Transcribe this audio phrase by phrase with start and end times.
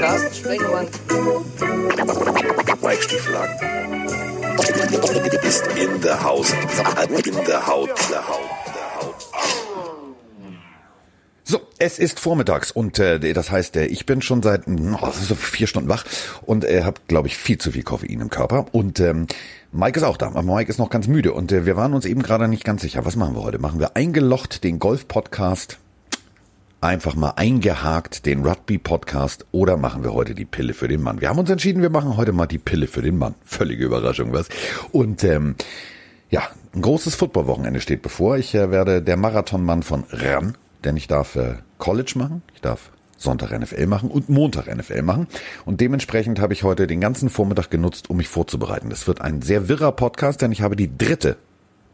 [0.00, 0.86] Carsten Sprengemann.
[2.82, 3.54] Mike Stieflagen.
[5.42, 6.52] Ist in der Haus.
[7.24, 7.90] In der Haut.
[8.10, 8.48] Der Haut.
[11.44, 15.34] So, es ist vormittags und äh, das heißt, äh, ich bin schon seit oh, so
[15.34, 16.04] vier Stunden wach
[16.42, 18.66] und äh, habe, glaube ich, viel zu viel Koffein im Körper.
[18.72, 19.26] Und ähm,
[19.72, 22.04] Mike ist auch da, aber Mike ist noch ganz müde und äh, wir waren uns
[22.04, 23.06] eben gerade nicht ganz sicher.
[23.06, 23.58] Was machen wir heute?
[23.58, 25.78] Machen wir eingelocht den Golf-Podcast,
[26.80, 31.20] einfach mal eingehakt den Rugby-Podcast oder machen wir heute die Pille für den Mann?
[31.20, 33.34] Wir haben uns entschieden, wir machen heute mal die Pille für den Mann.
[33.44, 34.48] Völlige Überraschung, was?
[34.92, 35.56] Und ähm,
[36.30, 36.42] ja,
[36.74, 38.36] ein großes Football-Wochenende steht bevor.
[38.36, 42.90] Ich äh, werde der Marathonmann von RAN denn ich darf äh, College machen, ich darf
[43.16, 45.26] Sonntag NFL machen und Montag NFL machen.
[45.64, 48.90] Und dementsprechend habe ich heute den ganzen Vormittag genutzt, um mich vorzubereiten.
[48.90, 51.36] Das wird ein sehr wirrer Podcast, denn ich habe die dritte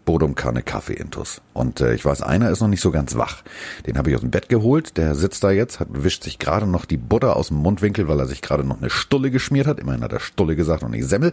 [0.05, 1.41] Bodumkanne Kaffee intus.
[1.53, 3.43] Und äh, ich weiß, einer ist noch nicht so ganz wach.
[3.87, 4.97] Den habe ich aus dem Bett geholt.
[4.97, 8.21] Der sitzt da jetzt, hat wischt sich gerade noch die Butter aus dem Mundwinkel, weil
[8.21, 9.81] er sich gerade noch eine Stulle geschmiert hat.
[9.81, 11.33] Immerhin hat er Stulle gesagt und nicht Semmel.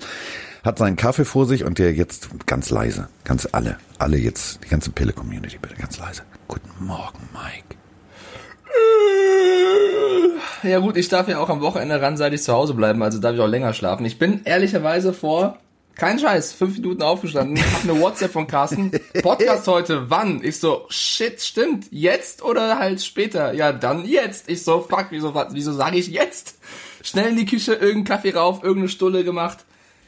[0.63, 3.07] Hat seinen Kaffee vor sich und der jetzt ganz leise.
[3.23, 3.77] Ganz alle.
[3.99, 4.63] Alle jetzt.
[4.63, 6.23] Die ganze Pille-Community bitte ganz leise.
[6.47, 7.75] Guten Morgen, Mike.
[10.63, 13.41] Ja gut, ich darf ja auch am Wochenende ranseitig zu Hause bleiben, also darf ich
[13.41, 14.05] auch länger schlafen.
[14.05, 15.57] Ich bin ehrlicherweise vor,
[15.95, 20.43] kein Scheiß, fünf Minuten aufgestanden, hab eine WhatsApp von Carsten, Podcast heute, wann?
[20.43, 23.53] Ich so, shit, stimmt, jetzt oder halt später?
[23.53, 24.49] Ja, dann jetzt.
[24.49, 26.55] Ich so, fuck, wieso, wieso sage ich jetzt?
[27.03, 29.59] Schnell in die Küche, irgendeinen Kaffee rauf, irgendeine Stulle gemacht.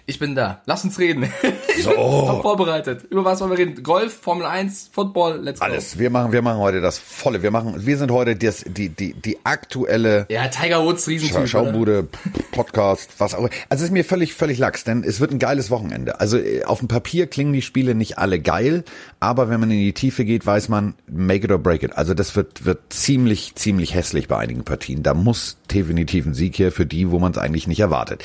[0.06, 0.62] Ich bin da.
[0.66, 1.24] Lass uns reden.
[1.78, 1.92] ich so.
[1.92, 3.04] bin top vorbereitet.
[3.10, 3.84] Über was wollen wir reden?
[3.84, 5.66] Golf, Formel 1, Football, let's go.
[5.66, 5.98] Alles.
[5.98, 7.42] Wir machen, wir machen heute das volle.
[7.42, 10.26] Wir machen, wir sind heute das, die, die, die aktuelle.
[10.30, 11.48] Ja, Tiger Woods Riesentyp.
[11.48, 12.10] Schaubude,
[12.52, 13.44] Podcast, was auch.
[13.44, 16.20] Also es ist mir völlig, völlig lax, denn es wird ein geiles Wochenende.
[16.20, 18.84] Also äh, auf dem Papier klingen die Spiele nicht alle geil,
[19.22, 21.98] aber wenn man in die Tiefe geht, weiß man, make it or break it.
[21.98, 25.02] Also das wird, wird ziemlich, ziemlich hässlich bei einigen Partien.
[25.02, 28.22] Da muss definitiv ein Sieg her für die, wo man es eigentlich nicht erwartet.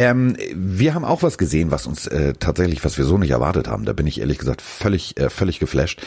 [0.00, 3.66] Ähm, wir haben auch was gesehen, was uns äh, tatsächlich, was wir so nicht erwartet
[3.66, 3.84] haben.
[3.84, 6.00] Da bin ich ehrlich gesagt völlig, äh, völlig geflasht.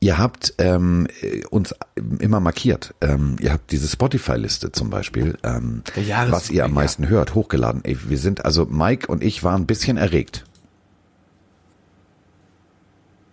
[0.00, 1.08] Ihr habt ähm,
[1.48, 1.74] uns
[2.18, 2.94] immer markiert.
[3.00, 5.82] Ähm, ihr habt diese Spotify-Liste zum Beispiel, ähm,
[6.28, 7.08] was ihr am meisten ja.
[7.08, 7.82] hört, hochgeladen.
[7.84, 10.44] Ey, wir sind, also Mike und ich waren ein bisschen erregt.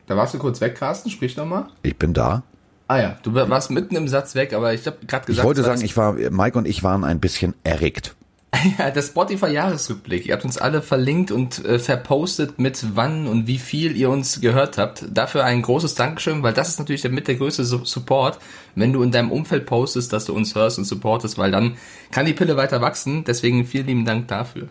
[0.07, 1.09] Da warst du kurz weg, Carsten.
[1.09, 1.67] Sprich nochmal.
[1.83, 2.43] Ich bin da.
[2.87, 5.39] Ah ja, du warst mitten im Satz weg, aber ich habe gerade gesagt.
[5.39, 8.15] Ich wollte sagen, ich war, Mike und ich waren ein bisschen erregt.
[8.77, 10.25] Ja, der Spotify-Jahresrückblick.
[10.25, 14.41] Ihr habt uns alle verlinkt und äh, verpostet, mit wann und wie viel ihr uns
[14.41, 15.05] gehört habt.
[15.11, 18.39] Dafür ein großes Dankeschön, weil das ist natürlich mit der größte Support,
[18.75, 21.77] wenn du in deinem Umfeld postest, dass du uns hörst und supportest, weil dann
[22.11, 23.23] kann die Pille weiter wachsen.
[23.23, 24.67] Deswegen vielen lieben Dank dafür.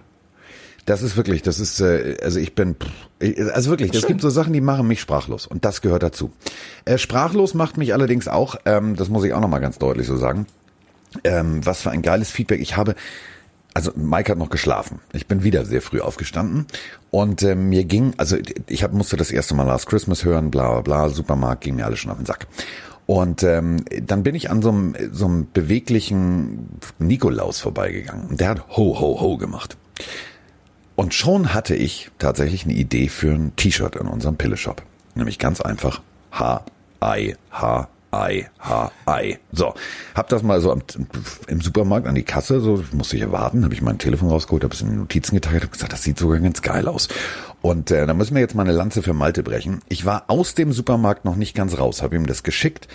[0.87, 2.77] Das ist wirklich, das ist, äh, also ich bin,
[3.55, 6.31] also wirklich, es gibt so Sachen, die machen mich sprachlos und das gehört dazu.
[6.85, 10.17] Äh, sprachlos macht mich allerdings auch, ähm, das muss ich auch nochmal ganz deutlich so
[10.17, 10.47] sagen,
[11.23, 12.97] ähm, was für ein geiles Feedback ich habe
[13.75, 15.01] also Mike hat noch geschlafen.
[15.13, 16.67] Ich bin wieder sehr früh aufgestanden
[17.11, 18.37] und äh, mir ging, also
[18.69, 21.85] ich hab, musste das erste Mal Last Christmas hören, bla bla bla, Supermarkt ging mir
[21.85, 22.47] alles schon auf den Sack.
[23.07, 28.49] Und ähm, dann bin ich an so einem, so einem beweglichen Nikolaus vorbeigegangen und der
[28.49, 29.77] hat Ho Ho Ho gemacht.
[30.97, 34.83] Und schon hatte ich tatsächlich eine Idee für ein T-Shirt in unserem Pilleshop.
[35.17, 36.65] Nämlich ganz einfach H
[37.03, 39.39] I H Ei, H, Ei.
[39.51, 39.75] So,
[40.15, 40.83] hab das mal so am,
[41.49, 44.73] im Supermarkt an die Kasse, so musste ich erwarten, habe ich mein Telefon rausgeholt, habe
[44.73, 47.09] es in die Notizen geteilt, habe gesagt, das sieht sogar ganz geil aus.
[47.61, 49.81] Und äh, da müssen wir jetzt mal eine Lanze für Malte brechen.
[49.89, 52.87] Ich war aus dem Supermarkt noch nicht ganz raus, habe ihm das geschickt,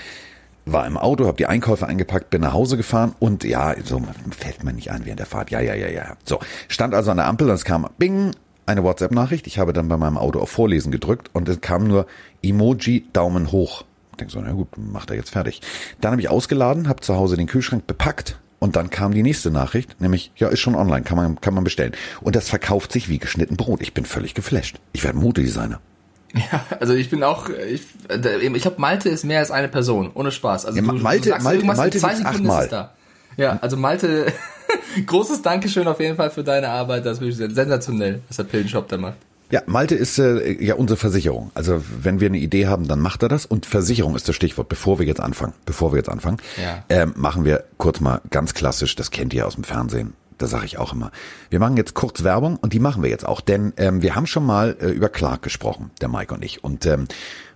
[0.65, 4.63] war im Auto, habe die Einkäufe eingepackt, bin nach Hause gefahren und ja, so fällt
[4.63, 5.51] mir nicht an während der Fahrt.
[5.51, 6.15] Ja, ja, ja, ja.
[6.23, 8.31] So, stand also an der Ampel und es kam Bing,
[8.65, 9.47] eine WhatsApp-Nachricht.
[9.47, 12.05] Ich habe dann bei meinem Auto auf Vorlesen gedrückt und es kam nur
[12.41, 13.83] Emoji Daumen hoch
[14.19, 15.61] denke so, na gut, macht er jetzt fertig.
[16.01, 19.51] Dann habe ich ausgeladen, habe zu Hause den Kühlschrank bepackt und dann kam die nächste
[19.51, 21.93] Nachricht, nämlich, ja, ist schon online, kann man, kann man bestellen.
[22.21, 23.81] Und das verkauft sich wie geschnitten Brot.
[23.81, 24.77] Ich bin völlig geflasht.
[24.91, 25.79] Ich werde Modedesigner.
[26.51, 30.31] Ja, also ich bin auch, ich, ich glaube, Malte ist mehr als eine Person, ohne
[30.31, 30.67] Spaß.
[30.67, 32.67] Also ja, du, Malte, du sagst, Malte, Malte achtmal.
[32.67, 32.93] Da.
[33.35, 34.31] Ja, also Malte,
[35.07, 38.87] großes Dankeschön auf jeden Fall für deine Arbeit, das ist wirklich sensationell, was der Pillenshop
[38.89, 39.17] da macht.
[39.51, 41.51] Ja, Malte ist äh, ja unsere Versicherung.
[41.55, 43.45] Also wenn wir eine Idee haben, dann macht er das.
[43.45, 44.69] Und Versicherung ist das Stichwort.
[44.69, 46.83] Bevor wir jetzt anfangen, bevor wir jetzt anfangen, ja.
[46.89, 48.95] ähm, machen wir kurz mal ganz klassisch.
[48.95, 50.13] Das kennt ihr aus dem Fernsehen.
[50.39, 51.11] Da sage ich auch immer.
[51.49, 54.25] Wir machen jetzt kurz Werbung und die machen wir jetzt auch, denn ähm, wir haben
[54.25, 56.63] schon mal äh, über Clark gesprochen, der Mike und ich.
[56.63, 57.07] Und ähm,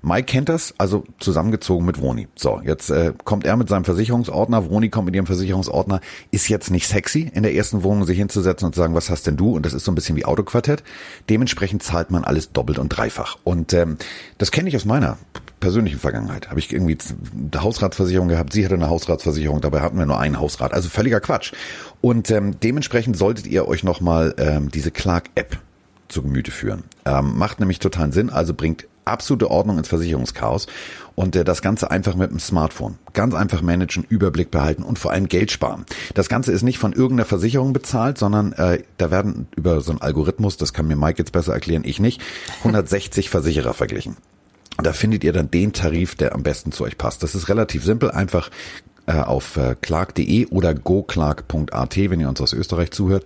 [0.01, 2.27] Mike kennt das, also zusammengezogen mit Vroni.
[2.35, 6.71] So, jetzt äh, kommt er mit seinem Versicherungsordner, Vroni kommt mit ihrem Versicherungsordner, ist jetzt
[6.71, 9.55] nicht sexy, in der ersten Wohnung sich hinzusetzen und zu sagen, was hast denn du?
[9.55, 10.83] Und das ist so ein bisschen wie Autoquartett.
[11.29, 13.37] Dementsprechend zahlt man alles doppelt und dreifach.
[13.45, 13.97] Und ähm,
[14.37, 15.17] das kenne ich aus meiner
[15.63, 16.97] persönlichen Vergangenheit habe ich irgendwie
[17.33, 20.73] eine Hausratsversicherung gehabt, sie hatte eine Hausratsversicherung, dabei hatten wir nur einen Hausrat.
[20.73, 21.53] Also völliger Quatsch.
[22.01, 25.57] Und ähm, dementsprechend solltet ihr euch nochmal ähm, diese Clark-App
[26.09, 26.83] zu Gemüte führen.
[27.05, 30.67] Ähm, macht nämlich totalen Sinn, also bringt absolute Ordnung ins Versicherungschaos
[31.15, 32.97] und äh, das Ganze einfach mit dem Smartphone.
[33.13, 35.85] Ganz einfach managen, Überblick behalten und vor allem Geld sparen.
[36.13, 40.01] Das Ganze ist nicht von irgendeiner Versicherung bezahlt, sondern äh, da werden über so einen
[40.01, 42.21] Algorithmus, das kann mir Mike jetzt besser erklären, ich nicht,
[42.59, 44.17] 160 Versicherer verglichen.
[44.77, 47.23] Da findet ihr dann den Tarif, der am besten zu euch passt.
[47.23, 48.49] Das ist relativ simpel, einfach
[49.05, 53.25] äh, auf äh, clark.de oder goclark.at, wenn ihr uns aus Österreich zuhört,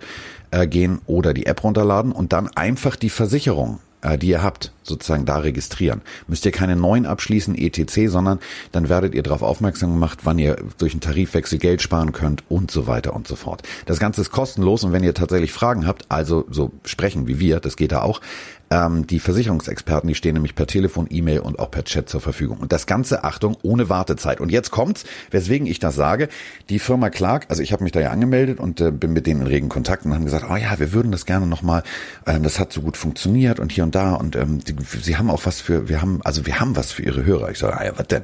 [0.52, 4.72] äh, gehen oder die App runterladen und dann einfach die Versicherung äh, die ihr habt,
[4.84, 6.02] sozusagen da registrieren.
[6.28, 8.40] Müsst ihr keine neuen abschließen, etc., sondern
[8.72, 12.72] dann werdet ihr darauf aufmerksam gemacht, wann ihr durch einen Tarifwechsel Geld sparen könnt und
[12.72, 13.64] so weiter und so fort.
[13.86, 17.60] Das Ganze ist kostenlos und wenn ihr tatsächlich Fragen habt, also so sprechen wie wir,
[17.60, 18.22] das geht da auch,
[18.70, 22.58] ähm, die Versicherungsexperten, die stehen nämlich per Telefon, E-Mail und auch per Chat zur Verfügung.
[22.58, 24.42] Und das Ganze, Achtung, ohne Wartezeit.
[24.42, 26.30] Und jetzt kommt's, weswegen ich das sage.
[26.70, 29.42] Die Firma Clark, also ich habe mich da ja angemeldet und äh, bin mit denen
[29.42, 31.84] in regen Kontakt und haben gesagt, oh ja, wir würden das gerne nochmal,
[32.26, 35.30] ähm, das hat so gut funktioniert und hier und da und ähm, die, sie haben
[35.30, 37.52] auch was für, wir haben, also wir haben was für ihre Hörer.
[37.52, 38.24] Ich sage, ah ja, was denn?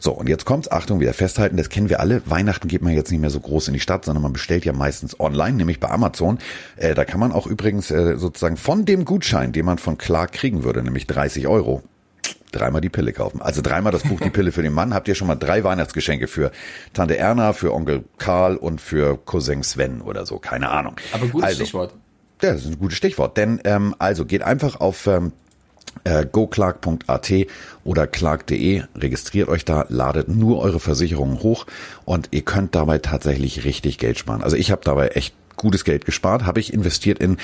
[0.00, 2.22] So, und jetzt kommt's, Achtung, wieder festhalten, das kennen wir alle.
[2.26, 4.72] Weihnachten geht man jetzt nicht mehr so groß in die Stadt, sondern man bestellt ja
[4.72, 6.38] meistens online, nämlich bei Amazon.
[6.76, 10.32] Äh, da kann man auch übrigens äh, sozusagen von dem Gutschein, den man von Clark
[10.32, 11.82] kriegen würde, nämlich 30 Euro,
[12.50, 13.40] dreimal die Pille kaufen.
[13.40, 14.94] Also dreimal das Buch Die Pille für den Mann.
[14.94, 16.50] Habt ihr schon mal drei Weihnachtsgeschenke für
[16.92, 20.38] Tante Erna, für Onkel Karl und für Cousin Sven oder so.
[20.38, 20.96] Keine Ahnung.
[21.12, 21.94] Aber gutes also, Stichwort.
[22.42, 23.36] Ja, das ist ein gutes Stichwort.
[23.36, 25.32] Denn ähm, also geht einfach auf ähm,
[26.04, 27.32] äh, goclark.at
[27.84, 31.66] oder clark.de, registriert euch da, ladet nur eure Versicherungen hoch
[32.04, 34.42] und ihr könnt dabei tatsächlich richtig Geld sparen.
[34.42, 37.36] Also ich habe dabei echt gutes Geld gespart, habe ich investiert in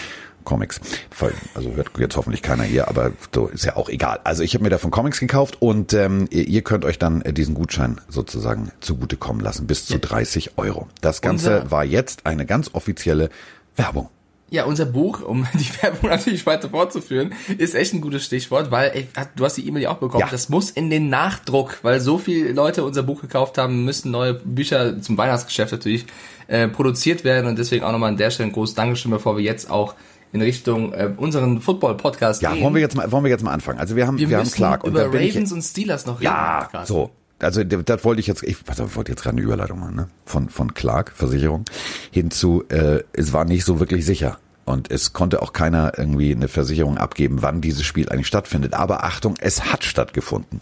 [0.45, 0.81] Comics.
[1.55, 4.21] Also hört jetzt hoffentlich keiner hier, aber so ist ja auch egal.
[4.25, 8.01] Also ich habe mir davon Comics gekauft und ähm, ihr könnt euch dann diesen Gutschein
[8.09, 10.89] sozusagen zugutekommen lassen, bis zu 30 Euro.
[11.01, 13.31] Das Ganze Unser- war jetzt eine ganz offizielle
[13.77, 14.09] Werbung.
[14.53, 18.91] Ja, unser Buch, um die Werbung natürlich weiter fortzuführen, ist echt ein gutes Stichwort, weil
[18.93, 19.07] ey,
[19.37, 20.23] du hast die E-Mail ja auch bekommen.
[20.23, 20.29] Ja.
[20.29, 24.35] Das muss in den Nachdruck, weil so viele Leute unser Buch gekauft haben, müssen neue
[24.35, 26.05] Bücher zum Weihnachtsgeschäft natürlich
[26.49, 29.45] äh, produziert werden und deswegen auch nochmal an der Stelle ein großes Dankeschön, bevor wir
[29.45, 29.95] jetzt auch
[30.33, 32.63] in Richtung äh, unseren Football-Podcast Ja, gehen.
[32.63, 33.79] wollen wir jetzt mal, wollen wir jetzt mal anfangen?
[33.79, 36.21] Also wir haben, wir, wir, haben Clark und über bin ich Ravens und Steelers noch
[36.21, 36.33] reden.
[36.33, 37.11] Ja, so.
[37.39, 40.09] Also das wollte ich jetzt, ich warte, ich wollte jetzt gerade eine Überleitung machen, ne?
[40.27, 41.65] Von, von Clark, Versicherung,
[42.11, 44.39] hinzu, äh, es war nicht so wirklich sicher.
[44.67, 48.75] Und es konnte auch keiner irgendwie eine Versicherung abgeben, wann dieses Spiel eigentlich stattfindet.
[48.75, 50.61] Aber Achtung, es hat stattgefunden.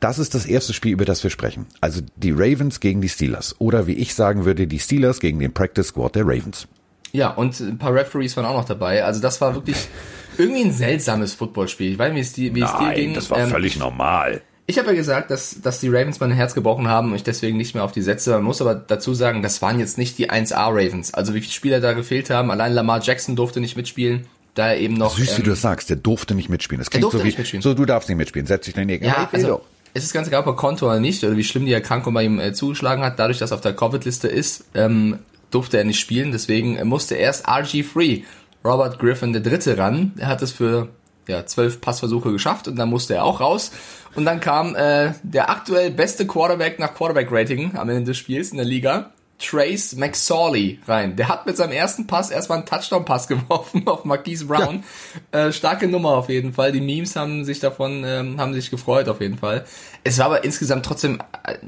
[0.00, 1.66] Das ist das erste Spiel, über das wir sprechen.
[1.80, 3.56] Also die Ravens gegen die Steelers.
[3.58, 6.68] Oder wie ich sagen würde, die Steelers gegen den Practice Squad der Ravens.
[7.16, 9.02] Ja, und ein paar Referees waren auch noch dabei.
[9.02, 9.88] Also das war wirklich
[10.36, 11.92] irgendwie ein seltsames Footballspiel.
[11.92, 13.18] Ich weiß nicht, wie es dir, wie es dir ging.
[13.34, 14.42] Ähm, völlig normal.
[14.66, 17.56] Ich habe ja gesagt, dass, dass die Ravens mein Herz gebrochen haben und ich deswegen
[17.56, 18.32] nicht mehr auf die setze.
[18.32, 21.14] Man muss aber dazu sagen, das waren jetzt nicht die 1A Ravens.
[21.14, 22.50] Also wie viele Spieler da gefehlt haben.
[22.50, 24.26] Allein Lamar Jackson durfte nicht mitspielen.
[24.54, 25.16] Da er eben noch.
[25.16, 26.80] Süß, wie ähm, du das sagst, der durfte nicht mitspielen.
[26.80, 27.62] Das klingt so wie, nicht mitspielen.
[27.62, 29.62] so du darfst nicht mitspielen, setz dich in den ja, also
[29.94, 32.24] es ist ganz egal, ob er konnte oder nicht, oder wie schlimm die Erkrankung bei
[32.24, 33.18] ihm äh, zugeschlagen hat.
[33.18, 35.20] Dadurch, dass er auf der Covid-Liste ist, ähm,
[35.50, 36.32] durfte er nicht spielen.
[36.32, 38.24] Deswegen musste erst RG3,
[38.64, 40.12] Robert Griffin der Dritte, ran.
[40.18, 40.88] Er hat es für
[41.28, 43.72] ja, zwölf Passversuche geschafft und dann musste er auch raus.
[44.14, 48.56] Und dann kam äh, der aktuell beste Quarterback nach Quarterback-Rating am Ende des Spiels in
[48.56, 51.16] der Liga, Trace McSorley rein.
[51.16, 54.84] Der hat mit seinem ersten Pass erstmal einen Touchdown-Pass geworfen auf Marquise Brown.
[55.32, 56.72] Äh, starke Nummer auf jeden Fall.
[56.72, 59.64] Die Memes haben sich davon, ähm, haben sich gefreut auf jeden Fall.
[60.04, 61.18] Es war aber insgesamt trotzdem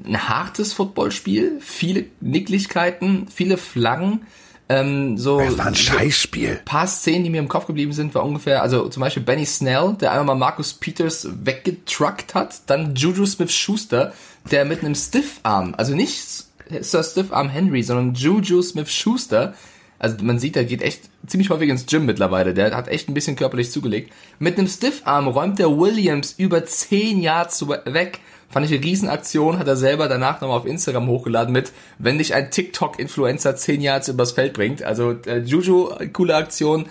[0.04, 1.58] ein hartes Footballspiel.
[1.60, 4.26] Viele Nicklichkeiten, viele Flaggen.
[4.70, 6.60] Ähm, so, Es war ein Scheißspiel.
[6.64, 9.96] paar Szenen, die mir im Kopf geblieben sind, war ungefähr, also zum Beispiel Benny Snell,
[9.98, 14.12] der einmal mal Marcus Peters weggetruckt hat, dann Juju Smith-Schuster,
[14.50, 16.47] der mit einem Stiffarm, also nicht
[16.80, 19.54] Sir Stiffarm Henry, sondern Juju Smith-Schuster,
[19.98, 23.14] also man sieht, der geht echt ziemlich häufig ins Gym mittlerweile, der hat echt ein
[23.14, 24.12] bisschen körperlich zugelegt.
[24.38, 28.20] Mit einem Stiffarm räumt der Williams über 10 Yards weg,
[28.50, 32.32] Fand ich eine Riesenaktion, hat er selber danach nochmal auf Instagram hochgeladen mit, wenn dich
[32.32, 34.82] ein TikTok-Influencer 10 Yards übers Feld bringt.
[34.82, 36.86] Also äh, Juju, coole Aktion.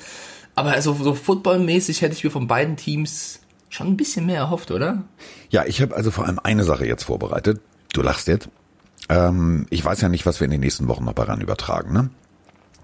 [0.54, 4.70] Aber also so footballmäßig hätte ich mir von beiden Teams schon ein bisschen mehr erhofft,
[4.70, 5.04] oder?
[5.50, 7.60] Ja, ich habe also vor allem eine Sache jetzt vorbereitet.
[7.92, 8.50] Du lachst jetzt.
[9.10, 11.94] Ähm, ich weiß ja nicht, was wir in den nächsten Wochen noch bei RAN übertragen.
[11.94, 12.10] Ne?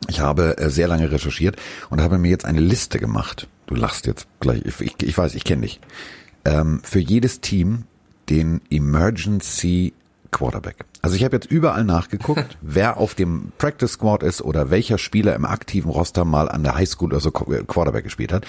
[0.10, 1.58] Ich habe äh, sehr lange recherchiert
[1.90, 3.48] und habe mir jetzt eine Liste gemacht.
[3.68, 4.64] Du lachst jetzt gleich.
[4.66, 5.80] Ich, ich, ich weiß, ich kenne dich.
[6.46, 7.84] Ähm, für jedes Team
[8.30, 9.94] den Emergency
[10.32, 10.86] Quarterback.
[11.02, 15.36] Also ich habe jetzt überall nachgeguckt, wer auf dem Practice Squad ist oder welcher Spieler
[15.36, 18.46] im aktiven Roster mal an der Highschool oder so Quarterback gespielt hat.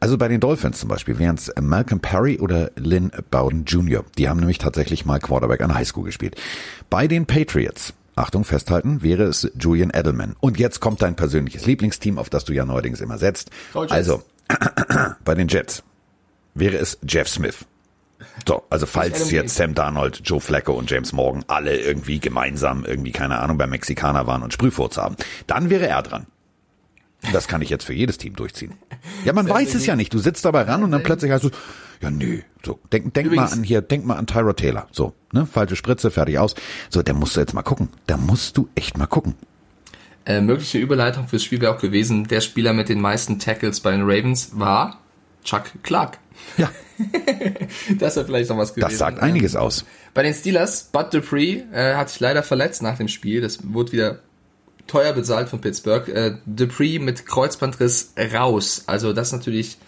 [0.00, 4.04] Also bei den Dolphins zum Beispiel wären es Malcolm Perry oder Lynn Bowden Jr.
[4.16, 6.36] Die haben nämlich tatsächlich mal Quarterback an Highschool gespielt.
[6.88, 10.34] Bei den Patriots Achtung, festhalten, wäre es Julian Edelman.
[10.40, 13.50] Und jetzt kommt dein persönliches Lieblingsteam, auf das du ja neuerdings immer setzt.
[13.74, 14.22] Oh, also,
[15.24, 15.84] bei den Jets
[16.54, 17.64] wäre es Jeff Smith.
[18.46, 23.12] So, also falls jetzt Sam Darnold, Joe Flacco und James Morgan alle irgendwie gemeinsam irgendwie,
[23.12, 26.26] keine Ahnung, beim Mexikaner waren und Sprühfurz haben, dann wäre er dran.
[27.32, 28.74] Das kann ich jetzt für jedes Team durchziehen.
[29.24, 30.14] Ja, man weiß es ja nicht.
[30.14, 31.50] Du sitzt dabei ran und dann plötzlich heißt du,
[32.00, 34.86] ja, nö, so, denk, denk mal an hier, denk mal an Tyra Taylor.
[34.92, 36.54] So, ne, falsche Spritze, fertig aus.
[36.90, 37.88] So, da musst du jetzt mal gucken.
[38.06, 39.34] Da musst du echt mal gucken.
[40.26, 43.90] Äh, mögliche Überleitung fürs Spiel wäre auch gewesen, der Spieler mit den meisten Tackles bei
[43.90, 45.00] den Ravens war
[45.42, 46.18] Chuck Clark.
[46.56, 46.70] Ja,
[47.98, 48.90] Das wäre vielleicht noch was gewesen.
[48.90, 49.84] das sagt Ähm, einiges aus.
[50.14, 53.40] Bei den Steelers, Bud Dupree äh, hat sich leider verletzt nach dem Spiel.
[53.40, 54.18] Das wurde wieder
[54.88, 56.08] teuer bezahlt von Pittsburgh.
[56.08, 58.82] Äh, Dupree mit Kreuzbandriss raus.
[58.86, 59.78] Also das ist natürlich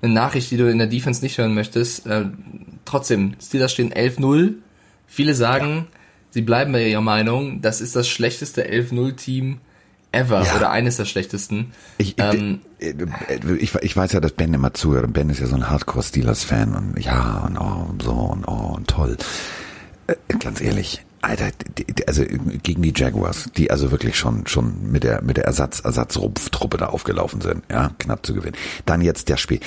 [0.00, 2.06] eine Nachricht, die du in der Defense nicht hören möchtest.
[2.06, 2.24] Äh,
[2.86, 4.54] trotzdem, Steelers stehen 11-0.
[5.06, 5.86] Viele sagen,
[6.30, 9.58] sie bleiben bei ihrer Meinung, das ist das schlechteste 11-0-Team
[10.12, 10.56] ever Ja.
[10.56, 11.72] oder eines der schlechtesten.
[11.98, 12.94] Ich, Ähm, ich,
[13.60, 17.04] ich, ich weiß ja, dass Ben immer zuhört Ben ist ja so ein Hardcore-Steelers-Fan und
[17.04, 19.16] ja und oh und so und oh und toll.
[20.06, 21.50] Äh, Ganz ehrlich, Alter,
[22.06, 22.24] also
[22.62, 26.86] gegen die Jaguars, die also wirklich schon schon mit der mit der Ersatz Ersatzrumpftruppe da
[26.86, 28.56] aufgelaufen sind, ja, knapp zu gewinnen.
[28.84, 29.60] Dann jetzt das Spiel.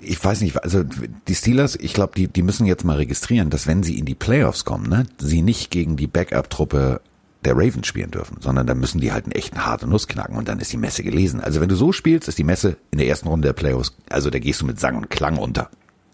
[0.00, 0.84] Ich weiß nicht, also
[1.28, 4.14] die Steelers, ich glaube, die die müssen jetzt mal registrieren, dass wenn sie in die
[4.14, 7.00] Playoffs kommen, ne, sie nicht gegen die Backup-Truppe
[7.44, 10.48] der Ravens spielen dürfen, sondern dann müssen die halt einen echten harte Nuss knacken und
[10.48, 11.40] dann ist die Messe gelesen.
[11.40, 14.30] Also wenn du so spielst, ist die Messe in der ersten Runde der Playoffs, also
[14.30, 15.70] da gehst du mit Sang und Klang unter.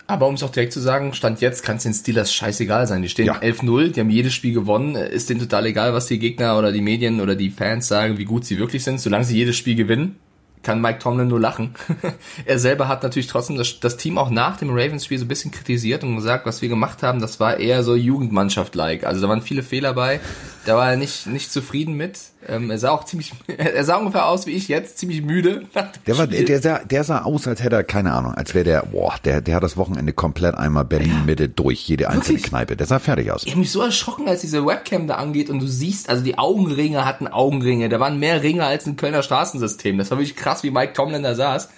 [0.09, 3.03] Aber um es auch direkt zu sagen, Stand jetzt kann es den Steelers scheißegal sein.
[3.03, 3.41] Die stehen Ja.
[3.41, 4.95] 11-0, die haben jedes Spiel gewonnen.
[4.95, 8.25] Ist denen total egal, was die Gegner oder die Medien oder die Fans sagen, wie
[8.25, 9.01] gut sie wirklich sind.
[9.01, 10.17] Solange sie jedes Spiel gewinnen,
[10.63, 11.75] kann Mike Tomlin nur lachen.
[12.45, 15.51] er selber hat natürlich trotzdem das, das Team auch nach dem Ravens-Spiel so ein bisschen
[15.51, 19.05] kritisiert und gesagt, was wir gemacht haben, das war eher so Jugendmannschaft-like.
[19.05, 20.21] Also da waren viele Fehler bei.
[20.67, 22.19] Da war er nicht, nicht zufrieden mit.
[22.49, 25.63] Ähm, er sah auch ziemlich, er sah ungefähr aus wie ich jetzt, ziemlich müde.
[26.07, 28.83] Der war, der sah, der sah aus, als hätte er, keine Ahnung, als wäre der,
[28.83, 32.51] boah, der, der hat das Wochenende komplett einmal Berlin Mitte durch, jede einzelne Wirklich?
[32.51, 32.77] Kneipe.
[32.77, 33.45] Der sah fertig aus.
[33.45, 36.39] Ich habe mich so erschrocken, als diese Webcam da angeht und du siehst, also die
[36.39, 37.89] Augenringe hatten Augenringe.
[37.89, 39.99] Da waren mehr Ringe als ein Kölner Straßensystem.
[39.99, 41.69] Das war wirklich krass, wie Mike Tomlin da saß.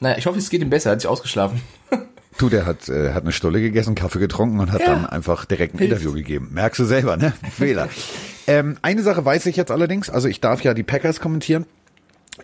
[0.00, 0.90] Naja, ich hoffe, es geht ihm besser.
[0.90, 1.60] Er hat sich ausgeschlafen.
[2.38, 4.86] Du, der hat, äh, hat eine Stulle gegessen, Kaffee getrunken und hat Ja.
[4.94, 5.92] dann einfach direkt ein Hilft.
[5.92, 6.48] Interview gegeben.
[6.52, 7.32] Merkst du selber, ne?
[7.52, 7.88] Fehler.
[8.46, 11.64] ähm, eine Sache weiß ich jetzt allerdings, also ich darf ja die Packers kommentieren.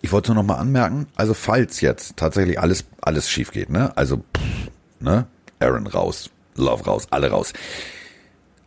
[0.02, 3.96] Ich wollte nur noch mal anmerken, also falls jetzt tatsächlich alles, alles schief geht, ne?
[3.96, 4.70] Also, pff,
[5.00, 5.26] ne?
[5.58, 7.52] Aaron raus, Love raus, alle raus.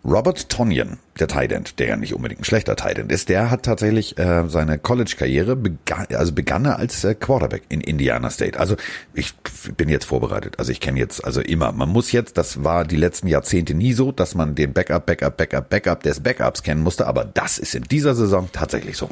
[0.06, 4.18] Robert Tonyan, der Tight der ja nicht unbedingt ein schlechter Tight ist, der hat tatsächlich
[4.18, 8.60] äh, seine College-Karriere begann, also begann er als äh, Quarterback in Indiana State.
[8.60, 8.76] Also
[9.14, 9.34] ich
[9.78, 10.60] bin jetzt vorbereitet.
[10.60, 11.72] Also ich kenne jetzt also immer.
[11.72, 15.38] Man muss jetzt, das war die letzten Jahrzehnte nie so, dass man den Backup, Backup,
[15.38, 17.08] Backup, Backup des Backups kennen musste.
[17.08, 19.10] Aber das ist in dieser Saison tatsächlich so.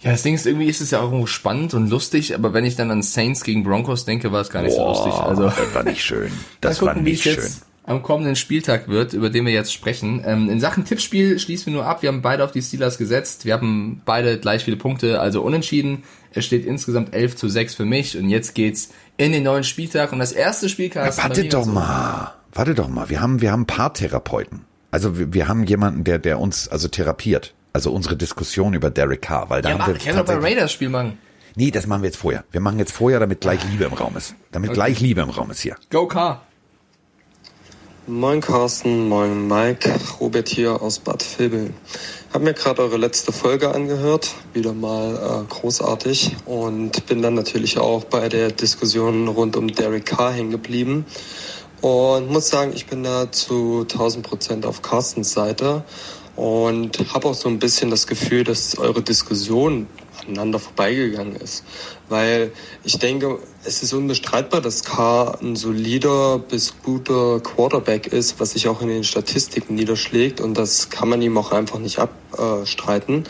[0.00, 2.64] Ja, das Ding ist, irgendwie ist es ja auch irgendwo spannend und lustig, aber wenn
[2.64, 5.12] ich dann an Saints gegen Broncos denke, war es gar nicht so lustig.
[5.12, 6.32] Also, das war nicht schön.
[6.62, 7.34] Das war nicht schön.
[7.34, 10.22] jetzt am kommenden Spieltag wird, über den wir jetzt sprechen.
[10.24, 12.02] Ähm, in Sachen Tippspiel schließen wir nur ab.
[12.02, 13.44] Wir haben beide auf die Steelers gesetzt.
[13.44, 16.04] Wir haben beide gleich viele Punkte, also unentschieden.
[16.32, 20.12] Es steht insgesamt 11 zu 6 für mich und jetzt geht's in den neuen Spieltag
[20.12, 21.18] und das erste Spielcast.
[21.18, 23.10] Warte doch mal, warte doch mal.
[23.10, 24.60] Wir haben, wir haben Paartherapeuten.
[24.92, 27.54] Also wir, wir haben jemanden, der, der uns also therapiert.
[27.72, 30.72] Also unsere Diskussion über Derek Carr, weil da Ja, haben wir kann doch bei Raiders
[30.72, 31.18] Spiel machen.
[31.56, 32.44] Nee, das machen wir jetzt vorher.
[32.52, 34.36] Wir machen jetzt vorher, damit gleich Liebe im Raum ist.
[34.52, 35.76] Damit gleich Liebe im Raum ist hier.
[35.90, 36.42] Go Car.
[38.10, 39.88] Moin Carsten, moin Mike,
[40.18, 41.72] Robert hier aus Bad Vilbel.
[42.34, 46.34] Hab mir gerade eure letzte Folge angehört, wieder mal äh, großartig.
[46.44, 51.06] Und bin dann natürlich auch bei der Diskussion rund um Derek Carr hängen geblieben.
[51.82, 55.84] Und muss sagen, ich bin da zu 1000 Prozent auf Carstens Seite.
[56.34, 59.86] Und habe auch so ein bisschen das Gefühl, dass eure Diskussion
[60.26, 61.64] aneinander vorbeigegangen ist.
[62.08, 62.52] Weil
[62.84, 68.68] ich denke, es ist unbestreitbar, dass K ein solider bis guter Quarterback ist, was sich
[68.68, 73.24] auch in den Statistiken niederschlägt und das kann man ihm auch einfach nicht abstreiten.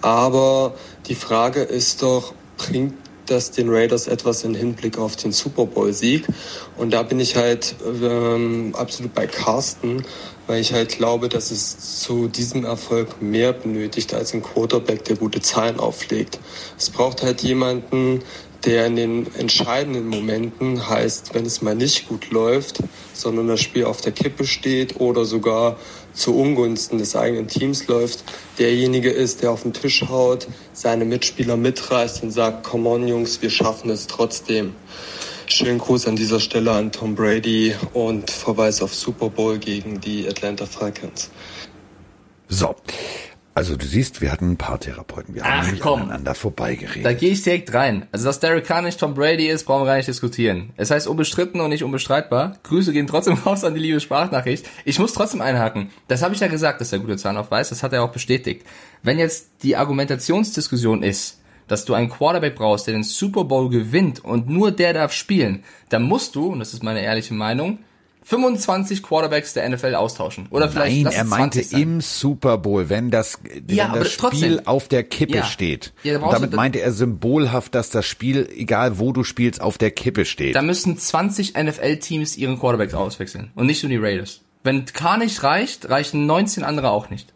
[0.00, 0.74] Aber
[1.08, 2.94] die Frage ist doch, bringt
[3.30, 6.26] das den Raiders etwas im Hinblick auf den Super Bowl-Sieg?
[6.76, 10.04] Und da bin ich halt ähm, absolut bei Carsten,
[10.46, 15.16] weil ich halt glaube, dass es zu diesem Erfolg mehr benötigt als ein Quarterback, der
[15.16, 16.38] gute Zahlen auflegt.
[16.78, 18.22] Es braucht halt jemanden,
[18.64, 22.78] der in den entscheidenden Momenten heißt, wenn es mal nicht gut läuft,
[23.12, 25.78] sondern das Spiel auf der Kippe steht oder sogar
[26.12, 28.24] zu Ungunsten des eigenen Teams läuft,
[28.58, 33.40] derjenige ist, der auf den Tisch haut, seine Mitspieler mitreißt und sagt, come on Jungs,
[33.42, 34.74] wir schaffen es trotzdem.
[35.46, 40.28] Schönen Gruß an dieser Stelle an Tom Brady und Verweis auf Super Bowl gegen die
[40.28, 41.30] Atlanta Falcons.
[42.48, 42.74] So.
[43.58, 45.34] Also du siehst, wir hatten ein paar Therapeuten.
[45.34, 46.02] Wir haben Ach, nämlich komm.
[46.02, 47.04] aneinander vorbeigeredet.
[47.04, 48.06] Da gehe ich direkt rein.
[48.12, 50.70] Also, dass Derek Carr nicht Tom Brady ist, brauchen wir gar nicht diskutieren.
[50.76, 52.56] Es heißt unbestritten und nicht unbestreitbar.
[52.62, 54.64] Grüße gehen trotzdem raus an die liebe Sprachnachricht.
[54.84, 55.90] Ich muss trotzdem einhaken.
[56.06, 57.70] Das habe ich ja gesagt, dass der gute Zahnlauf weiß.
[57.70, 58.64] Das hat er auch bestätigt.
[59.02, 64.24] Wenn jetzt die Argumentationsdiskussion ist, dass du einen Quarterback brauchst, der den Super Bowl gewinnt
[64.24, 67.80] und nur der darf spielen, dann musst du, und das ist meine ehrliche Meinung,
[68.28, 70.48] 25 Quarterbacks der NFL austauschen.
[70.50, 71.80] Oder vielleicht Nein, er meinte 20 sein.
[71.82, 74.66] im Super Bowl, wenn das, wenn Ja, aber das Spiel trotzdem.
[74.66, 75.44] auf der Kippe Ja.
[75.44, 75.94] steht.
[76.02, 79.92] Ja, da damit meinte er symbolhaft, dass das Spiel, egal wo du spielst, auf der
[79.92, 80.54] Kippe steht.
[80.54, 83.50] Da müssen 20 NFL-Teams ihren Quarterbacks auswechseln.
[83.54, 84.42] Und nicht nur die Raiders.
[84.62, 87.32] Wenn K nicht reicht, reichen 19 andere auch nicht.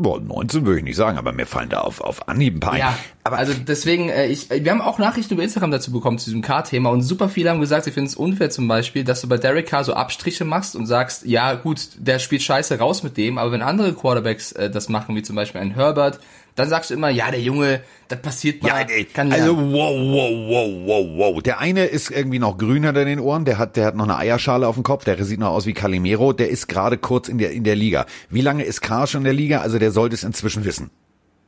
[0.00, 2.74] Boah, 19 würde ich nicht sagen, aber mir fallen da auf, auf Anhieb ein paar
[2.74, 2.78] ein.
[2.78, 6.26] Ja, aber also deswegen, äh, ich, wir haben auch Nachrichten über Instagram dazu bekommen, zu
[6.26, 9.28] diesem K-Thema und super viele haben gesagt, sie finden es unfair zum Beispiel, dass du
[9.28, 13.16] bei Derek Carr so Abstriche machst und sagst, ja gut, der spielt scheiße raus mit
[13.16, 16.20] dem, aber wenn andere Quarterbacks äh, das machen, wie zum Beispiel ein Herbert,
[16.58, 19.94] dann sagst du immer, ja, der Junge, das passiert mal, Ja, ey, kann also wow,
[19.94, 21.42] wow, wow, wow, wow.
[21.42, 24.16] Der eine ist irgendwie noch grün hinter den Ohren, der hat, der hat noch eine
[24.16, 27.38] Eierschale auf dem Kopf, der sieht noch aus wie Calimero, der ist gerade kurz in
[27.38, 28.06] der, in der Liga.
[28.28, 29.60] Wie lange ist Carr schon in der Liga?
[29.60, 30.90] Also der sollte es inzwischen wissen.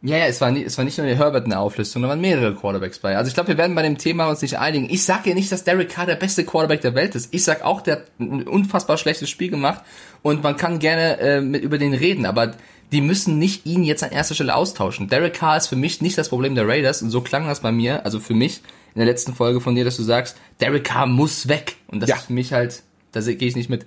[0.02, 2.08] Ja, ja, es war, nie, es war nicht nur der Herbert in der Auflistung, da
[2.08, 3.18] waren mehrere Quarterbacks bei.
[3.18, 4.88] Also ich glaube, wir werden bei dem Thema uns nicht einigen.
[4.88, 7.34] Ich sage ja nicht, dass Derek Carr der beste Quarterback der Welt ist.
[7.34, 9.82] Ich sag auch, der hat ein unfassbar schlechtes Spiel gemacht
[10.22, 12.52] und man kann gerne äh, mit, über den reden, aber
[12.92, 15.09] die müssen nicht ihn jetzt an erster Stelle austauschen.
[15.09, 17.73] Derek Carr ist für mich nicht das Problem der Raiders und so klang das bei
[17.73, 18.62] mir, also für mich
[18.94, 22.11] in der letzten Folge von dir, dass du sagst, Derek Carr muss weg und das
[22.11, 22.16] Ja.
[22.16, 22.82] ist für mich halt,
[23.12, 23.87] da gehe ich nicht mit.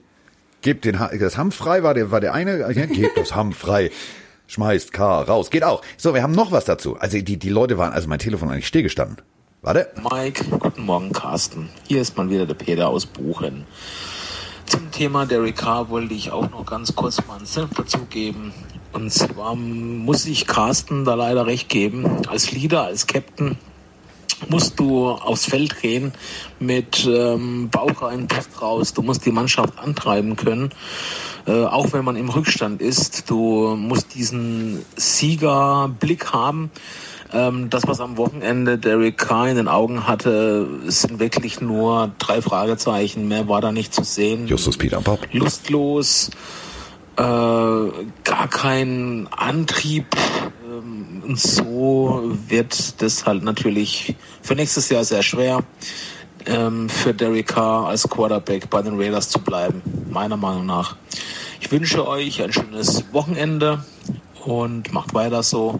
[0.61, 3.51] Gebt den, Ha- das Hamm frei war der, war der eine, ja, gebt das Hamm
[3.51, 3.91] frei.
[4.47, 5.49] Schmeißt Carr raus.
[5.49, 5.81] Geht auch.
[5.97, 6.95] So, wir haben noch was dazu.
[6.97, 9.17] Also die, die Leute waren, also mein Telefon eigentlich stillgestanden.
[9.61, 9.89] Warte.
[10.09, 11.69] Mike, guten Morgen, Carsten.
[11.87, 13.65] Hier ist mal wieder der Peter aus Buchen.
[14.65, 18.53] Zum Thema Derek Carr wollte ich auch noch ganz kurz mal einen Senf dazugeben.
[18.93, 22.27] Und zwar muss ich Carsten da leider recht geben.
[22.27, 23.57] Als Leader, als Captain
[24.49, 26.13] musst du aufs Feld gehen
[26.59, 28.93] mit ähm, Bauch rein, Brust raus.
[28.93, 30.69] Du musst die Mannschaft antreiben können,
[31.47, 33.29] äh, auch wenn man im Rückstand ist.
[33.29, 36.71] Du musst diesen Siegerblick haben.
[37.33, 42.41] Ähm, das, was am Wochenende Derek Carr in den Augen hatte, sind wirklich nur drei
[42.41, 43.27] Fragezeichen.
[43.27, 44.47] Mehr war da nicht zu sehen.
[44.47, 45.19] Justus Peter Bob.
[45.31, 46.29] Lustlos,
[47.17, 47.21] äh,
[48.23, 50.05] gar kein Antrieb.
[50.65, 55.63] Ähm, und so wird das halt natürlich für nächstes Jahr sehr schwer,
[56.45, 60.95] ähm, für Derek Carr als Quarterback bei den Raiders zu bleiben, meiner Meinung nach.
[61.61, 63.83] Ich wünsche euch ein schönes Wochenende
[64.43, 65.79] und macht weiter so.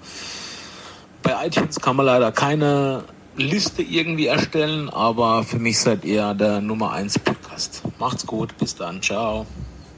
[1.22, 3.04] Bei iTunes kann man leider keine
[3.36, 7.82] Liste irgendwie erstellen, aber für mich seid ihr der Nummer 1 Podcast.
[8.00, 9.46] Macht's gut, bis dann, ciao.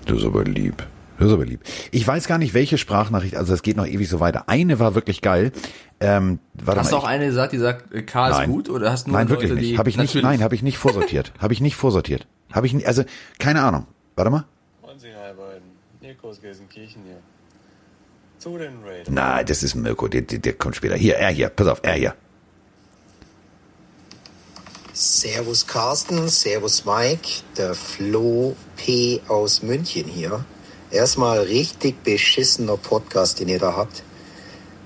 [0.05, 0.85] Du bist aber lieb.
[1.17, 1.61] Du bist aber lieb.
[1.91, 4.49] Ich weiß gar nicht, welche Sprachnachricht, also es geht noch ewig so weiter.
[4.49, 5.51] Eine war wirklich geil.
[6.01, 8.51] Ähm, warte Hast du auch eine gesagt, die sagt, äh, Carr ist Nein.
[8.51, 9.77] gut oder hast du nur Nein, Leute, wirklich die nicht.
[9.79, 11.31] Habe ich nicht, nein, habe ich nicht vorsortiert.
[11.39, 12.27] habe ich nicht vorsortiert.
[12.51, 13.03] Habe ich nicht, also
[13.39, 13.87] keine Ahnung.
[14.17, 14.45] Warte mal.
[14.81, 15.63] Moin Sie, hi beiden.
[16.01, 17.17] Mirko aus Gelsenkirchen hier.
[18.37, 19.07] Zu den Raiders.
[19.09, 20.95] Na, das ist Mirko, der, der, der kommt später.
[20.95, 22.15] Hier, er hier, pass auf, er hier.
[24.91, 29.21] Servus Carsten, Servus Mike, der Flo P.
[29.27, 30.45] aus München hier.
[30.91, 34.03] Erstmal richtig beschissener Podcast, den ihr da habt.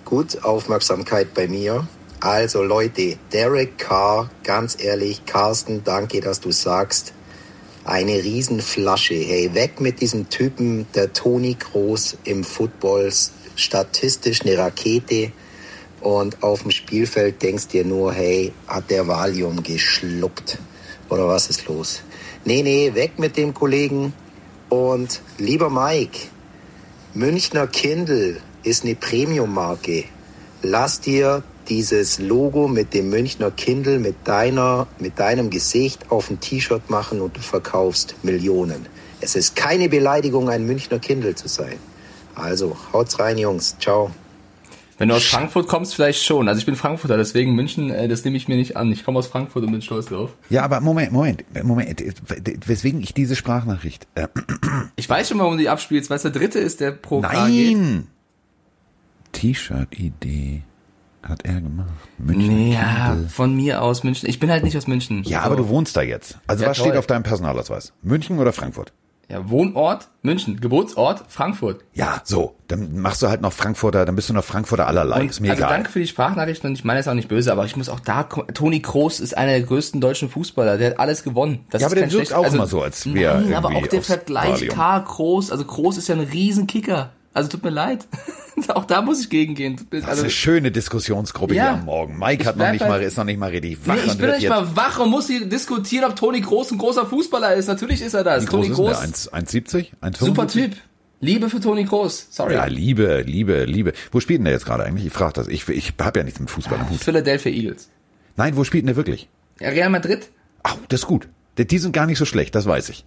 [0.06, 1.88] Gut Aufmerksamkeit bei mir.
[2.22, 7.14] Also Leute, Derek Carr, ganz ehrlich, Carsten, danke, dass du sagst,
[7.84, 9.14] eine Riesenflasche.
[9.14, 13.12] Hey, weg mit diesem Typen, der Toni Groß im Football,
[13.56, 15.34] statistisch eine Rakete.
[16.00, 20.60] Und auf dem Spielfeld denkst dir nur, hey, hat der Valium geschluckt?
[21.10, 22.02] Oder was ist los?
[22.46, 24.14] Nee, nee, weg mit dem Kollegen.
[24.70, 26.30] Und lieber Mike,
[27.14, 30.06] Münchner Kindle ist eine Premium-Marke.
[30.62, 36.40] Lass dir dieses Logo mit dem Münchner Kindle mit deiner, mit deinem Gesicht auf ein
[36.40, 38.88] T-Shirt machen und du verkaufst Millionen.
[39.22, 41.78] Es ist keine Beleidigung, ein Münchner Kindle zu sein.
[42.36, 43.76] Also, haut's rein, Jungs.
[43.80, 44.12] Ciao.
[45.00, 46.48] Wenn du aus Frankfurt kommst, vielleicht schon.
[46.48, 48.92] Also ich bin Frankfurter, deswegen München, äh, das nehme ich mir nicht an.
[48.92, 50.32] Ich komme aus Frankfurt und bin stolz drauf.
[50.50, 52.04] Ja, aber Moment, Moment, Moment,
[52.68, 54.28] weswegen ich diese Sprachnachricht, äh,
[54.98, 58.08] Ich weiß schon, warum du die abspielst, weil es der dritte ist, der pro nein!
[59.32, 60.64] T-Shirt-Idee
[61.24, 61.94] hat er gemacht.
[62.18, 63.30] München Ja, Kindle.
[63.30, 64.28] von mir aus München.
[64.30, 65.24] Ich bin halt nicht aus München.
[65.24, 66.40] Ja, aber du wohnst da jetzt.
[66.48, 67.94] Also Ja, was steht auf deinem Personalausweis?
[68.02, 68.92] München oder Frankfurt?
[69.30, 71.86] Ja, Wohnort München, Geburtsort Frankfurt.
[71.94, 72.56] Ja, so.
[72.68, 75.22] Dann machst du halt noch Frankfurter, dann bist du noch Frankfurter allerlei.
[75.22, 75.74] Und, ist mir also egal.
[75.74, 78.00] danke für die Sprachnachrichten und ich meine es auch nicht böse, aber ich muss auch
[78.00, 81.66] da, Toni Kroos ist einer der größten deutschen Fußballer, der hat alles gewonnen.
[81.70, 83.86] Das Ja, ist aber der wirkt auch also, immer so, als wäre Nein, aber auch
[83.88, 84.68] der Vergleich.
[84.68, 85.00] K.
[85.02, 87.12] Kroos, also Kroos ist ja ein Riesenkicker.
[87.34, 88.08] Also tut mir leid.
[88.70, 89.74] auch da muss ich gegengehen.
[89.74, 91.64] Mir- Das ist Also, eine schöne Diskussionsgruppe Ja.
[91.64, 92.18] hier am Morgen.
[92.18, 94.40] Mike hat noch nicht mal, ist noch nicht mal richtig wach nee, ich bin wird
[94.40, 97.68] nicht mal wach und muss hier diskutieren, ob Toni Kroos ein großer Fußballer ist.
[97.68, 98.44] Natürlich ist er das.
[98.44, 98.86] Wie groß Toni ist der?
[98.86, 99.88] Kroos, 1 1,70?
[100.02, 100.26] 1,75?
[100.26, 100.76] super Typ.
[101.22, 102.28] Liebe für Toni Kroos.
[102.32, 102.54] Sorry.
[102.56, 103.94] Ja, Liebe, Liebe, Liebe.
[104.12, 105.06] Wo spielt denn der jetzt gerade eigentlich?
[105.06, 105.48] Ich frage das.
[105.50, 107.00] Ich, ich habe ja nichts mit Fußball am Hut.
[107.04, 107.90] Philadelphia Eagles.
[108.38, 109.28] Nein, wo spielt denn der wirklich?
[109.60, 110.30] Real Madrid?
[110.64, 111.28] Au, das ist gut.
[111.58, 113.06] Die- Die sind gar nicht so schlecht, das weiß ich.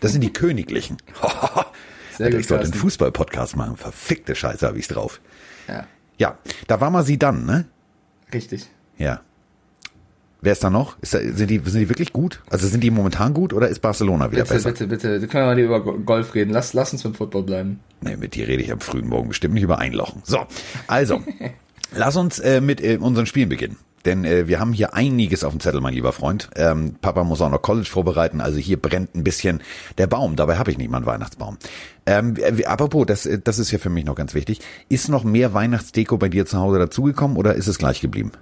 [0.00, 0.96] Das sind die Königlichen.
[2.16, 2.74] Sehr Alter, gut, ich sollte einen.
[2.74, 3.76] Fußball-Podcast machen.
[3.76, 5.20] Verfickte Scheiße habe ich's drauf.
[5.68, 5.86] Ja,
[6.18, 7.64] Ja, da war mal sie dann, ne?
[8.32, 8.66] richtig.
[8.98, 9.20] Ja.
[10.40, 10.96] Wer ist da noch?
[11.00, 12.42] Ist da, sind, die, sind die wirklich gut?
[12.50, 14.70] Also sind die momentan gut oder ist Barcelona wieder Bitte, besser?
[14.72, 15.20] bitte, bitte.
[15.20, 16.50] Da können wir mal über Go- Golf reden.
[16.50, 17.80] Lass, lass uns beim Football bleiben.
[18.00, 20.20] Nee, mit dir rede ich am frühen Morgen bestimmt nicht über Einlochen.
[20.24, 20.44] So,
[20.88, 21.22] also,
[21.94, 23.76] lass uns äh, mit äh, unseren Spielen beginnen.
[24.04, 26.50] Denn äh, wir haben hier einiges auf dem Zettel, mein lieber Freund.
[26.56, 29.60] Ähm, Papa muss auch noch College vorbereiten, also hier brennt ein bisschen
[29.98, 30.36] der Baum.
[30.36, 31.58] Dabei habe ich nicht mal einen Weihnachtsbaum.
[32.06, 34.60] Ähm, äh, apropos, das, äh, das ist ja für mich noch ganz wichtig.
[34.88, 38.32] Ist noch mehr Weihnachtsdeko bei dir zu Hause dazugekommen oder ist es gleich geblieben?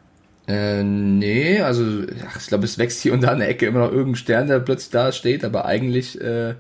[0.49, 1.85] Äh, nee, also
[2.27, 4.91] ach, ich glaube, es wächst hier an der Ecke immer noch irgendein Stern, der plötzlich
[4.91, 6.55] da steht, aber eigentlich äh,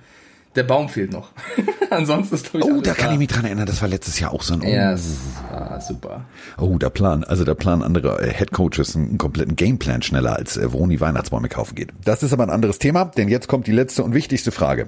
[0.56, 1.30] der Baum fehlt noch.
[1.90, 3.12] Ansonsten ist glaube ich Oh, alles da kann da.
[3.12, 4.62] ich mich dran erinnern, das war letztes Jahr auch so ein...
[4.62, 5.16] Oh, Ja, es
[5.50, 6.24] war super.
[6.58, 10.56] Oh, der Plan, also der Plan anderer äh, Headcoaches einen, einen kompletten Gameplan schneller, als
[10.56, 11.90] äh, wo die Weihnachtsbäume kaufen geht.
[12.04, 14.86] Das ist aber ein anderes Thema, denn jetzt kommt die letzte und wichtigste Frage.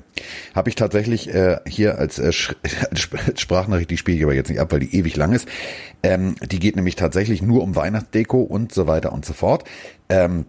[0.54, 2.32] Habe ich tatsächlich äh, hier als, äh,
[2.90, 5.48] als Sprachnachricht, die spiele ich aber jetzt nicht ab, weil die ewig lang ist.
[6.02, 9.64] Ähm, die geht nämlich tatsächlich nur um Weihnachtsdeko und so weiter und so fort.
[10.08, 10.46] Ähm,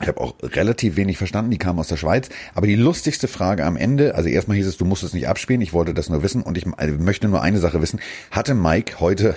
[0.00, 2.28] ich habe auch relativ wenig verstanden, die kamen aus der Schweiz.
[2.54, 5.60] Aber die lustigste Frage am Ende, also erstmal hieß es, du musst es nicht abspielen,
[5.60, 8.00] ich wollte das nur wissen und ich äh, möchte nur eine Sache wissen.
[8.30, 9.34] Hatte Mike heute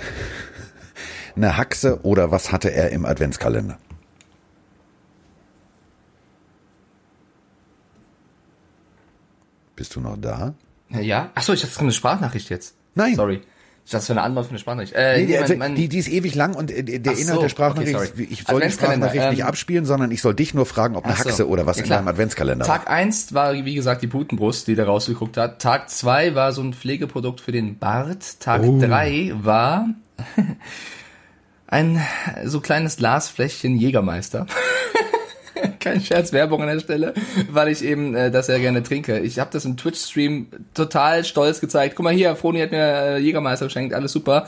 [1.36, 3.78] eine Haxe oder was hatte er im Adventskalender?
[9.76, 10.56] Bist du noch da?
[10.90, 11.32] Ja?
[11.36, 12.76] Achso, ich dachte, kommt eine Sprachnachricht jetzt.
[12.96, 13.16] Nein.
[13.16, 13.42] Sorry.
[13.86, 14.94] Dachte, das wäre eine Antwort für eine Sprachnachricht.
[14.94, 17.18] Äh, Nee, die, nee, also, mein, mein, die, die ist ewig lang und der Inhalt
[17.20, 20.34] so, der Sprachnachricht, okay, ist, ich soll die Sprachnachricht nicht ähm, abspielen, sondern ich soll
[20.34, 21.30] dich nur fragen, ob eine Ach so.
[21.30, 22.78] Haxe oder was Ja, in deinem Adventskalender war.
[22.80, 25.62] Tag eins war, wie gesagt, die Putenbrust, die da rausgeguckt hat.
[25.62, 28.40] Tag zwei war so ein Pflegeprodukt für den Bart.
[28.40, 28.80] Tag Oh.
[28.80, 29.88] drei war
[31.68, 32.02] ein
[32.46, 34.48] so kleines Glasfläschchen Jägermeister.
[35.86, 37.14] Kein Scherz, Werbung an der Stelle,
[37.52, 39.20] weil ich eben äh, das sehr gerne trinke.
[39.20, 41.96] Ich habe das im Twitch-Stream total stolz gezeigt.
[41.96, 44.48] Guck mal hier, Froni hat mir äh, Jägermeister geschenkt, alles super.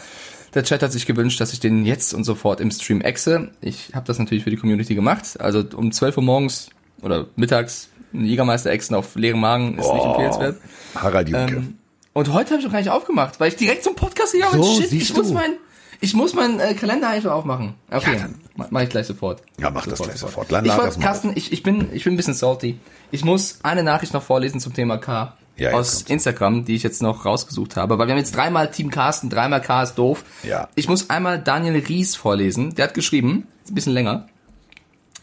[0.56, 3.50] Der Chat hat sich gewünscht, dass ich den jetzt und sofort im Stream exe.
[3.62, 5.40] Ich habe das natürlich für die Community gemacht.
[5.40, 6.70] Also um 12 Uhr morgens
[7.04, 10.58] oder mittags einen Jägermeister exen auf leerem Magen ist nicht empfehlenswert.
[10.96, 11.56] Harald Junke.
[11.58, 11.78] Ähm,
[12.14, 14.64] und heute habe ich noch gar nicht aufgemacht, weil ich direkt zum Podcast gegangen bin.
[14.64, 15.34] So, Shit, ich muss du.
[15.36, 15.52] mein,
[16.00, 17.74] ich muss meinen äh, Kalender noch aufmachen.
[17.92, 19.42] Okay, Ja, dann- ma- mach ich gleich sofort.
[19.60, 20.52] Ja, mach das gleich sofort.
[20.52, 22.80] Dann Ich mal Carsten, ich, ich bin, ich bin ein bisschen salty.
[23.12, 25.34] Ich muss eine Nachricht noch vorlesen zum Thema K.
[25.56, 26.12] Ja, aus kommt's.
[26.12, 27.98] Instagram, die ich jetzt noch rausgesucht habe.
[27.98, 30.24] Weil wir haben jetzt dreimal Team Carsten, dreimal K ist doof.
[30.44, 30.68] Ja.
[30.76, 32.76] Ich muss einmal Daniel Ries vorlesen.
[32.76, 34.28] Der hat geschrieben, ist ein bisschen länger.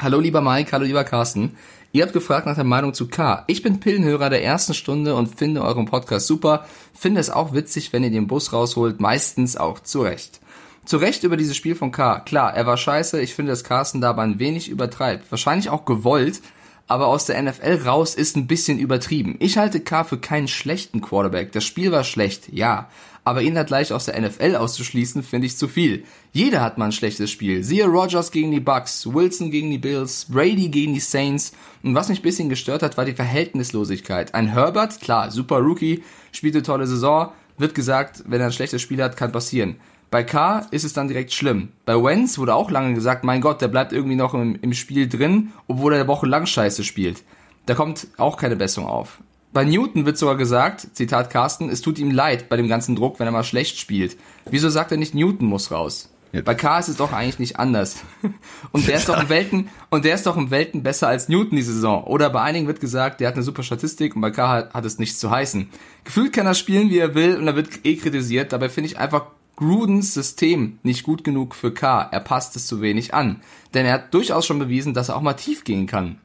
[0.01, 1.57] Hallo lieber Mike, hallo lieber Carsten.
[1.93, 3.45] Ihr habt gefragt nach der Meinung zu K.
[3.47, 6.67] Ich bin Pillenhörer der ersten Stunde und finde euren Podcast super.
[6.93, 10.41] Finde es auch witzig, wenn ihr den Bus rausholt, meistens auch zu Recht.
[10.85, 12.21] Zu Recht über dieses Spiel von K.
[12.21, 15.31] Klar, er war scheiße, ich finde, dass Carsten dabei ein wenig übertreibt.
[15.31, 16.43] Wahrscheinlich auch gewollt,
[16.87, 19.37] aber aus der NFL raus ist ein bisschen übertrieben.
[19.39, 21.53] Ich halte K für keinen schlechten Quarterback.
[21.53, 22.91] Das Spiel war schlecht, ja.
[23.27, 26.05] Aber ihn da gleich aus der NFL auszuschließen, finde ich zu viel.
[26.35, 27.65] Jeder hat mal ein schlechtes Spiel.
[27.65, 31.53] Siehe Rogers gegen die Bucks, Wilson gegen die Bills, Brady gegen die Saints.
[31.83, 34.35] Und was mich ein bisschen gestört hat, war die Verhältnislosigkeit.
[34.35, 39.03] Ein Herbert, klar, super Rookie, spielte tolle Saison, wird gesagt, wenn er ein schlechtes Spiel
[39.03, 39.77] hat, kann passieren.
[40.15, 41.71] Bei K ist es dann direkt schlimm.
[41.87, 45.09] Bei Wenz wurde auch lange gesagt, mein Gott, der bleibt irgendwie noch im, im Spiel
[45.09, 47.25] drin, obwohl er wochenlang scheiße spielt.
[47.67, 49.19] Da kommt auch keine Besserung auf.
[49.53, 53.19] Bei Newton wird sogar gesagt, Zitat Carsten, es tut ihm leid bei dem ganzen Druck,
[53.19, 54.17] wenn er mal schlecht spielt.
[54.49, 56.13] Wieso sagt er nicht, Newton muss raus?
[56.31, 56.43] Ja.
[56.43, 58.05] Bei K ist es doch eigentlich nicht anders.
[58.71, 61.57] Und der ist doch im Welten, und der ist doch im Welten besser als Newton
[61.57, 62.05] die Saison.
[62.05, 64.85] Oder bei einigen wird gesagt, der hat eine super Statistik und bei K hat, hat
[64.85, 65.71] es nichts zu heißen.
[66.05, 68.53] Gefühlt kann er spielen, wie er will und er wird eh kritisiert.
[68.53, 72.09] Dabei finde ich einfach Grudens System nicht gut genug für K.
[72.11, 73.41] Er passt es zu wenig an.
[73.73, 76.19] Denn er hat durchaus schon bewiesen, dass er auch mal tief gehen kann.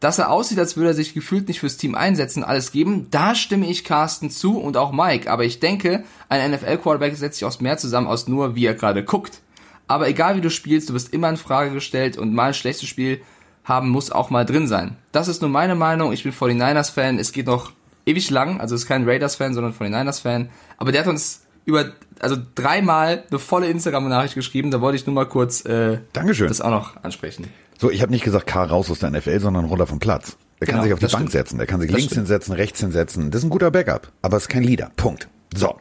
[0.00, 3.34] Dass er aussieht, als würde er sich gefühlt nicht fürs Team einsetzen, alles geben, da
[3.34, 5.30] stimme ich Carsten zu und auch Mike.
[5.30, 9.04] Aber ich denke, ein NFL-Quarterback setzt sich aus mehr zusammen aus nur, wie er gerade
[9.04, 9.40] guckt.
[9.88, 12.88] Aber egal wie du spielst, du wirst immer in Frage gestellt und mal ein schlechtes
[12.88, 13.22] Spiel
[13.64, 14.96] haben muss auch mal drin sein.
[15.12, 16.12] Das ist nur meine Meinung.
[16.12, 17.18] Ich bin 49ers-Fan.
[17.18, 17.72] Es geht noch
[18.06, 21.92] ewig lang, also ist kein Raiders-Fan, sondern von den Niners-Fan, aber der hat uns über,
[22.20, 26.48] also dreimal eine volle Instagram-Nachricht geschrieben, da wollte ich nur mal kurz äh, Dankeschön.
[26.48, 27.46] das auch noch ansprechen.
[27.78, 30.36] So, ich habe nicht gesagt, K raus aus der NFL, sondern runter vom Platz.
[30.60, 31.32] Der kann Genau, sich auf die Bank stimmt.
[31.32, 32.26] setzen, der kann sich Das links stimmt.
[32.28, 33.30] hinsetzen, rechts hinsetzen.
[33.30, 34.90] Das ist ein guter Backup, aber es ist kein Leader.
[34.96, 35.28] Punkt.
[35.54, 35.76] So.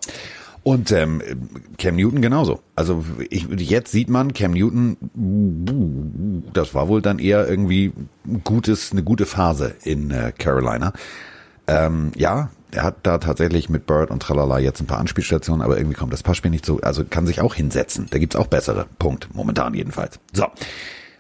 [0.63, 1.21] Und ähm,
[1.78, 2.60] Cam Newton genauso.
[2.76, 4.98] Also ich, jetzt sieht man, Cam Newton,
[6.54, 7.93] das war wohl dann eher irgendwie
[8.28, 10.91] ein gutes, eine gute Phase in äh, Carolina.
[11.67, 15.77] Ähm, ja, er hat da tatsächlich mit Bird und Tralala jetzt ein paar Anspielstationen, aber
[15.77, 18.07] irgendwie kommt das Passspiel nicht so, also kann sich auch hinsetzen.
[18.09, 18.85] Da gibt's auch bessere.
[18.99, 19.33] Punkt.
[19.33, 20.19] Momentan jedenfalls.
[20.33, 20.47] So.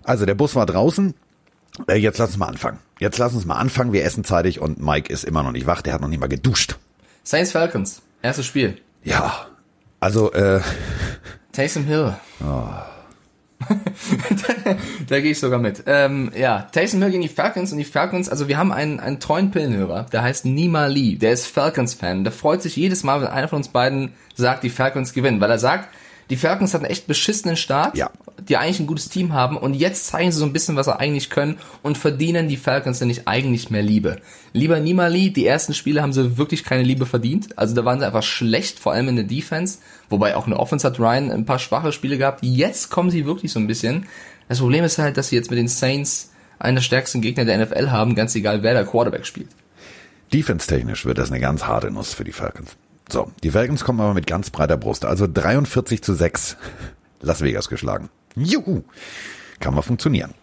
[0.03, 1.13] Also der Bus war draußen.
[1.87, 2.79] Äh, jetzt lass uns mal anfangen.
[2.99, 3.93] Jetzt lass uns mal anfangen.
[3.93, 5.81] Wir essen zeitig und Mike ist immer noch nicht wach.
[5.81, 6.77] Der hat noch nicht mal geduscht.
[7.23, 8.77] Saints Falcons, erstes Spiel.
[9.03, 9.47] Ja.
[9.99, 10.61] Also, äh,
[11.51, 12.15] Taysom Hill.
[13.59, 14.75] Da,
[15.07, 15.83] da gehe ich sogar mit.
[15.87, 19.19] Ähm, ja, Taysom Hill gegen die Falcons und die Falcons, also wir haben einen, einen
[19.19, 22.23] treuen Pillenhörer, der heißt Nima Lee, der ist Falcons-Fan.
[22.23, 25.51] Der freut sich jedes Mal, wenn einer von uns beiden sagt, die Falcons gewinnen, weil
[25.51, 25.89] er sagt,
[26.29, 28.09] die Falcons hatten echt beschissenen Start, Ja.
[28.47, 30.99] die eigentlich ein gutes Team haben und jetzt zeigen sie so ein bisschen, was sie
[30.99, 34.17] eigentlich können und verdienen die Falcons denn nicht eigentlich mehr Liebe.
[34.53, 37.99] Lieber Nima Lee, die ersten Spiele haben sie wirklich keine Liebe verdient, also da waren
[37.99, 41.45] sie einfach schlecht, vor allem in der Defense, wobei auch eine Offense hat Ryan ein
[41.45, 44.05] paar schwache Spiele gehabt, jetzt kommen sie wirklich so ein bisschen.
[44.47, 47.57] Das Problem ist halt, dass sie jetzt mit den Saints einen der stärksten Gegner der
[47.65, 49.49] NFL haben, ganz egal wer der Quarterback spielt.
[50.33, 52.71] defense-technisch wird das eine ganz harte Nuss für die Falcons.
[53.09, 55.05] So, die Falcons kommen aber mit ganz breiter Brust.
[55.05, 56.57] Also 43 zu 6
[57.21, 58.09] Las Vegas geschlagen.
[58.35, 58.83] Juhu.
[59.59, 60.33] Kann mal funktionieren.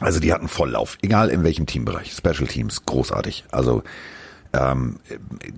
[0.00, 2.12] Also die hatten Volllauf, egal in welchem Teambereich.
[2.12, 3.44] Special Teams, großartig.
[3.50, 3.82] Also
[4.52, 5.00] ähm,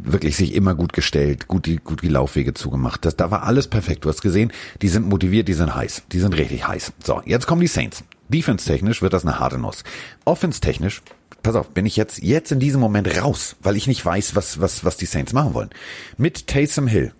[0.03, 3.05] wirklich sich immer gut gestellt, gut die, gut die Laufwege zugemacht.
[3.05, 4.05] Das, da war alles perfekt.
[4.05, 6.05] Du hast gesehen, die sind motiviert, die sind heiß.
[6.13, 6.93] Die sind richtig heiß.
[7.05, 8.03] So, jetzt kommen die Saints.
[8.31, 9.85] Defense-technisch wird das eine harte Nuss.
[10.25, 11.03] Offense-technisch,
[11.43, 14.61] pass auf, bin ich jetzt, jetzt in diesem Moment raus, weil ich nicht weiß, was,
[14.61, 15.71] was, was die Saints machen wollen.
[16.17, 17.13] Mit Taysom Hill.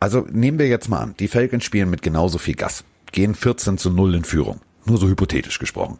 [0.00, 2.84] Also nehmen wir jetzt mal an, die Falcons spielen mit genauso viel Gas.
[3.10, 4.60] Gehen 14 zu 0 in Führung.
[4.84, 5.98] Nur so hypothetisch gesprochen.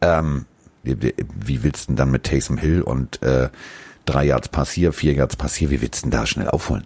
[0.00, 0.46] Ähm,
[0.82, 3.50] wie, willst du denn dann mit Taysom Hill und äh,
[4.04, 6.84] drei Yards passier, vier Yards passier, wie willst du denn da schnell aufholen?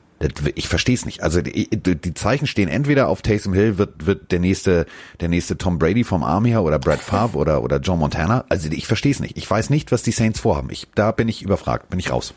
[0.55, 1.23] Ich verstehe es nicht.
[1.23, 4.87] Also die, die Zeichen stehen entweder auf Taysom Hill wird wird der nächste
[5.21, 8.45] der nächste Tom Brady vom Arm her oder Brad Favre oder oder John Montana.
[8.49, 9.37] Also ich verstehe es nicht.
[9.37, 10.71] Ich weiß nicht, was die Saints vorhaben.
[10.71, 12.33] Ich da bin ich überfragt, bin ich raus.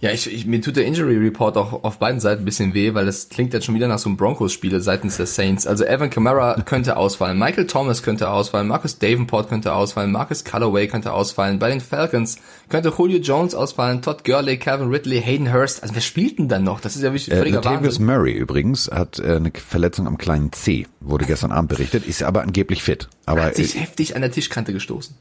[0.00, 2.94] Ja, ich, ich, mir tut der Injury Report auch auf beiden Seiten ein bisschen weh,
[2.94, 5.66] weil das klingt jetzt schon wieder nach so einem Broncos-Spiele seitens der Saints.
[5.66, 10.88] Also Evan Kamara könnte ausfallen, Michael Thomas könnte ausfallen, Marcus Davenport könnte ausfallen, Marcus Callaway
[10.88, 11.58] könnte ausfallen.
[11.58, 12.38] Bei den Falcons
[12.70, 15.82] könnte Julio Jones ausfallen, Todd Gurley, Calvin Ridley, Hayden Hurst.
[15.82, 16.80] Also wer spielt denn dann noch?
[16.80, 18.06] Das ist ja wirklich Äh, Latavius Wahnsinn.
[18.06, 22.40] Murray übrigens hat äh, eine Verletzung am kleinen C, wurde gestern Abend berichtet, ist aber
[22.40, 23.08] angeblich fit.
[23.26, 25.14] Aber Hat sich äh, heftig an der Tischkante gestoßen.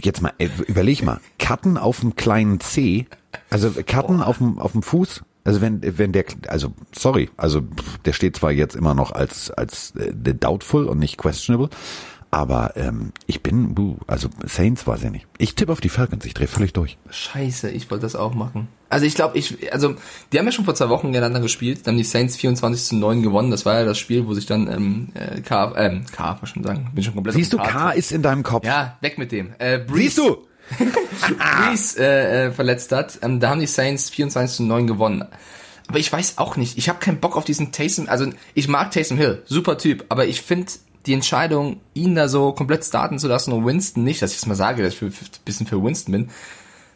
[0.00, 3.06] Jetzt mal, äh, überleg mal, Cutten auf dem kleinen C,
[3.50, 7.62] also Cutten auf dem auf dem Fuß, also wenn wenn der, also sorry, also
[8.04, 11.70] der steht zwar jetzt immer noch als als äh, doubtful und nicht questionable,
[12.30, 15.26] aber ähm, ich bin, buh, also Saints weiß ich nicht.
[15.38, 16.98] Ich tippe auf die Falcons, ich drehe völlig durch.
[17.10, 18.68] Scheiße, ich wollte das auch machen.
[18.88, 19.94] Also ich glaube, ich, also
[20.32, 22.96] die haben ja schon vor zwei Wochen gegeneinander gespielt, dann haben die Saints 24 zu
[22.96, 23.50] 9 gewonnen.
[23.50, 26.62] Das war ja das Spiel, wo sich dann ähm, äh, K, ähm, K, was schon
[26.62, 28.64] sagen, bin schon komplett Siehst du, dem K ist in deinem Kopf.
[28.64, 29.54] Ja, weg mit dem.
[29.58, 30.46] Äh, Breeze, Siehst du?
[31.68, 33.18] Breeze äh, äh, verletzt hat.
[33.22, 35.24] Ähm, da haben die Saints 24 zu 9 gewonnen.
[35.88, 36.78] Aber ich weiß auch nicht.
[36.78, 38.08] Ich habe keinen Bock auf diesen Taysom.
[38.08, 40.04] Also ich mag Taysom Hill, super Typ.
[40.08, 40.72] Aber ich finde
[41.06, 44.46] die Entscheidung, ihn da so komplett starten zu lassen und Winston nicht, dass ich jetzt
[44.46, 45.12] mal sage, dass ich ein
[45.44, 46.28] bisschen für Winston bin,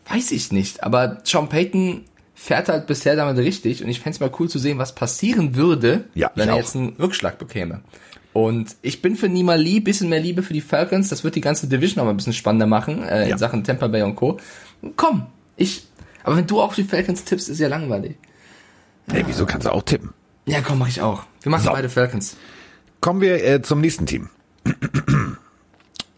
[0.09, 0.83] weiß ich nicht.
[0.83, 4.79] Aber Sean Payton fährt halt bisher damit richtig und ich fänd's mal cool zu sehen,
[4.79, 6.59] was passieren würde, Ja, wenn er auch.
[6.59, 7.81] jetzt einen Rückschlag bekäme.
[8.33, 11.09] Und ich bin für Nima Lee, bisschen mehr Liebe für die Falcons.
[11.09, 13.33] Das wird die ganze Division auch mal ein bisschen spannender machen, äh, Ja.
[13.33, 14.39] in Sachen Tampa Bay und Co.
[14.97, 15.85] Komm, ich,
[16.23, 18.17] aber wenn du auch die Falcons tippst, ist ja langweilig.
[19.13, 20.11] Ey, wieso kannst du auch tippen?
[20.47, 21.25] Ja, komm, mach ich auch.
[21.43, 21.71] Wir machen So.
[21.73, 22.37] beide Falcons.
[23.01, 24.29] Kommen wir äh, zum nächsten Team.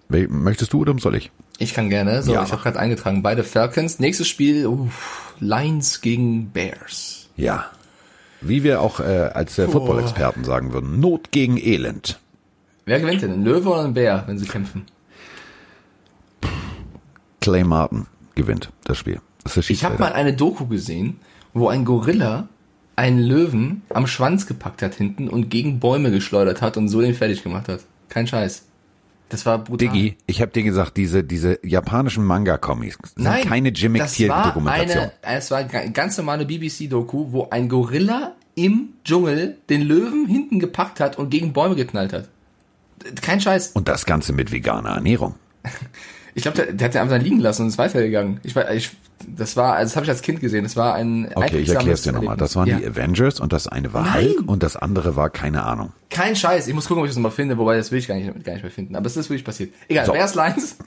[0.08, 1.30] Möchtest du oder soll ich?
[1.58, 2.22] Ich kann gerne.
[2.22, 3.98] So, Ja, ich habe gerade eingetragen, beide Falcons.
[3.98, 7.28] Nächstes Spiel, uff, Lions gegen Bears.
[7.36, 7.66] Ja.
[8.40, 12.18] Wie wir auch äh, als äh, Football-Experten sagen würden, Not gegen Elend.
[12.84, 13.32] Wer gewinnt denn?
[13.32, 14.86] Ein Löwe oder ein Bär, wenn sie kämpfen?
[17.40, 19.20] Clay Martin gewinnt das Spiel.
[19.44, 21.20] Das ist Ich habe mal eine Doku gesehen,
[21.54, 22.48] wo ein Gorilla
[22.96, 27.14] einen Löwen am Schwanz gepackt hat hinten und gegen Bäume geschleudert hat und so den
[27.14, 27.80] fertig gemacht hat.
[28.08, 28.64] Kein Scheiß.
[29.28, 29.88] Das war brutal.
[29.88, 34.28] Diggi, ich habe dir gesagt, diese diese japanischen Manga-Comics sind Nein, keine Jimmy das Kiel
[34.28, 35.10] war Dokumentation.
[35.22, 40.60] eine, es war eine ganz normale BBC-Doku, wo ein Gorilla im Dschungel den Löwen hinten
[40.60, 42.28] gepackt hat und gegen Bäume geknallt hat.
[43.22, 43.70] Kein Scheiß.
[43.72, 45.34] Und das Ganze mit veganer Ernährung.
[46.34, 48.40] Ich glaube, der, der hat den einfach liegen lassen und ist weitergegangen.
[48.42, 48.90] Ich ich,
[49.28, 50.64] das war, also das habe ich als Kind gesehen.
[50.64, 52.36] Das war ein Okay, ich erkläre es dir nochmal.
[52.36, 52.78] Das waren ja.
[52.78, 54.26] die Avengers und das eine war Nein.
[54.26, 55.92] Hulk und das andere war keine Ahnung.
[56.10, 56.68] Kein Scheiß.
[56.68, 58.54] Ich muss gucken, ob ich das nochmal finde, wobei das will ich gar nicht, gar
[58.54, 58.96] nicht mehr finden.
[58.96, 59.74] Aber es ist wirklich passiert.
[59.88, 60.12] Egal, So.
[60.12, 60.76] Bears Lines.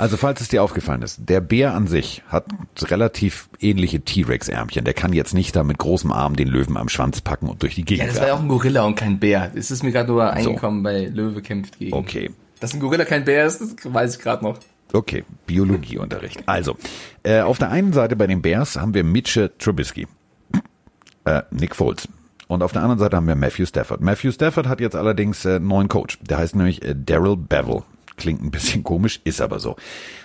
[0.00, 2.46] Also falls es dir aufgefallen ist, der Bär an sich hat
[2.80, 4.82] relativ ähnliche T-Rex-Ärmchen.
[4.82, 7.74] Der kann jetzt nicht da mit großem Arm den Löwen am Schwanz packen und durch
[7.74, 9.50] die Ja, Gegend das war ja auch ein Gorilla und kein Bär.
[9.54, 11.92] Es ist mir gerade nur eingekommen bei Löwe kämpft gegen.
[11.92, 12.30] Okay.
[12.60, 14.58] Dass ein Gorilla kein Bär ist, weiß ich gerade noch.
[14.92, 16.42] Okay, Biologieunterricht.
[16.46, 16.76] Also,
[17.22, 20.06] äh, auf der einen Seite bei den Bears haben wir Mitchell Trubisky,
[21.24, 22.08] äh, Nick Foles.
[22.48, 24.00] Und auf der anderen Seite haben wir Matthew Stafford.
[24.00, 26.18] Matthew Stafford hat jetzt allerdings äh, neuen Coach.
[26.20, 27.84] Der heißt nämlich äh, Daryl Bevel.
[28.16, 29.76] Klingt ein bisschen komisch, ist aber so.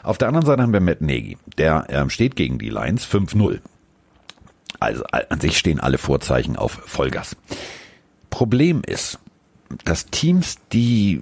[0.02, 1.38] Auf der anderen Seite haben wir Matt Nagy.
[1.60, 3.60] Der ähm, steht gegen die Lions 5-0.
[4.80, 7.36] Also äh, an sich stehen alle Vorzeichen auf Vollgas.
[8.32, 9.19] Problem ist,
[9.84, 11.21] dass Teams, die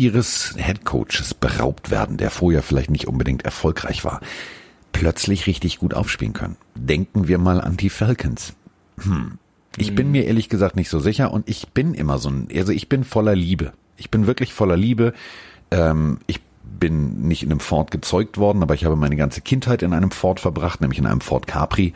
[0.00, 4.20] ihres Headcoaches beraubt werden, der vorher vielleicht nicht unbedingt erfolgreich war,
[4.92, 6.56] plötzlich richtig gut aufspielen können.
[6.74, 8.54] Denken wir mal an die Falcons.
[9.02, 9.38] Hm.
[9.76, 12.72] Ich bin mir ehrlich gesagt nicht so sicher und ich bin immer so ein, also
[12.72, 13.72] ich bin voller Liebe.
[13.96, 15.12] Ich bin wirklich voller Liebe.
[15.70, 19.82] Ähm, ich bin nicht in einem Ford gezeugt worden, aber ich habe meine ganze Kindheit
[19.82, 21.92] in einem Ford verbracht, nämlich in einem Ford Capri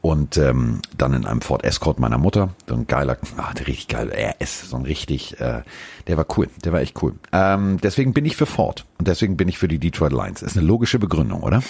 [0.00, 2.50] und ähm, dann in einem Ford Escort meiner Mutter.
[2.68, 5.62] So ein geiler, ah, der richtig geil, RS, so ein richtig, äh,
[6.06, 7.14] der war cool, der war echt cool.
[7.32, 10.42] Ähm, deswegen bin ich für Ford und deswegen bin ich für die Detroit Lions.
[10.42, 11.62] Ist eine logische Begründung, oder?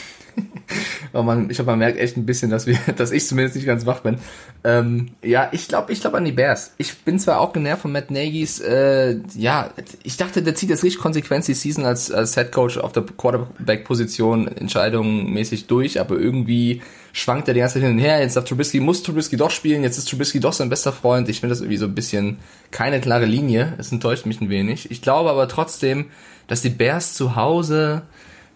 [1.12, 3.66] Aber man, ich glaube, man merkt echt ein bisschen, dass wir, dass ich zumindest nicht
[3.66, 4.18] ganz wach bin.
[4.62, 6.72] Ähm, ja, ich glaube, ich glaube an die Bears.
[6.76, 9.70] Ich bin zwar auch genervt von Matt Nagy's, äh, ja,
[10.02, 13.04] ich dachte, der zieht jetzt richtig konsequent die Season als, als Head Coach auf der
[13.04, 18.20] Quarterback-Position Entscheidungen mäßig durch, aber irgendwie schwankt er die ganze Zeit hin und her.
[18.20, 21.28] Jetzt darf Trubisky, muss Trubisky doch spielen, jetzt ist Trubisky doch sein bester Freund.
[21.28, 22.38] Ich finde das irgendwie so ein bisschen
[22.70, 23.74] keine klare Linie.
[23.78, 24.90] Es enttäuscht mich ein wenig.
[24.90, 26.06] Ich glaube aber trotzdem,
[26.46, 28.02] dass die Bears zu Hause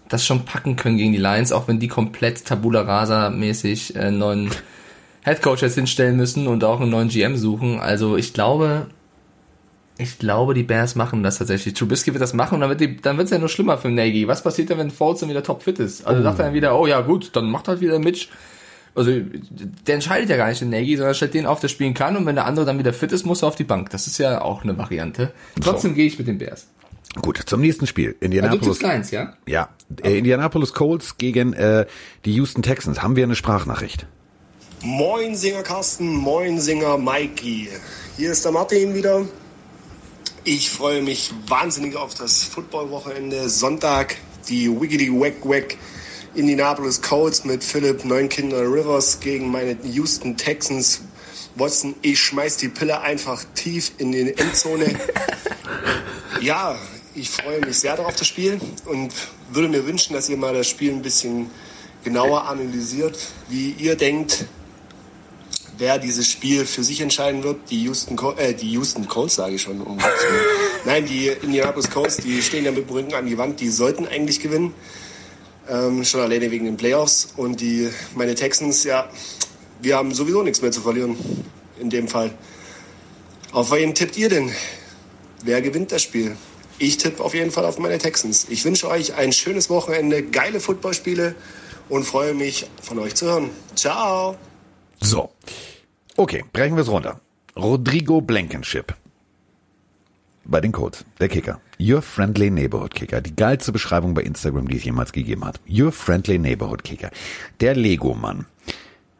[0.09, 4.01] das schon packen können gegen die Lions, auch wenn die komplett Tabula Rasa mäßig äh,
[4.01, 4.51] einen neuen
[5.23, 7.81] Headcoach jetzt hinstellen müssen und auch einen neuen GM suchen.
[7.81, 8.88] Also ich glaube,
[10.03, 11.75] ich glaube, die Bears machen das tatsächlich.
[11.75, 14.29] Trubisky wird das machen und dann wird die, dann wird's ja nur schlimmer für Nagy.
[14.29, 16.07] Was passiert denn, wenn Foles dann wieder topfit ist?
[16.07, 18.29] Also sagt er dann wieder, oh ja gut, dann macht halt wieder Mitch.
[18.95, 19.11] Also
[19.87, 22.27] der entscheidet ja gar nicht den Nagy, sondern stellt den auf, der spielen kann und
[22.27, 23.91] wenn der andere dann wieder fit ist, muss er auf die Bank.
[23.91, 25.33] Das ist ja auch eine Variante.
[25.61, 26.67] Trotzdem gehe ich mit den Bears.
[27.21, 28.09] Gut, zum nächsten Spiel.
[28.09, 28.79] Also Indianapolis.
[28.79, 29.35] tippst Lions, ja?
[29.47, 29.69] ja,
[30.03, 31.87] äh, Indianapolis Colts gegen äh,
[32.25, 33.03] die Houston Texans.
[33.03, 34.07] Haben wir eine Sprachnachricht?
[34.83, 37.69] Moin Singer Carsten, moin Singer Mikey.
[38.17, 39.25] Hier ist der Martin wieder.
[40.45, 43.49] Ich freue mich wahnsinnig auf das Footballwochenende.
[43.49, 44.17] Sonntag
[44.49, 45.77] die Wiggity Wack Wack
[46.35, 51.03] Indianapolis Colts mit Philipp Neunkinder Rivers gegen meine Houston Texans.
[51.55, 54.99] Watson, ich schmeiß die Pille einfach tief in die Endzone.
[56.41, 56.77] Ja,
[57.15, 59.13] ich freue mich sehr darauf das Spiel und
[59.53, 61.49] würde mir wünschen, dass ihr mal das Spiel ein bisschen
[62.03, 63.17] genauer analysiert,
[63.49, 64.47] wie ihr denkt,
[65.83, 67.68] wer dieses Spiel für sich entscheiden wird.
[67.68, 69.81] Die Houston, Col äh, die Houston Colts sage ich schon.
[69.81, 69.99] Um.
[70.85, 74.07] Nein, die Indianapolis Colts, die stehen ja mit dem Rücken an die Wand, die sollten
[74.07, 74.73] eigentlich gewinnen.
[75.68, 77.33] Ähm, schon alleine wegen den Playoffs.
[77.37, 79.11] Und die, meine Texans, ja,
[79.81, 81.16] wir haben sowieso nichts mehr zu verlieren
[81.81, 82.31] in dem Fall.
[83.51, 84.53] Auf wen tippt ihr denn?
[85.42, 86.37] Wer gewinnt das Spiel?
[86.79, 88.47] Ich tippe auf jeden Fall auf meine Texans.
[88.51, 91.35] Ich wünsche euch ein schönes Wochenende, geile Footballspiele
[91.88, 93.51] und freue mich, von euch zu hören.
[93.75, 94.37] Ciao!
[95.01, 95.31] So.
[96.16, 97.20] Okay, brechen wir es runter.
[97.57, 98.94] Rodrigo Blankenship.
[100.44, 101.61] Bei den Colts, der Kicker.
[101.81, 103.20] Your Friendly Neighborhood Kicker.
[103.20, 105.61] Die geilste Beschreibung bei Instagram, die es jemals gegeben hat.
[105.68, 107.11] Your Friendly Neighborhood Kicker.
[107.61, 108.46] Der Lego-Mann.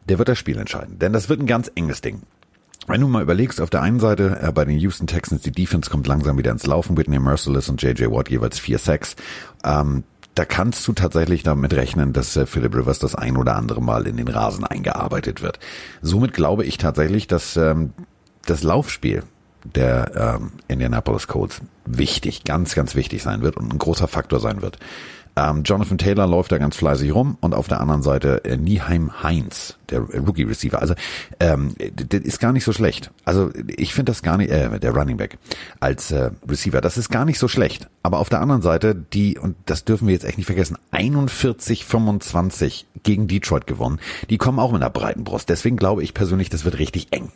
[0.07, 0.99] Der wird das Spiel entscheiden.
[0.99, 2.21] Denn das wird ein ganz enges Ding.
[2.87, 5.89] Wenn du mal überlegst, auf der einen Seite äh, bei den Houston Texans, die Defense
[5.89, 9.15] kommt langsam wieder ins Laufen, Whitney Merciless und JJ Watt jeweils vier Sacks.
[9.63, 10.03] Ähm,
[10.35, 14.07] da kannst du tatsächlich damit rechnen, dass äh, Philip Rivers das ein oder andere Mal
[14.07, 15.59] in den Rasen eingearbeitet wird.
[16.01, 17.93] Somit glaube ich tatsächlich, dass ähm,
[18.45, 19.23] das Laufspiel
[19.63, 24.61] der ähm, Indianapolis Colts wichtig, ganz, ganz wichtig sein wird und ein großer Faktor sein
[24.61, 24.77] wird.
[25.35, 29.23] Ähm, Jonathan Taylor läuft da ganz fleißig rum und auf der anderen Seite äh, Nieheim
[29.23, 30.79] Heinz, der Rookie Receiver.
[30.79, 30.93] Also
[31.39, 33.11] ähm, das ist gar nicht so schlecht.
[33.25, 35.39] Also ich finde das gar nicht, äh, der Running Back
[35.79, 37.87] als äh, Receiver, das ist gar nicht so schlecht.
[38.03, 42.85] Aber auf der anderen Seite, die, und das dürfen wir jetzt echt nicht vergessen, 41-25
[43.01, 43.99] gegen Detroit gewonnen.
[44.29, 45.49] Die kommen auch mit einer breiten Brust.
[45.49, 47.31] Deswegen glaube ich persönlich, das wird richtig eng.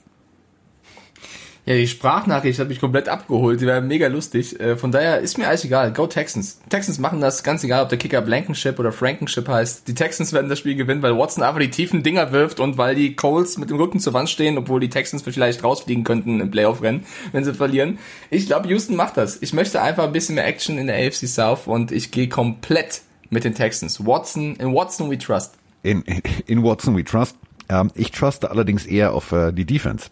[1.68, 3.60] Ja, die Sprachnachricht hat mich komplett abgeholt.
[3.60, 4.58] Die war mega lustig.
[4.58, 5.92] Äh, Von daher ist mir alles egal.
[5.92, 6.62] Go Texans.
[6.70, 9.86] Texans machen das ganz egal, ob der Kicker Blankenship oder Frankenship heißt.
[9.86, 12.96] Die Texans werden das Spiel gewinnen, weil Watson einfach die tiefen Dinger wirft und weil
[12.96, 16.50] die Coles mit dem Rücken zur Wand stehen, obwohl die Texans vielleicht rausfliegen könnten im
[16.52, 18.00] Playoff-Rennen, wenn sie verlieren.
[18.30, 19.42] Ich glaube, Houston macht das.
[19.42, 23.02] Ich möchte einfach ein bisschen mehr Action in der AFC South und ich gehe komplett
[23.30, 24.06] mit den Texans.
[24.06, 25.56] Watson, in Watson we trust.
[25.84, 26.02] In,
[26.46, 27.36] in Watson we trust.
[27.68, 30.06] Ähm, ich truste allerdings eher auf äh, die Defense.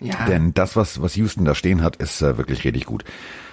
[0.00, 0.26] Ja.
[0.26, 3.04] Denn das, was, was Houston da stehen hat, ist äh, wirklich richtig gut.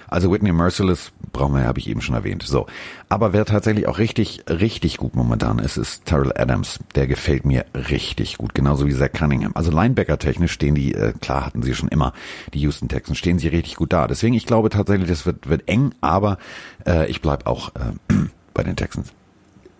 [0.08, 2.44] Also Whitney Merciless brauchen wir, habe ich eben schon erwähnt.
[2.44, 2.66] So,
[3.08, 6.78] aber wer tatsächlich auch richtig, richtig gut momentan ist, ist Terrell Adams.
[6.94, 9.50] Der gefällt mir richtig gut, genauso wie Zach Cunningham.
[9.56, 12.12] Also Linebacker-technisch stehen die, äh, klar hatten sie schon immer,
[12.54, 14.06] die Houston Texans stehen sie richtig gut da.
[14.06, 16.38] Deswegen, ich glaube tatsächlich, das wird, wird eng, aber
[16.86, 18.14] äh, ich bleib auch äh,
[18.54, 19.12] bei den Texans.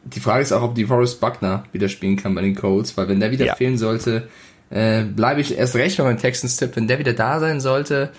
[0.03, 3.09] Die Frage ist auch, ob die Forrest Buckner wieder spielen kann bei den Colts, weil
[3.09, 3.55] wenn der wieder Ja.
[3.55, 4.29] fehlen sollte,
[4.71, 6.77] äh, bleibe ich erst recht bei meinem Texans-Tipp.
[6.77, 8.11] Wenn der wieder da sein sollte,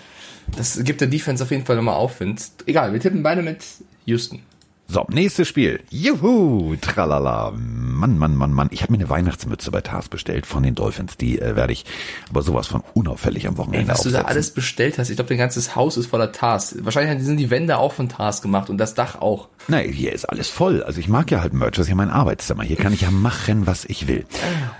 [0.56, 2.42] das gibt der Defense auf jeden Fall nochmal Aufwind.
[2.66, 3.64] Egal, wir tippen beide mit
[4.06, 4.42] Houston.
[4.90, 5.80] So, nächstes Spiel.
[5.90, 7.52] Juhu, tralala.
[7.54, 8.68] Mann, Mann, Mann, Mann.
[8.72, 11.18] Ich habe mir eine Weihnachtsmütze bei Tars bestellt von den Dolphins.
[11.18, 11.84] Die äh, werde ich
[12.30, 14.30] aber sowas von unauffällig am Ey, Wochenende was du da aufsetzen.
[14.30, 16.74] alles bestellt hast, ich glaube, dein ganzes Haus ist voller Tars.
[16.80, 19.48] Wahrscheinlich sind die Wände auch von Tars gemacht und das Dach auch.
[19.66, 20.82] Nein, hier ist alles voll.
[20.82, 22.62] Also ich mag ja halt Merch, das ist ja mein Arbeitszimmer.
[22.62, 24.24] Hier kann ich ja machen, was ich will.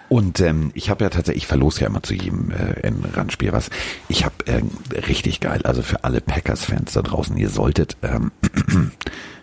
[0.08, 3.68] Und ähm, ich habe ja tatsächlich, ich verlose ja immer zu jedem äh, Randspiel was.
[4.08, 4.62] Ich habe äh,
[5.06, 8.30] richtig geil, also für alle Packers-Fans da draußen, ihr solltet ähm,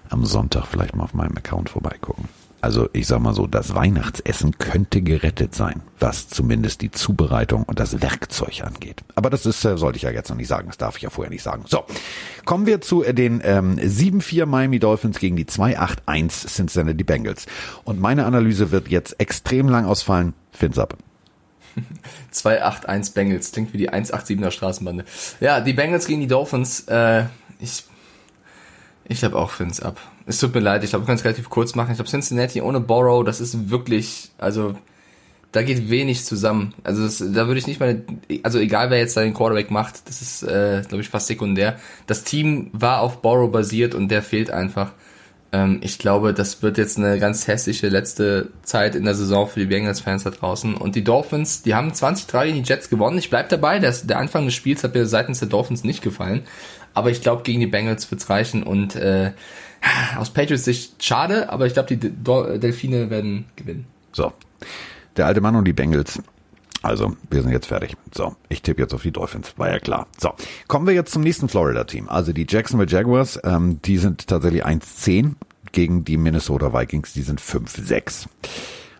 [0.09, 2.27] am Sonntag vielleicht mal auf meinem Account vorbeigucken.
[2.65, 7.79] Also ich sag mal so, das Weihnachtsessen könnte gerettet sein, was zumindest die Zubereitung und
[7.79, 9.03] das Werkzeug angeht.
[9.13, 11.11] Aber das ist, äh, sollte ich ja jetzt noch nicht sagen, das darf ich ja
[11.11, 11.65] vorher nicht sagen.
[11.67, 11.83] So,
[12.43, 17.45] kommen wir zu äh, den ähm, 7-4 Miami Dolphins gegen die 2-8-1 Cincinnati Bengals.
[17.83, 20.33] Und meine Analyse wird jetzt extrem lang ausfallen.
[20.51, 20.97] Fins ab.
[22.31, 25.05] 281 Bengals, klingt wie die 187er Straßenbande.
[25.39, 27.25] Ja, die Bengals gegen die Dolphins, äh,
[27.59, 27.83] ich,
[29.07, 29.99] ich habe auch Fins ab.
[30.25, 31.91] Es tut mir leid, ich glaube, wir können es relativ kurz machen.
[31.91, 34.75] Ich glaube, Cincinnati ohne Borrow, das ist wirklich, also,
[35.51, 36.73] da geht wenig zusammen.
[36.83, 38.03] Also, das, da würde ich nicht mal,
[38.43, 41.77] also egal wer jetzt da den Quarterback macht, das ist, äh, glaube ich, fast sekundär.
[42.07, 44.91] Das Team war auf Borrow basiert und der fehlt einfach.
[45.55, 49.59] Ähm, ich glaube, das wird jetzt eine ganz hässliche letzte Zeit in der Saison für
[49.59, 50.75] die Bengals-Fans da draußen.
[50.75, 53.17] Und die Dolphins, die haben 20-3 gegen die Jets gewonnen.
[53.17, 56.43] Ich bleib dabei, das, der Anfang des Spiels hat mir seitens der Dolphins nicht gefallen.
[56.95, 58.63] Aber ich glaube, gegen die Bengals wird's reichen.
[58.63, 59.31] Und äh,
[60.17, 63.85] aus Patriots Sicht schade, aber ich glaube, die Delfine werden gewinnen.
[64.11, 64.33] So,
[65.17, 66.21] der alte Mann und die Bengals.
[66.81, 67.97] Also, wir sind jetzt fertig.
[68.13, 70.07] So, ich tippe jetzt auf die Dolphins, war ja klar.
[70.19, 70.33] So,
[70.67, 72.09] kommen wir jetzt zum nächsten Florida-Team.
[72.09, 75.33] Also die Jacksonville Jaguars, ähm, die sind tatsächlich 1-10
[75.71, 78.27] gegen die Minnesota Vikings, die sind 5-6.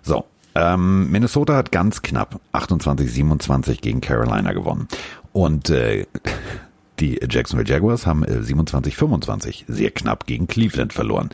[0.02, 0.26] So,
[0.56, 4.88] ähm, Minnesota hat ganz knapp 28-27 gegen Carolina gewonnen.
[5.32, 6.08] Und äh,
[7.00, 11.30] die Jacksonville Jaguars haben äh, 27-25 sehr knapp gegen Cleveland verloren.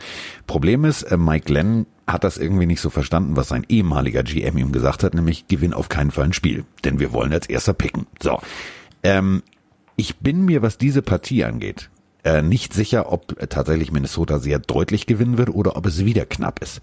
[0.46, 4.58] Problem ist, äh, Mike Glenn hat das irgendwie nicht so verstanden, was sein ehemaliger GM
[4.58, 7.74] ihm gesagt hat, nämlich gewinn auf keinen Fall ein Spiel, denn wir wollen als erster
[7.74, 8.06] picken.
[8.20, 8.40] So,
[9.02, 9.42] ähm,
[9.96, 11.90] ich bin mir, was diese Partie angeht,
[12.24, 16.62] äh, nicht sicher, ob tatsächlich Minnesota sehr deutlich gewinnen wird oder ob es wieder knapp
[16.62, 16.80] ist.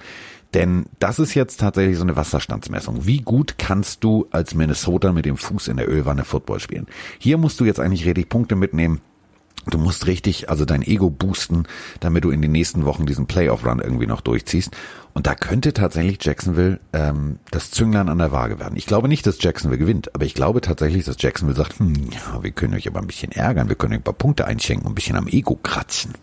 [0.54, 3.06] Denn das ist jetzt tatsächlich so eine Wasserstandsmessung.
[3.06, 6.88] Wie gut kannst du als Minnesota mit dem Fuß in der Ölwanne Football spielen?
[7.20, 9.02] Hier musst du jetzt eigentlich richtig Punkte mitnehmen.
[9.70, 11.64] Du musst richtig, also dein Ego boosten,
[12.00, 14.72] damit du in den nächsten Wochen diesen Playoff-Run irgendwie noch durchziehst.
[15.14, 18.78] Und da könnte tatsächlich Jacksonville ähm, das Zünglein an der Waage werden.
[18.78, 22.44] Ich glaube nicht, dass Jacksonville gewinnt, aber ich glaube tatsächlich, dass Jacksonville sagt, hm, ja,
[22.44, 24.94] wir können euch aber ein bisschen ärgern, wir können euch ein paar Punkte einschenken und
[24.94, 26.14] ein bisschen am Ego kratzen.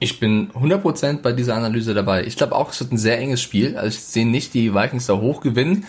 [0.00, 2.24] Ich bin 100% bei dieser Analyse dabei.
[2.24, 3.76] Ich glaube auch, es wird ein sehr enges Spiel.
[3.76, 5.86] Also ich sehe nicht die Vikings da hoch gewinnen.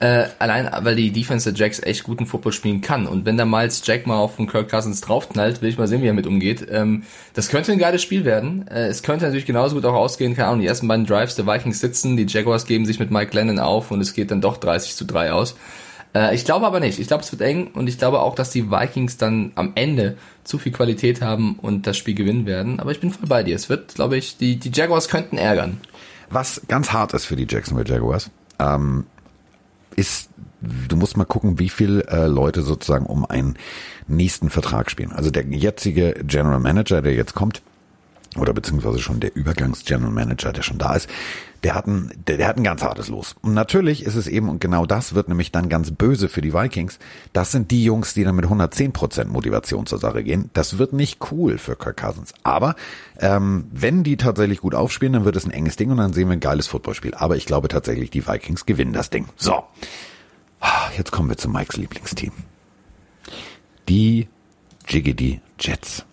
[0.00, 3.06] Äh, allein, weil die Defense der Jacks echt guten Football spielen kann.
[3.06, 6.02] Und wenn da Miles Jack mal auf den Kirk Cousins draufknallt, will ich mal sehen,
[6.02, 6.66] wie er mit umgeht.
[6.70, 8.66] Ähm, das könnte ein geiles Spiel werden.
[8.68, 11.46] Äh, es könnte natürlich genauso gut auch ausgehen, keine Ahnung, die ersten beiden Drives der
[11.46, 14.56] Vikings sitzen, die Jaguars geben sich mit Mike Lennon auf und es geht dann doch
[14.56, 15.54] 30 zu 3 aus.
[16.14, 16.98] Äh, ich glaube aber nicht.
[16.98, 20.16] Ich glaube, es wird eng und ich glaube auch, dass die Vikings dann am Ende
[20.44, 22.80] zu viel Qualität haben und das Spiel gewinnen werden.
[22.80, 23.56] Aber ich bin voll bei dir.
[23.56, 25.80] Es wird, glaube ich, die, die Jaguars könnten ärgern.
[26.30, 29.04] Was ganz hart ist für die Jacksonville Jaguars, ähm,
[29.96, 30.30] ist,
[30.60, 33.56] du musst mal gucken, wie viel äh, Leute sozusagen um einen
[34.08, 35.12] nächsten Vertrag spielen.
[35.12, 37.62] Also der jetzige General Manager, der jetzt kommt,
[38.36, 41.08] oder beziehungsweise schon der Übergangs-General Manager, der schon da ist,
[41.62, 43.36] der hat ein, der, der hat ein ganz hartes Los.
[43.40, 46.52] Und natürlich ist es eben, und genau das wird nämlich dann ganz böse für die
[46.52, 46.98] Vikings,
[47.32, 50.50] das sind die Jungs, die dann mit 110% Motivation zur Sache gehen.
[50.54, 52.34] Das wird nicht cool für Kirk Cousins.
[52.42, 52.74] Aber
[53.20, 56.28] ähm, wenn die tatsächlich gut aufspielen, dann wird es ein enges Ding und dann sehen
[56.28, 57.14] wir ein geiles Footballspiel.
[57.14, 59.26] Aber ich glaube tatsächlich, die Vikings gewinnen das Ding.
[59.36, 59.62] So,
[60.96, 62.32] jetzt kommen wir zu Mikes Lieblingsteam.
[63.88, 64.28] Die
[64.88, 66.04] Jiggity Jets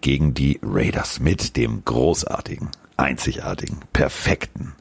[0.00, 4.74] gegen die Raiders mit dem großartigen, einzigartigen, perfekten,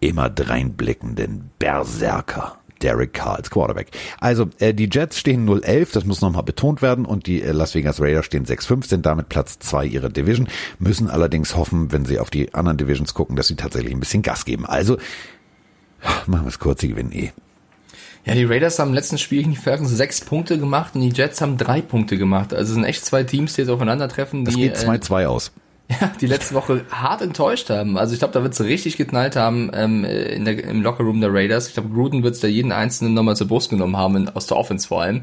[0.00, 3.88] immer dreinblickenden Berserker Derek Carr als Quarterback.
[4.20, 7.74] Also äh, die Jets stehen 0-11, das muss nochmal betont werden, und die äh, Las
[7.74, 10.48] Vegas Raiders stehen 6-5, sind damit Platz 2 ihrer Division,
[10.78, 14.22] müssen allerdings hoffen, wenn sie auf die anderen Divisions gucken, dass sie tatsächlich ein bisschen
[14.22, 14.66] Gas geben.
[14.66, 14.96] Also
[16.26, 17.32] machen wir es kurz, sie gewinnen eh.
[18.26, 21.08] Ja, die Raiders haben im letzten Spiel gegen die Falcons sechs Punkte gemacht und die
[21.08, 22.52] Jets haben drei Punkte gemacht.
[22.52, 25.52] Also es sind echt zwei Teams, die jetzt aufeinandertreffen, Das die geht äh, 2-2 aus.
[26.00, 27.98] ja, die letzte Woche hart enttäuscht haben.
[27.98, 31.32] Also ich glaube, da wird es richtig geknallt haben ähm, in der, im Lockerroom der
[31.32, 31.68] Raiders.
[31.68, 34.56] Ich glaube, Gruden wird da jeden Einzelnen nochmal zur Brust genommen haben, in, aus der
[34.56, 35.22] Offense vor allem.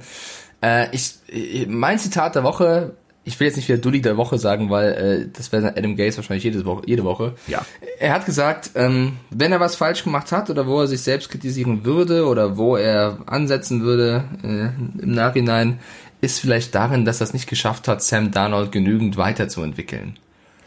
[0.62, 4.38] Äh, ich, ich, mein Zitat der Woche, ich will jetzt nicht wieder Dulli der Woche
[4.38, 6.82] sagen, weil äh, das wäre Adam Gaze wahrscheinlich jede Woche.
[6.86, 7.36] Jede Woche.
[7.48, 7.66] Ja.
[8.00, 11.30] Er hat gesagt, ähm, wenn er was falsch gemacht hat oder wo er sich selbst
[11.30, 15.80] kritisieren würde oder wo er ansetzen würde äh, im Nachhinein,
[16.20, 20.18] ist vielleicht darin, dass er es nicht geschafft hat, Sam Darnold genügend weiterzuentwickeln.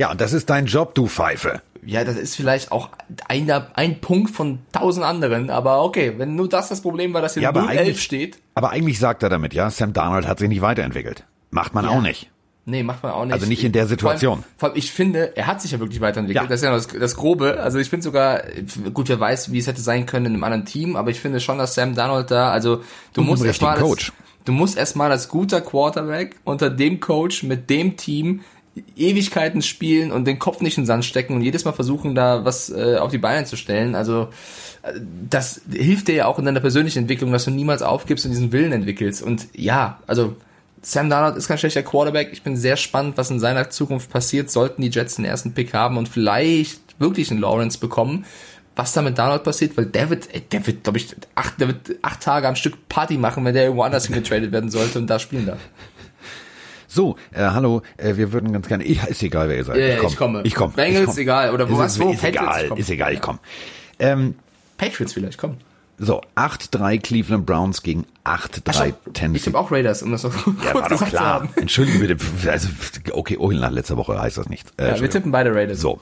[0.01, 1.61] Ja, und das ist dein Job, du Pfeife.
[1.85, 2.89] Ja, das ist vielleicht auch
[3.29, 7.35] einer, ein Punkt von tausend anderen, aber okay, wenn nur das das Problem war, dass
[7.35, 8.39] hier Ja, aber 0-11 eigentlich- steht.
[8.55, 11.25] Aber eigentlich sagt er damit, ja, Sam Darnold hat sich nicht weiterentwickelt.
[11.51, 11.91] Macht man Ja.
[11.91, 12.31] auch nicht.
[12.65, 13.35] Nee, macht man auch nicht.
[13.35, 14.39] Also nicht in der Situation.
[14.39, 16.45] Vor allem, vor allem ich finde, er hat sich ja wirklich weiterentwickelt.
[16.45, 16.49] Ja.
[16.49, 17.61] Das ist ja noch das, das Grobe.
[17.61, 18.43] Also ich finde sogar,
[18.95, 21.41] gut, wer weiß, wie es hätte sein können in einem anderen Team, aber ich finde
[21.41, 22.83] schon, dass Sam Darnold da, also
[23.13, 23.79] du Und musst erstmal
[24.47, 28.41] du musst erstmal als guter Quarterback unter dem Coach mit dem Team
[28.97, 32.45] Ewigkeiten spielen und den Kopf nicht in den Sand stecken und jedes Mal versuchen, da
[32.45, 33.95] was äh, auf die Beine zu stellen.
[33.95, 34.29] Also
[34.83, 34.93] äh,
[35.29, 38.53] das hilft dir ja auch in deiner persönlichen Entwicklung, dass du niemals aufgibst und diesen
[38.53, 39.23] Willen entwickelst.
[39.23, 40.37] Und ja, also
[40.83, 42.31] Sam Darnold ist kein schlechter Quarterback.
[42.33, 44.51] Ich bin sehr spannend, was in seiner Zukunft passiert.
[44.51, 48.25] Sollten die Jets den ersten Pick haben und vielleicht wirklich einen Lawrence bekommen,
[48.77, 51.69] was da mit Darnold passiert, weil der wird, ey, der wird, glaube ich, acht, der
[51.69, 55.09] wird acht Tage am Stück Party machen, wenn der irgendwo anders hingetradet werden sollte und
[55.09, 55.61] da spielen darf.
[56.93, 58.83] So, äh, hallo, äh, wir würden ganz gerne.
[58.83, 59.77] Ich, ist egal, wer ihr seid.
[59.77, 60.09] Ja, ja, komm.
[60.09, 60.41] ich komme.
[60.43, 60.73] Ich komme.
[60.75, 61.19] Bengals, ich komm.
[61.19, 62.11] egal, oder wo- ist, was, ist, wo?
[62.11, 62.79] Ist Patriots, egal, komm.
[62.79, 63.39] ist egal, ich komme.
[64.01, 64.35] Ähm,
[64.77, 65.59] Patriots vielleicht, komm.
[65.99, 69.47] so, 8-3 Cleveland Browns gegen 8-3 Ich Tennessee.
[69.51, 71.25] habe auch Raiders, um das noch kurz Ja, war doch klar.
[71.35, 71.51] haben.
[71.55, 72.51] Entschuldige bitte.
[72.51, 72.69] Also,
[73.13, 74.67] okay, oh, nach letzter Woche heißt das nicht.
[74.71, 75.13] Äh, Ja, wir Entschuldigung.
[75.13, 75.81] tippen beide Raiders.
[75.81, 76.01] So.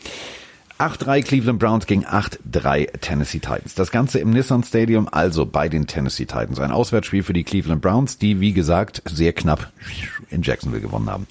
[0.79, 3.75] 8-3 Cleveland Browns gegen 8-3 Tennessee Titans.
[3.75, 6.61] Das Ganze im Nissan Stadium, also bei den Tennessee Titans.
[6.61, 9.73] Ein Auswärtsspiel für die Cleveland Browns, die, wie gesagt, sehr knapp
[10.31, 11.27] in Jacksonville gewonnen haben.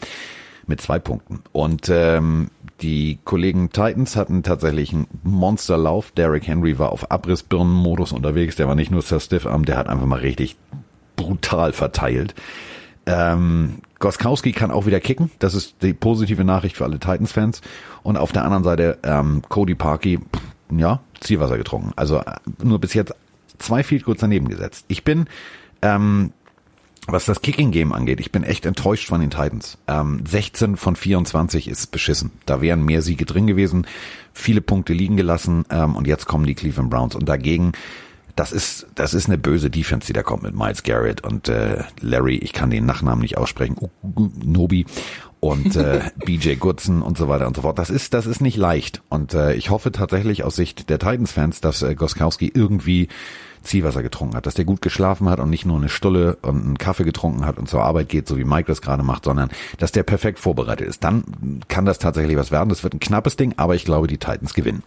[0.66, 1.42] Mit zwei Punkten.
[1.54, 2.50] Und ähm,
[2.82, 6.12] die Kollegen Titans hatten tatsächlich einen Monsterlauf.
[6.12, 8.56] Derrick Henry war auf Abrissbirnenmodus unterwegs.
[8.56, 10.58] Der war nicht nur Sir Stiffarm, der hat einfach mal richtig
[11.16, 12.36] brutal verteilt.
[13.06, 15.32] Ähm, Goskowski kann auch wieder kicken.
[15.40, 17.62] Das ist die positive Nachricht für alle Titans-Fans.
[18.04, 20.20] Und auf der anderen Seite ähm, Cody Parkey,
[20.70, 21.94] ja, Zielwasser getrunken.
[21.96, 23.16] Also äh, nur bis jetzt
[23.58, 24.86] zwei Field Goals daneben gesetzt.
[24.88, 25.26] Ich bin,
[25.82, 26.32] ähm,
[27.08, 29.78] was das Kicking-Game angeht, ich bin echt enttäuscht von den Titans.
[29.88, 32.32] Ähm, 16 von 24 ist beschissen.
[32.46, 33.88] Da wären mehr Siege drin gewesen,
[34.34, 37.16] viele Punkte liegen gelassen ähm, und jetzt kommen die Cleveland Browns.
[37.16, 37.72] Und dagegen
[38.38, 41.84] das ist, das ist eine böse Defense, die da kommt mit Miles Garrett und äh,
[42.02, 43.76] Larry, ich kann den Nachnamen nicht aussprechen,
[44.44, 44.86] Nobi
[45.40, 47.80] und äh, BJ Goodson und so weiter und so fort.
[47.80, 49.02] Das ist, das ist nicht leicht.
[49.10, 53.08] Und äh, ich hoffe tatsächlich aus Sicht der Titans-Fans, dass äh, Goskowski irgendwie
[53.68, 56.78] Zielwasser getrunken hat, dass der gut geschlafen hat und nicht nur eine Stulle und einen
[56.78, 59.92] Kaffee getrunken hat und zur Arbeit geht, so wie Mike das gerade macht, sondern dass
[59.92, 61.04] der perfekt vorbereitet ist.
[61.04, 61.24] Dann
[61.68, 62.70] kann das tatsächlich was werden.
[62.70, 64.84] Das wird ein knappes Ding, aber ich glaube, die Titans gewinnen.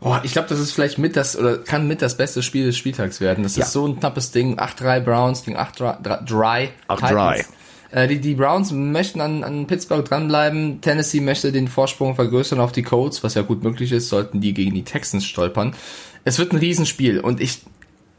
[0.00, 2.76] Boah, ich glaube, das ist vielleicht mit das, oder kann mit das beste Spiel des
[2.78, 3.42] Spieltags werden.
[3.44, 3.64] Das Ja.
[3.64, 4.58] ist so ein knappes Ding.
[4.58, 6.70] 8-3 Browns gegen 8-3 Dry.
[6.88, 7.44] 8-3.
[7.90, 10.80] Äh, die, die Browns möchten an, an Pittsburgh dranbleiben.
[10.80, 14.54] Tennessee möchte den Vorsprung vergrößern auf die Colts, was ja gut möglich ist, sollten die
[14.54, 15.74] gegen die Texans stolpern.
[16.24, 17.62] Es wird ein Riesenspiel und ich,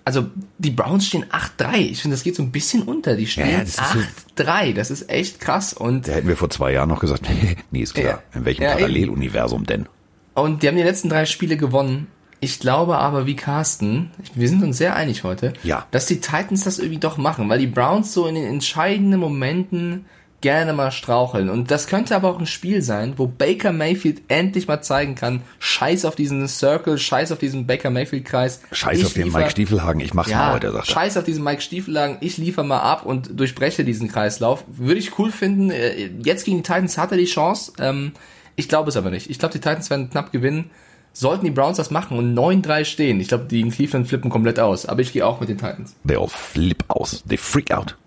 [0.06, 0.28] also
[0.58, 1.76] die Browns stehen 8-3.
[1.78, 3.16] Ich finde, das geht so ein bisschen unter.
[3.16, 4.74] Die stehen Ja, das ist so- 8-3.
[4.74, 7.28] Das ist echt krass und Da hätten wir vor zwei Jahren noch gesagt,
[7.72, 8.06] nee, ist klar.
[8.34, 8.40] Ja.
[8.40, 8.72] In welchem Ja.
[8.74, 9.88] Paralleluniversum denn?
[10.34, 12.08] Und die haben die letzten drei Spiele gewonnen.
[12.40, 15.86] Ich glaube aber, wie Carsten, wir sind uns sehr einig heute, Ja.
[15.92, 20.06] dass die Titans das irgendwie doch machen, weil die Browns so in den entscheidenden Momenten
[20.42, 21.50] gerne mal straucheln.
[21.50, 25.42] Und das könnte aber auch ein Spiel sein, wo Baker Mayfield endlich mal zeigen kann,
[25.60, 28.62] scheiß auf diesen Circle, scheiß auf diesen Baker Mayfield-Kreis.
[28.72, 30.92] Scheiß Ich auf den liefer- Mike Stiefelhagen, ich mach's mal ja, heute, sagt er.
[30.94, 34.66] scheiß auf diesen Mike Stiefelhagen, ich liefer mal ab und durchbreche diesen Kreislauf.
[34.68, 35.70] Würde ich cool finden.
[35.72, 37.74] Äh, Jetzt gegen die Titans hat er die Chance.
[37.80, 38.12] Ähm,
[38.58, 39.30] Ich glaube es aber nicht.
[39.30, 40.70] Ich glaube, die Titans werden knapp gewinnen.
[41.14, 44.60] Sollten die Browns das machen und 9-3 stehen, ich glaube, die in Cleveland flippen komplett
[44.60, 44.86] aus.
[44.86, 45.94] Aber ich gehe auch mit den Titans.
[46.08, 47.24] They all flip aus.
[47.28, 47.98] They freak out.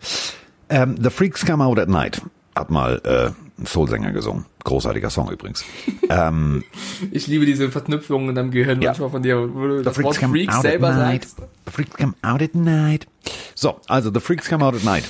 [0.69, 2.23] Ähm, The Freaks Come Out at Night.
[2.57, 4.47] Hat mal äh, ein Soulsänger gesungen.
[4.65, 5.65] Großartiger Song übrigens.
[6.09, 6.65] ähm,
[7.11, 8.91] Ich liebe diese Verknüpfungen in deinem Gehirn Ja.
[8.91, 11.25] manchmal von dir, wo du das The Wort Freaks Come Freak Out selber at Night.
[11.25, 11.37] sagst.
[11.67, 13.07] The Freaks Come Out at Night.
[13.55, 15.05] So, also The Freaks Come Out at Night.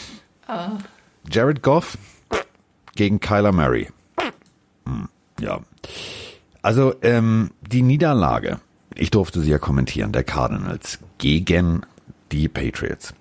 [1.30, 1.96] Jared Goff
[2.96, 3.88] gegen Kyler Murray.
[4.86, 5.08] Hm,
[5.40, 5.60] ja.
[6.62, 8.58] Also ähm, die Niederlage,
[8.94, 11.82] ich durfte sie ja kommentieren, der Cardinals gegen
[12.32, 13.14] die Patriots.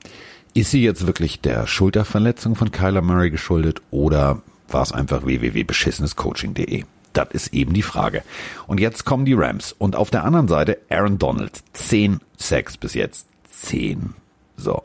[0.53, 6.83] Ist sie jetzt wirklich der Schulterverletzung von Kyler Murray geschuldet oder war es einfach www.beschissenescoaching.de?
[7.13, 8.23] Das ist eben die Frage.
[8.67, 9.73] Und jetzt kommen die Rams.
[9.77, 11.63] Und auf der anderen Seite Aaron Donald.
[11.73, 13.27] Zehn Sacks bis jetzt.
[13.49, 14.13] Zehn.
[14.57, 14.83] So.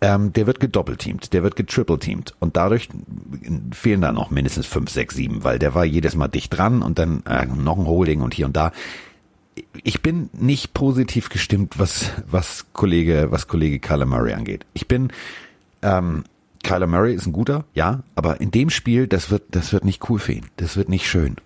[0.00, 2.90] Ähm, der wird gedoppelteamt, der wird getriple-teamt und dadurch
[3.72, 6.98] fehlen da noch mindestens fünf, sechs, sieben, weil der war jedes Mal dicht dran und
[6.98, 8.72] dann äh, noch ein Holding und hier und da.
[9.82, 14.66] Ich bin nicht positiv gestimmt, was was Kollege was Kollege Kyler Murray angeht.
[14.74, 15.12] Ich bin
[15.82, 16.24] ähm,
[16.62, 20.08] Kyler Murray ist ein guter, ja, aber in dem Spiel, das wird das wird nicht
[20.10, 21.36] cool für ihn, das wird nicht schön.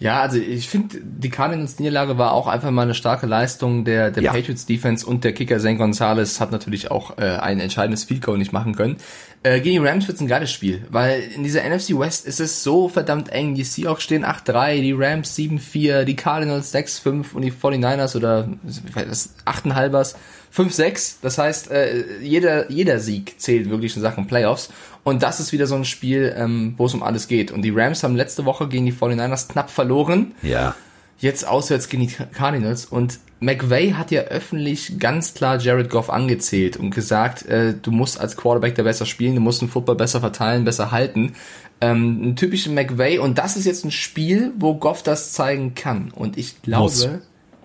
[0.00, 4.12] Ja, also ich finde, die Cardinals Niederlage war auch einfach mal eine starke Leistung der,
[4.12, 4.32] der Ja.
[4.32, 8.38] Patriots Defense und der Kicker Zane Gonzalez hat natürlich auch äh, ein entscheidendes Field Goal
[8.38, 8.98] nicht machen können.
[9.44, 12.62] Äh, gegen die Rams wird's ein geiles Spiel, weil in dieser NFC West ist es
[12.64, 13.54] so verdammt eng.
[13.54, 18.48] Die Seahawks stehen 8-3, die Rams 7-4, die Cardinals 6-5 und die 49ers oder
[18.94, 20.16] was, 8,5ers
[20.54, 21.16] 5-6.
[21.22, 24.70] Das heißt, äh, jeder, jeder Sieg zählt wirklich in Sachen Playoffs.
[25.04, 27.52] Und das ist wieder so ein Spiel, ähm, wo es um alles geht.
[27.52, 30.34] Und die Rams haben letzte Woche gegen die 49ers knapp verloren.
[30.42, 30.74] Ja.
[31.18, 32.86] Jetzt auswärts gegen die Cardinals.
[32.86, 38.20] Und McVay hat ja öffentlich ganz klar Jared Goff angezählt und gesagt, äh, du musst
[38.20, 41.34] als Quarterback da besser spielen, du musst den Football besser verteilen, besser halten.
[41.80, 43.18] Ähm, ein typischer McVay.
[43.18, 46.10] Und das ist jetzt ein Spiel, wo Goff das zeigen kann.
[46.10, 47.08] Und ich glaube, Muss.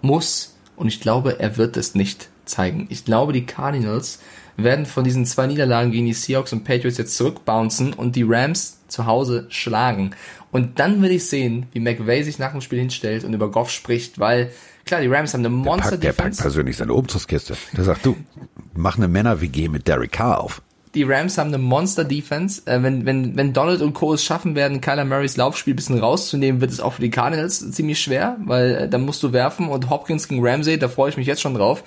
[0.01, 0.55] muss.
[0.75, 2.87] Und ich glaube, er wird es nicht zeigen.
[2.89, 4.19] Ich glaube, die Cardinals
[4.57, 8.79] werden von diesen zwei Niederlagen gegen die Seahawks und Patriots jetzt zurückbouncen und die Rams
[8.93, 10.11] zu Hause schlagen.
[10.51, 13.69] Und dann will ich sehen, wie McVay sich nach dem Spiel hinstellt und über Goff
[13.71, 14.51] spricht, weil
[14.85, 15.65] klar, die Rams haben eine Packt,
[16.03, 16.41] der packt Monster-Defense.
[16.41, 17.55] persönlich seine Umzugskiste.
[17.75, 18.15] Der sagt, du,
[18.73, 20.61] mach eine Männer-WG mit Derek Carr auf.
[20.95, 22.61] Die Rams haben eine Monster-Defense.
[22.65, 24.13] Äh, wenn, wenn, wenn Donald und Co.
[24.13, 27.71] es schaffen werden, Kyler Murrays Laufspiel ein bisschen rauszunehmen, wird es auch für die Cardinals
[27.71, 31.17] ziemlich schwer, weil äh, dann musst du werfen und Hopkins gegen Ramsey, da freue ich
[31.17, 31.83] mich jetzt schon drauf.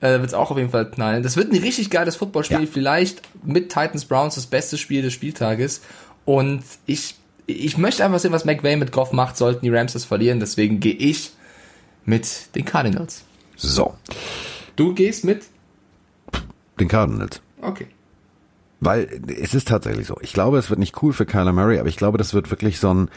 [0.00, 1.22] Äh, wird es auch auf jeden Fall knallen.
[1.22, 2.66] Das wird ein richtig geiles Footballspiel, Ja.
[2.70, 5.80] vielleicht mit Titans Browns das beste Spiel des Spieltages.
[6.26, 7.14] Und ich,
[7.46, 10.40] ich möchte einfach sehen, was McVay mit Goff macht, sollten die Rams das verlieren.
[10.40, 11.30] Deswegen gehe ich
[12.04, 13.24] mit den Cardinals.
[13.56, 13.94] So,
[14.76, 15.44] Du gehst mit?
[16.78, 17.40] den Cardinals.
[17.62, 17.86] Okay.
[18.80, 20.18] Weil es ist tatsächlich so.
[20.20, 22.78] Ich glaube, es wird nicht cool für Kyler Murray, aber ich glaube, das wird wirklich
[22.78, 23.08] so ein,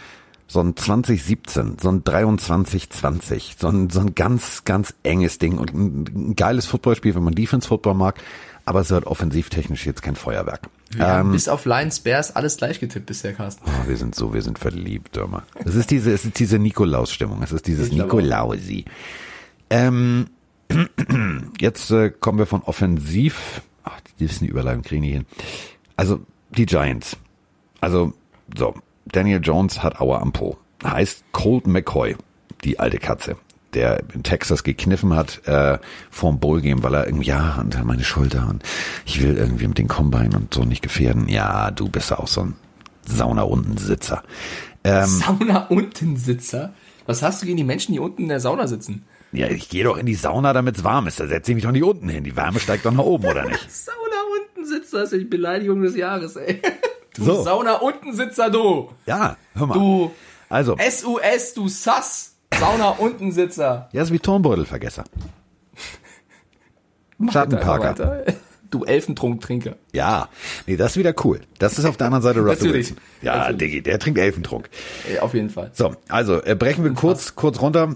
[0.47, 5.73] so ein 2017, so ein 23-20, so ein, so ein ganz, ganz enges Ding und
[5.73, 8.21] ein, ein geiles Footballspiel, wenn man Defense-Football mag,
[8.63, 10.69] aber es wird offensivtechnisch jetzt kein Feuerwerk.
[10.91, 13.63] Wir haben Ähm, bis auf Lions Bears alles gleich getippt bisher, Carsten.
[13.67, 15.43] oh, wir sind so, wir sind verliebt, hör mal.
[15.63, 17.91] Es ist diese, es ist diese Nikolaus-Stimmung, es ist dieses.
[17.91, 18.85] Nikolausi.
[19.69, 20.27] Ähm,
[21.59, 23.61] jetzt äh, kommen wir von offensiv.
[23.83, 25.25] Ach, die wissen die Überleitung kriegen die hin.
[25.95, 27.17] Also die Giants.
[27.81, 28.13] Also
[28.57, 28.73] so,
[29.05, 30.57] Daniel Jones hat Aua am Po.
[30.83, 32.15] Heißt Colt McCoy,
[32.63, 33.35] die alte Katze,
[33.73, 35.77] der in Texas gekniffen hat äh,
[36.09, 38.63] vorm Bowl Game, weil er irgendwie ja unter meine Schulter und
[39.05, 41.27] ich will irgendwie mit den Combine und so nicht gefährden.
[41.29, 42.55] Ja, du bist auch so ein
[43.05, 44.23] Sauna-Rundensitzer.
[44.83, 46.73] Ähm, Sauna-Untensitzer?
[47.05, 49.05] Was hast du gegen die Menschen, die unten in der Sauna sitzen?
[49.31, 51.19] ja, ich gehe doch in die Sauna, damit's warm ist.
[51.19, 52.23] Da setze ich mich doch nicht unten hin.
[52.23, 53.59] Die Wärme steigt doch nach oben, oder nicht?
[53.69, 56.61] Sauna-Untensitzer ist ja die Beleidigung des Jahres, ey.
[57.15, 57.43] Du So.
[57.43, 58.89] Sauna-Untensitzer, du.
[59.05, 59.73] Ja, hör mal.
[59.73, 60.11] Du
[60.49, 62.35] Also, SUS, du Sass.
[62.59, 63.89] Sauna-Untensitzer.
[63.91, 65.05] ja, ist wie Turnbeutelvergesser.
[67.31, 68.25] Schattenparker.
[68.69, 69.77] Du Elfentrunktrinker.
[69.93, 70.29] Ja,
[70.67, 71.39] nee, das ist wieder cool.
[71.57, 72.89] Das ist auf der anderen Seite Russell Natürlich.
[72.89, 72.97] Wilson.
[73.21, 73.57] Ja, Natürlich.
[73.59, 74.69] Diggi, der trinkt Elfentrunk.
[75.09, 75.71] Ey, Auf jeden Fall.
[75.73, 77.95] So, also äh, brechen wir kurz, kurz runter,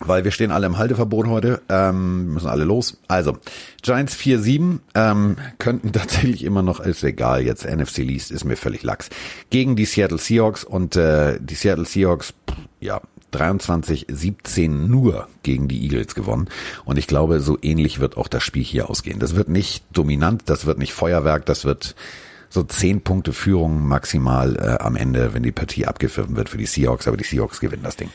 [0.00, 2.98] weil wir stehen alle im Halteverbot heute, ähm, müssen alle los.
[3.08, 3.38] Also,
[3.82, 8.82] Giants 4-7 ähm, könnten tatsächlich immer noch, ist egal, jetzt NFC Least ist mir völlig
[8.82, 9.08] lax,
[9.48, 13.00] gegen die Seattle Seahawks und äh, die Seattle Seahawks, pff, ja,
[13.36, 16.48] 23-17 nur gegen die Eagles gewonnen.
[16.84, 19.18] Und ich glaube, so ähnlich wird auch das Spiel hier ausgehen.
[19.18, 21.94] Das wird nicht dominant, das wird nicht Feuerwerk, das wird
[22.48, 26.66] so zehn Punkte Führung maximal äh, am Ende, wenn die Partie abgepfiffen wird für die
[26.66, 28.10] Seahawks, aber die Seahawks gewinnen das Ding.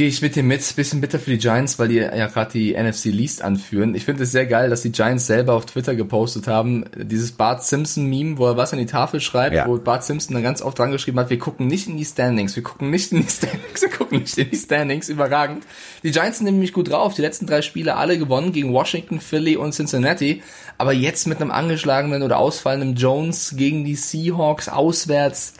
[0.00, 0.60] Gehe ich mit dir mit.
[0.76, 3.94] Bisschen bitter für die Giants, weil die ja gerade die NFC Least anführen.
[3.94, 7.62] Ich finde es sehr geil, dass die Giants selber auf Twitter gepostet haben, dieses Bart
[7.62, 9.66] Simpson-Meme, wo er was an die Tafel schreibt, Ja.
[9.66, 12.56] wo Bart Simpson dann ganz oft dran geschrieben hat, wir gucken nicht in die Standings,
[12.56, 15.64] wir gucken nicht in die Standings, wir gucken nicht in die Standings, überragend.
[16.02, 19.58] Die Giants sind nämlich gut drauf, die letzten drei Spiele alle gewonnen gegen Washington, Philly
[19.58, 20.42] und Cincinnati,
[20.78, 25.52] aber jetzt mit einem angeschlagenen oder ausfallenden Jones gegen die Seahawks auswärts.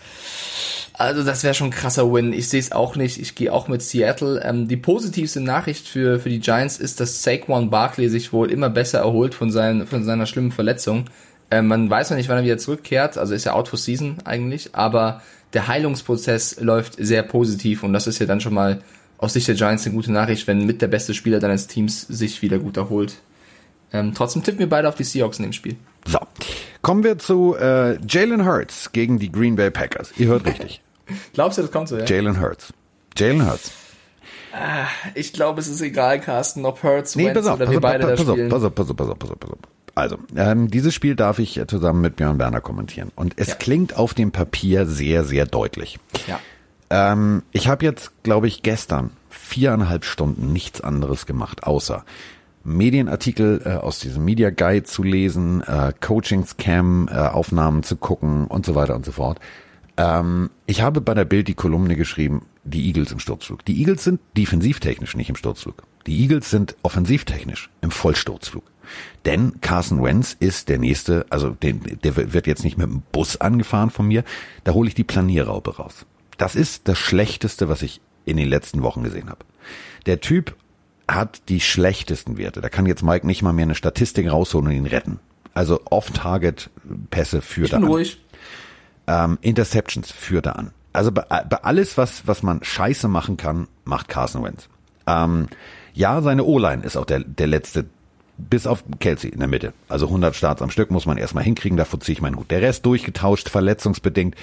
[1.00, 2.34] Also das wäre schon ein krasser Win.
[2.34, 3.18] Ich sehe es auch nicht.
[3.18, 4.42] Ich gehe auch mit Seattle.
[4.44, 8.68] Ähm, die positivste Nachricht für, für die Giants ist, dass Saquon Barkley sich wohl immer
[8.68, 11.06] besser erholt von, seinen, von seiner schlimmen Verletzung.
[11.50, 14.18] Äh, man weiß noch nicht, wann er wieder zurückkehrt, also ist ja out for season
[14.26, 15.22] eigentlich, aber
[15.54, 18.82] der Heilungsprozess läuft sehr positiv und das ist ja dann schon mal
[19.16, 22.42] aus Sicht der Giants eine gute Nachricht, wenn mit der beste Spieler deines Teams sich
[22.42, 23.14] wieder gut erholt.
[23.90, 25.76] Ähm, trotzdem tippen wir beide auf die Seahawks in dem Spiel.
[26.06, 26.18] So,
[26.82, 30.12] kommen wir zu äh, Jalen Hurts gegen die Green Bay Packers.
[30.18, 30.82] Ihr hört richtig.
[31.34, 32.04] Glaubst du, das kommt so, ja?
[32.04, 32.72] Jalen Hurts.
[33.16, 33.72] Jalen Hurts.
[35.14, 37.80] Ich glaube, es ist egal, Carsten, ob Hurts, Nee, Wentz pass auf, oder pass wir
[37.80, 38.48] beide pass, da pass auf, spielen.
[38.48, 39.58] pass auf, pass auf, pass auf, pass auf, pass auf.
[39.94, 43.12] Also, ähm, dieses Spiel darf ich äh, zusammen mit Björn Werner kommentieren.
[43.16, 43.54] Und es Ja.
[43.56, 45.98] klingt auf dem Papier sehr, sehr deutlich.
[46.26, 46.40] Ja.
[46.90, 52.04] Ähm, ich habe jetzt, glaube ich, gestern viereinhalb Stunden nichts anderes gemacht, außer
[52.64, 58.66] Medienartikel äh, aus diesem Media Guide zu lesen, äh, Coaching-Scam, äh, Aufnahmen zu gucken und
[58.66, 59.38] so weiter und so fort.
[60.00, 63.64] Ähm, ich habe bei der Bild die Kolumne geschrieben, die Eagles im Sturzflug.
[63.66, 65.82] Die Eagles sind defensivtechnisch nicht im Sturzflug.
[66.06, 68.64] Die Eagles sind offensivtechnisch im Vollsturzflug.
[69.26, 73.36] Denn Carson Wentz ist der nächste, also den, der wird jetzt nicht mit dem Bus
[73.36, 74.24] angefahren von mir,
[74.64, 76.06] da hole ich die Planierraupe raus.
[76.38, 79.44] Das ist das Schlechteste, was ich in den letzten Wochen gesehen habe.
[80.06, 80.56] Der Typ
[81.06, 82.62] hat die schlechtesten Werte.
[82.62, 85.20] Da kann jetzt Mike nicht mal mehr eine Statistik rausholen und ihn retten.
[85.52, 88.18] Also Off-Target-Pässe führt Ich bin ruhig.
[89.10, 90.70] Ähm, Interceptions führt er an.
[90.92, 94.68] Also bei, bei alles, was, was man scheiße machen kann, macht Carson Wentz.
[95.08, 95.48] Ähm,
[95.94, 97.86] ja, seine O-Line ist auch der, der letzte,
[98.38, 99.72] bis auf Kelsey in der Mitte.
[99.88, 102.52] Also 100 Starts am Stück muss man erstmal hinkriegen, davor ziehe ich meinen Hut.
[102.52, 104.36] Der Rest durchgetauscht, verletzungsbedingt,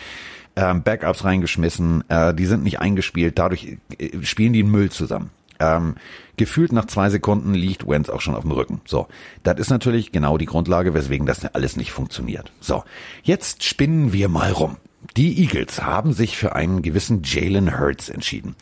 [0.57, 5.29] ähm, Backups reingeschmissen, äh, die sind nicht eingespielt, dadurch äh, spielen die Müll zusammen.
[5.59, 5.95] Ähm,
[6.37, 8.81] gefühlt nach zwei Sekunden liegt Wentz auch schon auf dem Rücken.
[8.85, 9.07] So,
[9.43, 12.51] das ist natürlich genau die Grundlage, weswegen das alles nicht funktioniert.
[12.59, 12.83] So,
[13.23, 14.77] jetzt spinnen wir mal rum.
[15.15, 18.55] Die Eagles haben sich für einen gewissen Jalen Hurts entschieden.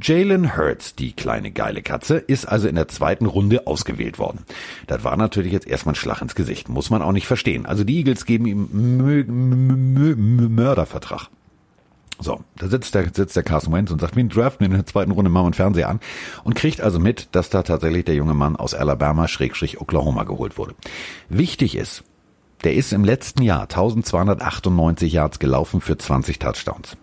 [0.00, 4.44] Jalen Hurts, die kleine geile Katze, ist also in der zweiten Runde ausgewählt worden.
[4.86, 7.66] Das war natürlich jetzt erstmal ein Schlag ins Gesicht, muss man auch nicht verstehen.
[7.66, 11.30] Also die Eagles geben ihm Mö Mö Mö Mördervertrag.
[12.20, 15.12] So, da sitzt der, sitzt der Carson Wentz und sagt, wir draften in der zweiten
[15.12, 16.00] Runde mal einen Fernseher an
[16.42, 20.58] und kriegt also mit, dass da tatsächlich der junge Mann aus Alabama, Schrägstrich Oklahoma geholt
[20.58, 20.74] wurde.
[21.28, 22.02] Wichtig ist,
[22.64, 26.96] der ist im letzten Jahr 1298 Yards gelaufen für 20 Touchdowns.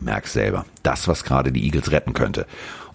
[0.00, 2.46] Merk selber, das, was gerade die Eagles retten könnte.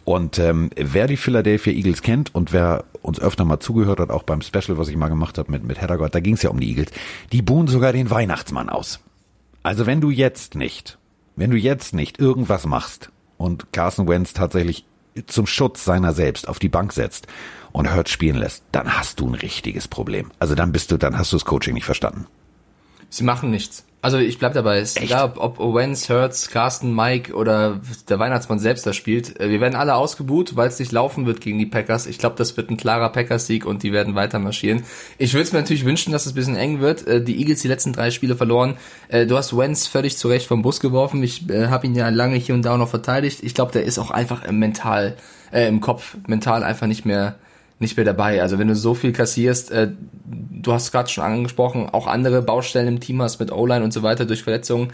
[0.04, 4.24] Und ähm, wer die Philadelphia Eagles kennt und wer uns öfter mal zugehört hat, auch
[4.24, 6.60] beim Special, was ich mal gemacht habe mit, mit Heddergott, da ging es ja um
[6.60, 6.90] die Eagles,
[7.32, 9.00] die buhen sogar den Weihnachtsmann aus.
[9.62, 10.99] Also wenn du jetzt nicht,
[11.40, 14.86] wenn du jetzt nicht irgendwas machst und Carson Wentz tatsächlich
[15.26, 17.28] zum Schutz seiner selbst auf die Bank setzt
[17.72, 20.32] und Hurt spielen lässt, dann hast du ein richtiges Problem.
[20.40, 22.28] Also dann bist du, dann hast du das Coaching nicht verstanden.
[23.10, 23.86] Sie machen nichts.
[24.02, 24.78] Also ich bleib dabei.
[24.80, 25.08] Es Echt?
[25.08, 29.38] egal, ob, ob Wentz, Hurts, Carsten, Mike oder der Weihnachtsmann selbst da spielt.
[29.42, 32.08] Äh, Wir werden alle ausgebuht, weil es nicht laufen wird gegen die Packers.
[32.08, 34.84] Ich glaube, das wird ein klarer Packers-Sieg und die werden weiter marschieren.
[35.18, 37.06] Ich würde es mir natürlich wünschen, dass es ein bisschen eng wird.
[37.08, 38.78] Äh, Die Eagles die letzten drei Spiele verloren.
[39.10, 41.22] Äh, Du hast Wentz völlig zu Recht vom Bus geworfen.
[41.22, 43.40] Ich habe ihn ja lange hier und da noch verteidigt.
[43.44, 45.18] Ich glaube, der ist auch einfach mental,
[45.52, 47.36] äh, im Kopf mental einfach nicht mehr
[47.80, 48.42] nicht mehr dabei.
[48.42, 49.92] Also wenn du so viel kassierst, äh,
[50.26, 54.04] du hast gerade schon angesprochen, auch andere Baustellen im Team hast mit O-Line und so
[54.04, 54.92] weiter durch Verletzungen,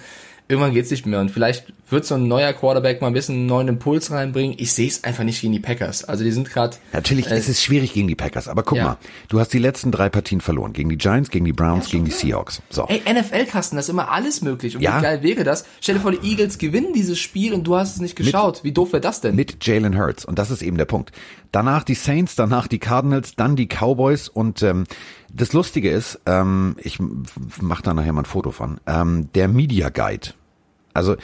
[0.47, 1.19] irgendwann geht's nicht mehr.
[1.19, 4.55] Und vielleicht wird so ein neuer Quarterback mal ein bisschen einen neuen Impuls reinbringen.
[4.59, 6.03] Ich sehe es einfach nicht gegen die Packers.
[6.03, 8.83] Also die sind gerade Natürlich, Äh, es ist schwierig gegen die Packers, aber guck ja.
[8.83, 10.73] mal, du hast die letzten drei Partien verloren.
[10.73, 12.61] Gegen die Giants, gegen die Browns, gegen die Seahawks.
[12.69, 12.85] So.
[12.87, 14.75] Ey, NFL-Kasten, das ist immer alles möglich.
[14.75, 14.97] Und Ja.
[14.99, 15.65] wie geil wäre das?
[15.81, 18.63] Stell dir vor, die Eagles gewinnen dieses Spiel und du hast es nicht geschaut.
[18.63, 19.35] wie doof wäre das denn?
[19.35, 20.25] Mit Jalen Hurts.
[20.25, 21.11] Und das ist eben der Punkt.
[21.51, 24.27] Danach die Saints, danach die Cardinals, dann die Cowboys.
[24.27, 24.85] Und ähm,
[25.31, 26.99] das Lustige ist, ähm, ich
[27.61, 30.29] mache da nachher mal ein Foto von, ähm, der Media Guide.
[30.95, 31.15] Also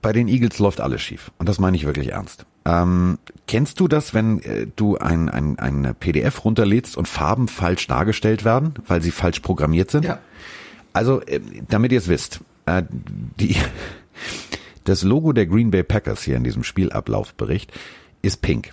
[0.00, 1.30] bei den Eagles läuft alles schief.
[1.38, 2.46] Und das meine ich wirklich ernst.
[2.64, 7.86] Ähm, kennst du das, wenn äh, du ein, ein, ein PDF runterlädst und Farben falsch
[7.86, 10.04] dargestellt werden, weil sie falsch programmiert sind?
[10.04, 10.18] Ja.
[10.92, 13.56] Also, äh, damit ihr es wisst, äh, die,
[14.84, 17.72] das Logo der Green Bay Packers hier in diesem Spielablaufbericht
[18.22, 18.72] ist pink.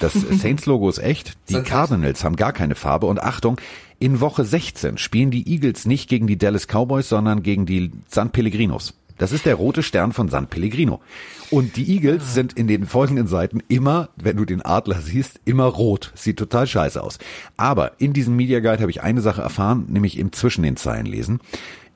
[0.00, 1.36] Das Saints-Logo ist echt.
[1.48, 3.06] Die Cardinals haben gar keine Farbe.
[3.06, 3.60] Und Achtung,
[3.98, 8.30] in Woche 16 spielen die Eagles nicht gegen die Dallas Cowboys, sondern gegen die San
[8.30, 8.94] Pellegrinos.
[9.22, 11.00] Das ist der rote Stern von San Pellegrino.
[11.48, 15.66] Und die Eagles sind in den folgenden Seiten immer, wenn du den Adler siehst, immer
[15.66, 16.10] rot.
[16.16, 17.20] Sieht total scheiße aus.
[17.56, 21.06] Aber in diesem Media Guide habe ich eine Sache erfahren, nämlich im Zwischen den Zeilen
[21.06, 21.38] lesen.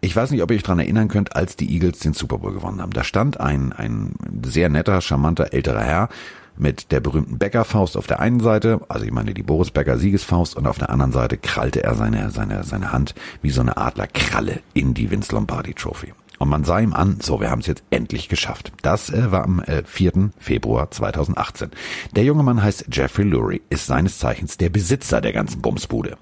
[0.00, 2.52] Ich weiß nicht, ob ihr euch dran erinnern könnt, als die Eagles den Super Bowl
[2.52, 2.92] gewonnen haben.
[2.92, 4.14] Da stand ein, ein
[4.44, 6.08] sehr netter, charmanter älterer Herr
[6.56, 10.56] mit der berühmten Bäckerfaust auf der einen Seite, also ich meine die Boris Becker Siegesfaust,
[10.56, 14.60] und auf der anderen Seite krallte er seine, seine, seine Hand wie so eine Adlerkralle
[14.74, 16.12] in die Vince Lombardi Trophy.
[16.38, 18.72] Und man sah ihm an, so, wir haben es jetzt endlich geschafft.
[18.82, 20.30] Das äh, war am äh, 4.
[20.38, 21.70] Februar 2018.
[22.14, 26.18] Der junge Mann heißt Jeffrey Lurie, ist seines Zeichens der Besitzer der ganzen Bumsbude.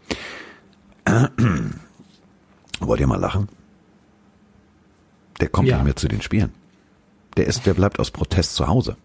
[2.81, 3.49] Wollt ihr mal lachen?
[5.41, 5.77] Der kommt Ja.
[5.77, 6.53] nicht mehr zu den Spielen.
[7.37, 8.97] Der ist, der bleibt aus Protest zu Hause.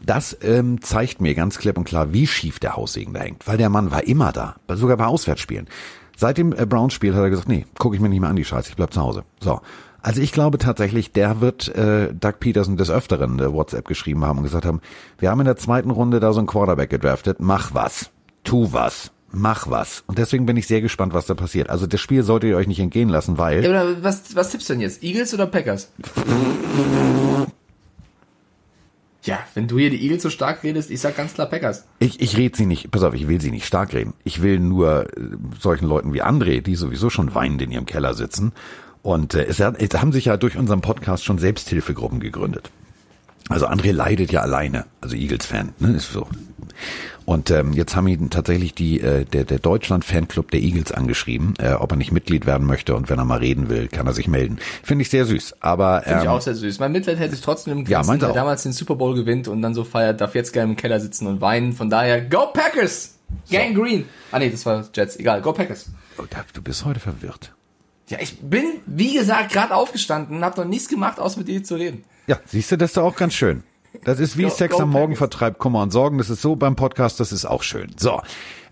[0.00, 3.58] Das ähm, zeigt mir ganz klipp und klar, wie schief der Haussegen da hängt, weil
[3.58, 5.68] der Mann war immer da, sogar bei Auswärtsspielen.
[6.16, 8.44] Seit dem äh, Browns-Spiel hat er gesagt, nee, gucke ich mir nicht mehr an die
[8.44, 9.24] Scheiße, ich bleib zu Hause.
[9.40, 9.60] So,
[10.00, 14.38] also ich glaube tatsächlich, der wird äh, Doug Peterson des Öfteren äh, WhatsApp geschrieben haben
[14.38, 14.80] und gesagt haben,
[15.18, 18.10] wir haben in der zweiten Runde da so einen Quarterback gedraftet, mach was,
[18.44, 20.04] tu was, mach was.
[20.06, 21.68] Und deswegen bin ich sehr gespannt, was da passiert.
[21.68, 23.64] Also das Spiel solltet ihr euch nicht entgehen lassen, weil...
[23.64, 25.02] Ja, oder was, was tippst du denn jetzt?
[25.02, 25.90] Eagles oder Packers?
[29.24, 31.86] Ja, wenn du hier die Eagles so stark redest, ich sag ganz klar Packers.
[31.98, 34.14] Ich, ich rede sie nicht, pass auf, ich will sie nicht stark reden.
[34.24, 35.20] Ich will nur äh,
[35.60, 38.52] solchen Leuten wie André, die sowieso schon weinend in ihrem Keller sitzen.
[39.02, 42.70] Und äh, es, es haben sich ja durch unseren Podcast schon Selbsthilfegruppen gegründet.
[43.48, 46.26] Also André leidet ja alleine, also Eagles-Fan, ne, ist so.
[47.24, 51.72] Und ähm, jetzt haben ihn tatsächlich die äh, der der Deutschland-Fanclub der Eagles angeschrieben, äh,
[51.72, 54.28] ob er nicht Mitglied werden möchte und wenn er mal reden will, kann er sich
[54.28, 54.58] melden.
[54.82, 55.56] Finde ich sehr süß.
[55.60, 56.78] Aber Finde ich ähm, auch sehr süß.
[56.78, 58.34] Mein Mitleid hätte sich trotzdem im Ja, Grenzen, meins der auch.
[58.34, 61.26] damals den Super Bowl gewinnt und dann so feiert, darf jetzt gerne im Keller sitzen
[61.26, 61.72] und weinen.
[61.72, 63.14] Von daher, go Packers!
[63.50, 64.04] Gang Green!
[64.32, 65.16] Ah nee, das war Jets.
[65.16, 65.90] Egal, go Packers.
[66.18, 67.52] oh, da- du bist heute verwirrt.
[68.08, 71.62] Ja, ich bin, wie gesagt, gerade aufgestanden und habe noch nichts gemacht, außer mit dir
[71.62, 72.04] zu reden.
[72.26, 73.62] Ja, siehst du, das ist doch auch ganz schön.
[74.04, 75.18] Das ist wie Go- Sex go am Morgen Packers.
[75.18, 76.18] vertreibt Kummer und Sorgen.
[76.18, 77.90] Das ist so beim Podcast, das ist auch schön.
[77.98, 78.20] So.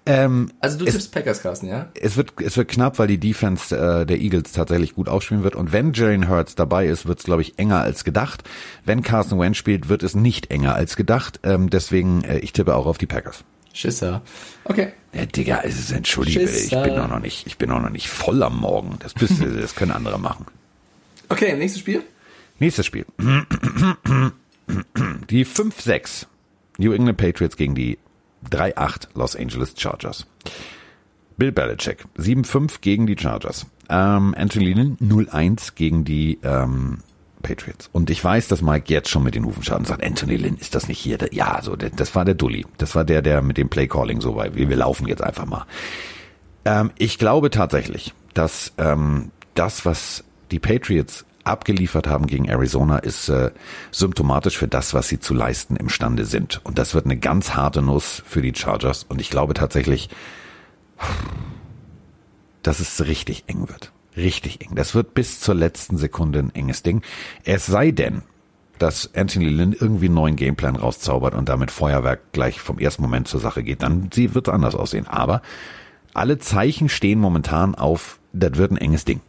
[0.08, 1.88] Ähm, Also du Es- tippst Packers, Carsten, ja?
[2.00, 5.56] es wird es wird knapp, weil die Defense äh, der Eagles tatsächlich gut aufspielen wird.
[5.56, 8.44] Und wenn Jalen Hurts dabei ist, wird es glaube ich enger als gedacht.
[8.84, 11.40] Wenn Carson Wentz spielt, wird es nicht enger als gedacht.
[11.42, 13.42] Ähm, deswegen äh, ich tippe auch auf die Packers.
[13.72, 14.22] Schisser.
[14.64, 14.92] Okay.
[15.16, 18.10] Ja, Digga, es ist entschuldige, ich bin auch noch nicht, ich bin auch noch nicht
[18.10, 18.96] voll am Morgen.
[18.98, 20.44] Das bist du, das können andere machen.
[21.30, 22.02] Okay, nächstes Spiel.
[22.58, 23.06] Nächstes Spiel.
[25.30, 26.26] Die 5-6
[26.76, 27.98] New England Patriots gegen die
[28.50, 30.26] 3-8 Los Angeles Chargers.
[31.38, 33.64] Bill Belichick 7-5 gegen die Chargers.
[33.88, 36.98] Ähm, Anthony Lynn 0-1 gegen die ähm,
[37.46, 37.88] Patriots.
[37.92, 40.56] Und ich weiß, dass Mike jetzt schon mit den Hufen schaut und sagt, Anthony Lynn,
[40.56, 41.18] ist das nicht hier?
[41.32, 42.66] Ja, so, das war der Dulli.
[42.78, 44.36] Das war der, der mit dem Playcalling so.
[44.36, 45.64] Wir, wir laufen jetzt einfach mal.
[46.64, 53.28] Ähm, ich glaube tatsächlich, dass ähm, das, was die Patriots abgeliefert haben gegen Arizona, ist
[53.28, 53.52] äh,
[53.92, 56.60] symptomatisch für das, was sie zu leisten imstande sind.
[56.64, 59.04] Und das wird eine ganz harte Nuss für die Chargers.
[59.08, 60.10] Und ich glaube tatsächlich,
[62.62, 63.92] dass es richtig eng wird.
[64.16, 64.74] Richtig eng.
[64.74, 67.02] Das wird bis zur letzten Sekunde ein enges Ding.
[67.44, 68.22] Es sei denn,
[68.78, 73.28] dass Anthony Lynn irgendwie einen neuen Gameplan rauszaubert und damit Feuerwerk gleich vom ersten Moment
[73.28, 75.06] zur Sache geht, dann wird es anders aussehen.
[75.06, 75.42] Aber
[76.14, 79.20] alle Zeichen stehen momentan auf, das wird ein enges Ding.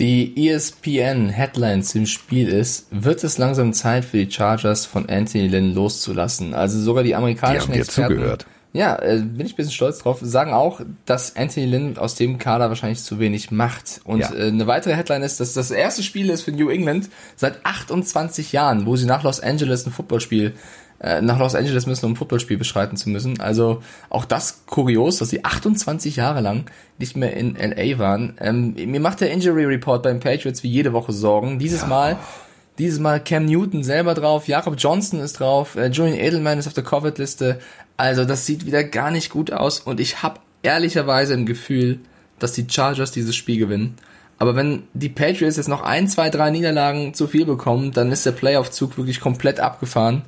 [0.00, 5.46] Die ESPN Headline zum Spiel ist, wird es langsam Zeit für die Chargers von Anthony
[5.46, 6.52] Lynn loszulassen?
[6.52, 8.14] Also sogar die amerikanischen Die haben Experten.
[8.14, 8.46] zugehört.
[8.74, 10.18] Ja, äh, bin ich ein bisschen stolz drauf.
[10.20, 14.00] Sagen auch, dass Anthony Lynn aus dem Kader wahrscheinlich zu wenig macht.
[14.04, 14.34] Und Ja.
[14.34, 18.50] äh, eine weitere Headline ist, dass das erste Spiel ist für New England seit 28
[18.52, 20.54] Jahren, wo sie nach Los Angeles ein Footballspiel
[21.00, 23.38] äh, nach Los Angeles müssen, um ein Footballspiel beschreiten zu müssen.
[23.38, 26.64] Also auch das kurios, dass sie 28 Jahre lang
[26.98, 28.34] nicht mehr in LA waren.
[28.40, 31.60] Ähm, mir macht der Injury Report beim Patriots wie jede Woche Sorgen.
[31.60, 32.16] Dieses Mal
[32.78, 36.72] dieses Mal Cam Newton selber drauf, Jakob Johnson ist drauf, äh, Julian Edelman ist auf
[36.72, 37.60] der Covid-Liste.
[37.96, 42.00] Also das sieht wieder gar nicht gut aus und ich habe ehrlicherweise im Gefühl,
[42.38, 43.94] dass die Chargers dieses Spiel gewinnen.
[44.38, 48.26] Aber wenn die Patriots jetzt noch ein, zwei, drei Niederlagen zu viel bekommen, dann ist
[48.26, 50.22] der Playoff-Zug wirklich komplett abgefahren.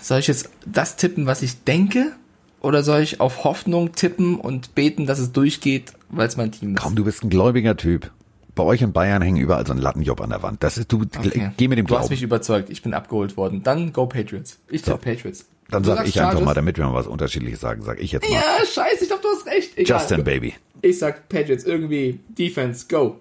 [0.00, 2.12] Soll ich jetzt das tippen, was ich denke?
[2.60, 6.74] Oder soll ich auf Hoffnung tippen und beten, dass es durchgeht, weil es mein Team
[6.74, 6.82] ist?
[6.82, 8.10] Komm, du bist ein gläubiger Typ.
[8.54, 10.62] Bei euch in Bayern hängen überall so ein Lattenjob an der Wand.
[10.62, 11.50] Das ist, du, Okay.
[11.56, 12.12] geh mit dem Du hast Glauben.
[12.14, 12.68] mich überzeugt.
[12.70, 13.62] Ich bin abgeholt worden.
[13.62, 14.58] Dann go Patriots.
[14.68, 15.46] Ich tippe Patriots.
[15.70, 18.34] Dann sag ich einfach mal, damit wir mal was Unterschiedliches sagen, sag ich jetzt mal.
[18.34, 19.78] Ja, scheiße, ich glaube, du hast recht.
[19.78, 19.98] Egal.
[20.00, 20.54] Justin, Baby.
[20.82, 22.18] Ich sag Patriots irgendwie.
[22.28, 23.20] Defense, go.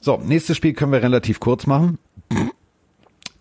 [0.00, 1.98] So, nächstes Spiel können wir relativ kurz machen.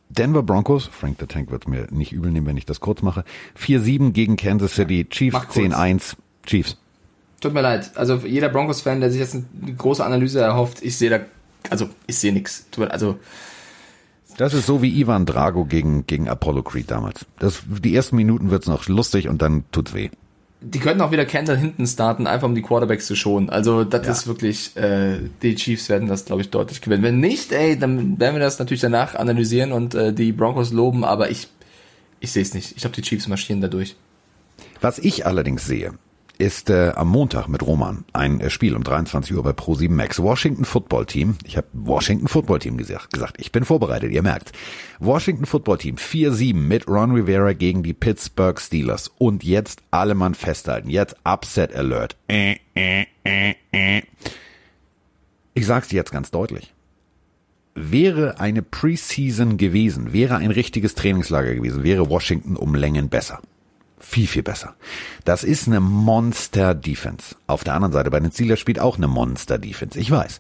[0.10, 3.24] Denver Broncos, Frank the Tank wird mir nicht übel nehmen, wenn ich das kurz mache.
[3.58, 5.56] 4-7 gegen Kansas City, Chiefs mach kurz.
[5.74, 6.16] 10-1,
[6.46, 6.78] Chiefs.
[7.42, 7.92] Tut mir leid.
[7.96, 11.20] Also jeder Broncos-Fan, der sich jetzt eine große Analyse erhofft, ich sehe da,
[11.70, 12.66] also ich sehe nichts.
[12.90, 13.18] Also
[14.38, 17.26] Das ist so wie Ivan Drago gegen, gegen Apollo Creed damals.
[17.40, 20.10] Das, die ersten Minuten wird's noch lustig und dann tut's weh.
[20.62, 23.50] die könnten auch wieder Kendall hinten starten, einfach um die Quarterbacks zu schonen.
[23.50, 24.12] Also das Ja.
[24.12, 27.04] ist wirklich, äh, die Chiefs werden das, glaube ich, deutlich gewinnen.
[27.04, 31.06] Wenn nicht, ey, dann werden wir das natürlich danach analysieren und äh, die Broncos loben,
[31.06, 31.48] aber ich,
[32.20, 32.72] ich sehe es nicht.
[32.74, 33.96] Ich glaube, die Chiefs marschieren da durch.
[34.82, 35.94] Was ich allerdings sehe,
[36.40, 40.20] ist äh, am Montag mit Roman ein äh, Spiel um 23 Uhr bei Pro7 Max.
[40.20, 41.36] Washington Football Team.
[41.44, 43.36] Ich habe Washington Football Team gesagt, gesagt.
[43.40, 44.54] Ich bin vorbereitet, ihr merkt.
[45.00, 49.12] Washington Football Team 4-7 mit Ron Rivera gegen die Pittsburgh Steelers.
[49.18, 50.90] Und jetzt alle Mann festhalten.
[50.90, 52.16] Jetzt Upset Alert.
[52.30, 54.02] Äh, äh, äh, äh.
[55.54, 56.74] Ich sag's dir jetzt ganz deutlich.
[57.76, 63.42] Wäre eine Preseason gewesen, wäre ein richtiges Trainingslager gewesen, wäre Washington um Längen besser.
[64.00, 64.76] Viel, viel besser.
[65.26, 67.36] Das ist eine Monster-Defense.
[67.48, 70.00] Auf der anderen Seite, bei den Steelers spielt auch eine Monster-Defense.
[70.00, 70.40] Ich weiß.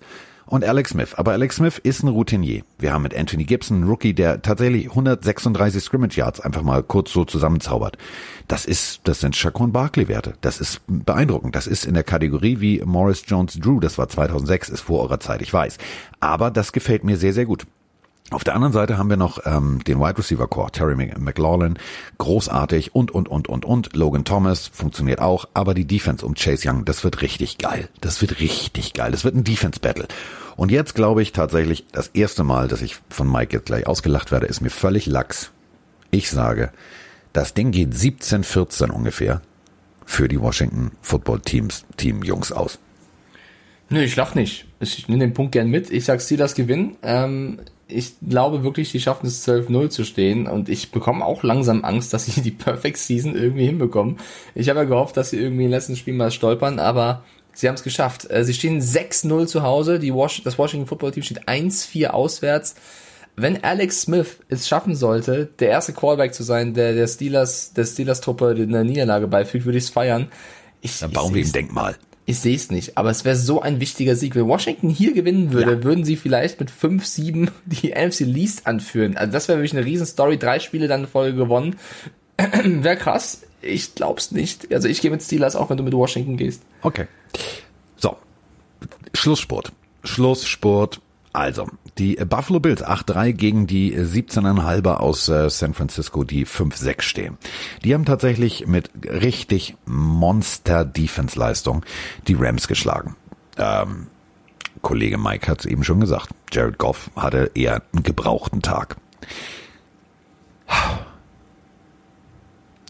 [0.49, 1.13] Und Alex Smith.
[1.13, 2.63] Aber Alex Smith ist ein Routinier.
[2.79, 7.13] Wir haben mit Anthony Gibson einen Rookie, der tatsächlich 136 Scrimmage Yards einfach mal kurz
[7.13, 7.99] so zusammenzaubert.
[8.47, 10.33] Das ist, das sind Shaquan Barkley Werte.
[10.41, 11.55] Das ist beeindruckend.
[11.55, 13.79] Das ist in der Kategorie wie Morris Jones Drew.
[13.79, 15.77] Das war 2006, ist vor eurer Zeit, ich weiß.
[16.19, 17.67] Aber das gefällt mir sehr, sehr gut.
[18.31, 21.79] Auf der anderen Seite haben wir noch ähm, den Wide Receiver Core, Terry McLaurin,
[22.19, 23.95] großartig und, und, und, und, und.
[23.95, 27.89] Logan Thomas funktioniert auch, aber die Defense um Chase Young, das wird richtig geil.
[28.01, 29.11] Das wird richtig geil.
[29.11, 30.07] Das wird ein Defense Battle.
[30.55, 34.31] Und jetzt glaube ich tatsächlich, das erste Mal, dass ich von Mike jetzt gleich ausgelacht
[34.31, 35.51] werde, ist mir völlig lax.
[36.11, 36.71] Ich sage,
[37.33, 39.41] das Ding geht 17-14 ungefähr
[40.05, 42.77] für die Washington Football Teams, Team Jungs aus.
[43.89, 44.67] Nö, ich lach nicht.
[44.79, 45.89] Ich nehme den Punkt gern mit.
[45.89, 46.95] Ich sag Steelers gewinnen.
[47.01, 47.59] Ähm,
[47.89, 52.13] ich glaube wirklich, die schaffen es 12-0 zu stehen und ich bekomme auch langsam Angst,
[52.13, 54.17] dass sie die Perfect Season irgendwie hinbekommen.
[54.55, 57.75] Ich habe ja gehofft, dass sie irgendwie im letzten Spiel mal stolpern, aber Sie haben
[57.75, 58.29] es geschafft.
[58.29, 59.99] Äh, sie stehen 6-0 zu Hause.
[59.99, 62.75] Die Was das Washington Football Team steht 1-4 auswärts.
[63.35, 67.85] Wenn Alex Smith es schaffen sollte, der erste Callback zu sein, der der Steelers, der
[67.85, 70.29] Steelers Truppe in der Niederlage beifügt, würde ich es feiern.
[70.81, 71.97] Ich, Dann bauen wir ihm Denkmal.
[72.29, 74.35] Ich sehe es nicht, aber es wäre so ein wichtiger Sieg.
[74.35, 75.83] Wenn Washington hier gewinnen würde, ja.
[75.83, 79.17] würden sie vielleicht mit 5-7 die NFC Least anführen.
[79.17, 80.37] Also das wäre wirklich eine riesen Story.
[80.37, 81.77] Drei Spiele dann in Folge gewonnen.
[82.37, 83.41] wäre krass.
[83.63, 84.71] Ich glaub's nicht.
[84.71, 86.61] Also ich gehe mit Steelers, auch wenn du mit Washington gehst.
[86.83, 87.07] Okay.
[87.97, 88.15] So.
[89.15, 89.71] Schlusssport.
[90.03, 91.01] Schlusssport.
[91.33, 91.65] Also,
[91.99, 97.37] die Buffalo Bills 8-3 gegen die 17,5 aus äh, San Francisco, die 5-6 stehen.
[97.83, 101.85] Die haben tatsächlich mit richtig Monster-Defense-Leistung
[102.27, 103.15] die Rams geschlagen.
[103.57, 104.07] Ähm,
[104.81, 106.29] Kollege Mike hat es eben schon gesagt.
[106.51, 108.95] Jared Goff hatte eher einen gebrauchten Tag.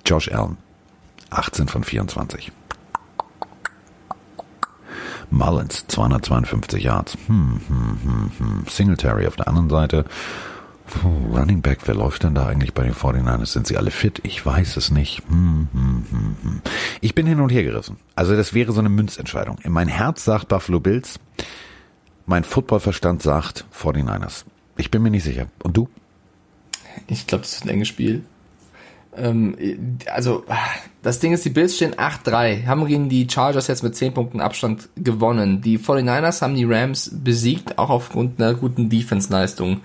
[0.05, 0.57] Josh Allen,
[1.31, 2.51] 18 von 24.
[5.31, 7.17] Mullins, 252 Yards.
[7.27, 8.63] Hm, hm, hm, hm.
[8.67, 10.05] Singletary auf der anderen Seite.
[10.87, 13.47] Puh, Running Back, wer läuft denn da eigentlich bei den 49ers?
[13.47, 14.21] Sind sie alle fit?
[14.23, 15.21] Ich weiß es nicht.
[15.29, 16.61] Hm, hm, hm, hm.
[17.01, 17.97] Ich bin hin und her gerissen.
[18.15, 19.57] Also das wäre so eine Münzentscheidung.
[19.65, 21.19] Mein Herz sagt Buffalo Bills.
[22.25, 24.45] Mein Footballverstand sagt 49ers.
[24.77, 25.47] Ich bin mir nicht sicher.
[25.63, 25.89] Und du?
[27.07, 28.23] Ich glaube, das ist ein enges Spiel.
[29.15, 30.43] Ähm, also,
[31.01, 34.41] das Ding ist, die Bills stehen 8-3, haben gegen die Chargers jetzt mit 10 Punkten
[34.41, 35.61] Abstand gewonnen.
[35.61, 39.81] Die 49ers haben die Rams besiegt, auch aufgrund einer guten Defense-Leistung.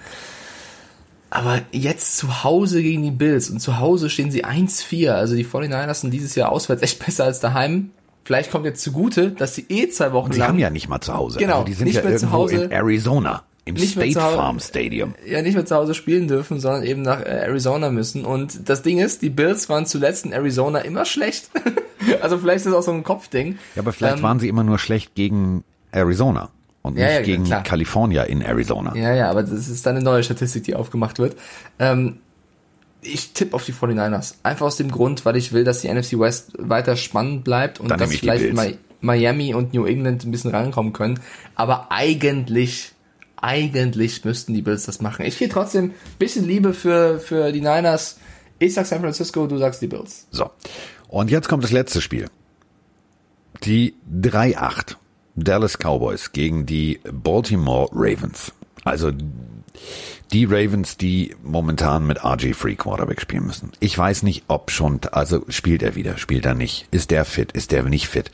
[1.30, 5.10] Aber jetzt zu Hause gegen die Bills und zu Hause stehen sie 1-4.
[5.10, 7.90] Also die 49ers sind dieses Jahr auswärts echt besser als daheim.
[8.24, 10.50] Vielleicht kommt jetzt zugute, dass sie eh zwei Wochen und sie lang.
[10.50, 11.38] haben ja nicht mal zu Hause.
[11.38, 12.64] Genau, also die sind nicht ja mehr irgendwo zu Hause.
[12.64, 13.42] in Arizona.
[13.66, 15.14] Im Nicht State Hause- Farm Stadium.
[15.26, 18.24] ja nicht mehr zu Hause spielen dürfen, sondern eben nach äh, Arizona müssen.
[18.26, 21.50] Und das Ding ist, die Bills waren zuletzt in Arizona immer schlecht.
[22.20, 23.58] also vielleicht ist das auch so ein Kopfding.
[23.74, 26.50] Ja, aber vielleicht Ähm, waren sie immer nur schlecht gegen Arizona
[26.82, 27.62] und Ja, nicht ja, gegen klar.
[27.62, 28.94] California in Arizona.
[28.96, 31.34] Ja, ja, aber das ist dann eine neue Statistik, die aufgemacht wird.
[31.78, 32.18] Ähm,
[33.00, 34.34] ich tippe auf die 49ers.
[34.42, 37.88] Einfach aus dem Grund, weil ich will, dass die NFC West weiter spannend bleibt und
[37.90, 41.20] Dann dass vielleicht Miami und New England ein bisschen rankommen können.
[41.54, 42.92] Aber eigentlich,
[43.44, 45.26] eigentlich müssten die Bills das machen.
[45.26, 48.18] Ich gehe trotzdem bisschen Liebe für, für die Niners.
[48.58, 50.26] Ich sag San Francisco, du sagst die Bills.
[50.30, 50.50] So.
[51.08, 52.30] Und jetzt kommt das letzte Spiel.
[53.62, 54.96] Die 3-8
[55.36, 58.52] Dallas Cowboys gegen die Baltimore Ravens.
[58.82, 59.12] Also
[60.32, 63.72] die Ravens, die momentan mit RG Free Quarterback spielen müssen.
[63.78, 66.88] Ich weiß nicht, ob schon, also spielt er wieder, spielt er nicht.
[66.92, 68.30] Ist der fit, ist der nicht fit?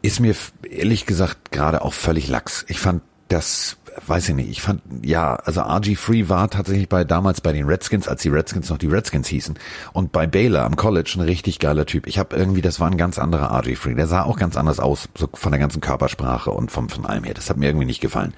[0.00, 0.34] Ist mir
[0.70, 2.64] ehrlich gesagt gerade auch völlig lax.
[2.68, 7.04] Ich fand das, weiß ich nicht, ich fand, ja, also RG Free war tatsächlich bei
[7.04, 9.58] damals bei den Redskins, als die Redskins noch die Redskins hießen.
[9.92, 12.06] Und bei Baylor am College ein richtig geiler Typ.
[12.06, 13.94] Ich habe irgendwie, das war ein ganz anderer RG Free.
[13.94, 17.24] Der sah auch ganz anders aus, so von der ganzen Körpersprache und vom, von allem
[17.24, 17.34] her.
[17.34, 18.34] Das hat mir irgendwie nicht gefallen.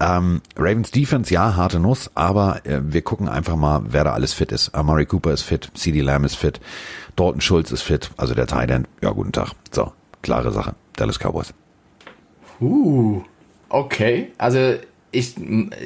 [0.00, 4.32] Ähm, Ravens Defense, ja, harte Nuss, aber äh, wir gucken einfach mal, wer da alles
[4.32, 4.74] fit ist.
[4.74, 6.60] Amari Cooper ist fit, CD Lamb ist fit,
[7.14, 8.88] Dalton Schulz ist fit, also der Tight End.
[9.00, 9.52] Ja, guten Tag.
[9.70, 10.74] So, klare Sache.
[10.96, 11.54] Dallas Cowboys.
[12.60, 13.22] Uh,
[13.72, 14.32] okay.
[14.38, 14.74] Also
[15.10, 15.34] ich,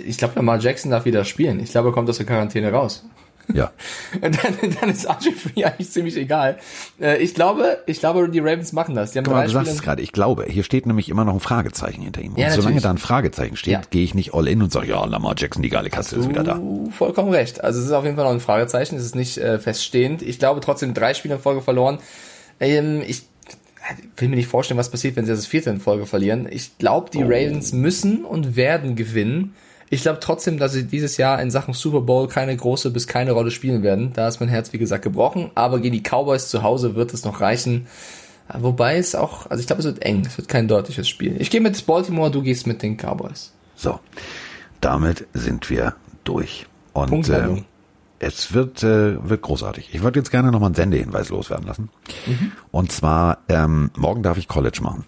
[0.07, 1.61] ich glaube, Lamar Jackson darf wieder spielen.
[1.61, 3.05] Ich glaube, er kommt aus der Quarantäne raus.
[3.53, 3.71] Ja.
[4.21, 6.59] Und dann, dann ist RG Free eigentlich ziemlich egal.
[7.01, 9.13] Äh, ich glaube, ich glaube, die Ravens machen das.
[9.13, 10.03] Die haben mal, drei du sagst es gerade.
[10.03, 12.33] Ich glaube, hier steht nämlich immer noch ein Fragezeichen hinter ihm.
[12.33, 13.83] Und Ja, solange da ein Fragezeichen steht, Ja.
[13.91, 16.43] gehe ich nicht all in und sage, ja, Lamar Jackson, die geile Kasse ist wieder
[16.43, 16.55] da.
[16.55, 17.63] Du vollkommen recht.
[17.63, 18.97] Also es ist auf jeden Fall noch ein Fragezeichen.
[18.97, 20.23] Es ist nicht äh, feststehend.
[20.23, 21.99] Ich glaube trotzdem drei Spiele in Folge verloren.
[22.59, 23.23] Ähm, ich
[24.17, 26.47] will mir nicht vorstellen, was passiert, wenn sie das vierte in Folge verlieren.
[26.51, 29.55] Ich glaube, die Ravens müssen und werden gewinnen.
[29.89, 33.33] Ich glaube trotzdem, dass sie dieses Jahr in Sachen Super Bowl keine große bis keine
[33.33, 34.13] Rolle spielen werden.
[34.15, 35.51] Da ist mein Herz, wie gesagt, gebrochen.
[35.55, 37.87] Aber gegen die Cowboys zu Hause wird es noch reichen.
[38.53, 40.25] Wobei es auch, also ich glaube, es wird eng.
[40.27, 41.37] Es wird kein deutliches Spiel.
[41.41, 43.53] Ich gehe mit Baltimore, du gehst mit den Cowboys.
[43.77, 44.01] So,
[44.81, 46.67] damit sind wir durch.
[46.93, 47.59] Und Punktlandung.
[47.59, 47.65] ähm,
[48.19, 49.91] es wird, äh, wird großartig.
[49.93, 51.91] Ich würde jetzt gerne nochmal einen Sendehinweis loswerden lassen.
[52.71, 55.05] Und zwar, ähm, morgen darf ich College machen,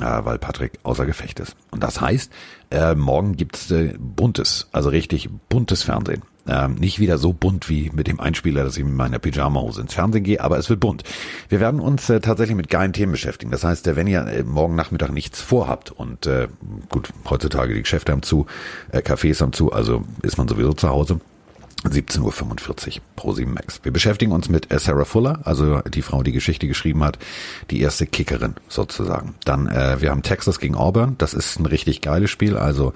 [0.00, 1.56] äh, weil Patrick außer Gefecht ist.
[1.70, 2.32] Und das heißt,
[2.70, 6.22] äh, morgen gibt's äh, buntes, also richtig buntes Fernsehen.
[6.44, 9.94] Ähm, nicht wieder so bunt wie mit dem Einspieler, dass ich mit meiner Pyjama-Hose ins
[9.94, 11.04] Fernsehen gehe, aber es wird bunt.
[11.48, 13.52] Wir werden uns äh, tatsächlich mit geilen Themen beschäftigen.
[13.52, 16.48] Das heißt, äh, wenn ihr äh, morgen Nachmittag nichts vorhabt und äh,
[16.88, 18.46] gut, heutzutage die Geschäfte haben zu,
[18.90, 21.20] äh, Cafés haben zu, also ist man sowieso zu Hause.
[21.84, 23.80] 17.45 Uhr pro 7 Max.
[23.82, 27.18] Wir beschäftigen uns mit Sarah Fuller, also die Frau, die Geschichte geschrieben hat,
[27.70, 29.34] die erste Kickerin sozusagen.
[29.44, 32.92] Dann, äh, wir haben Texas gegen Auburn, das ist ein richtig geiles Spiel, also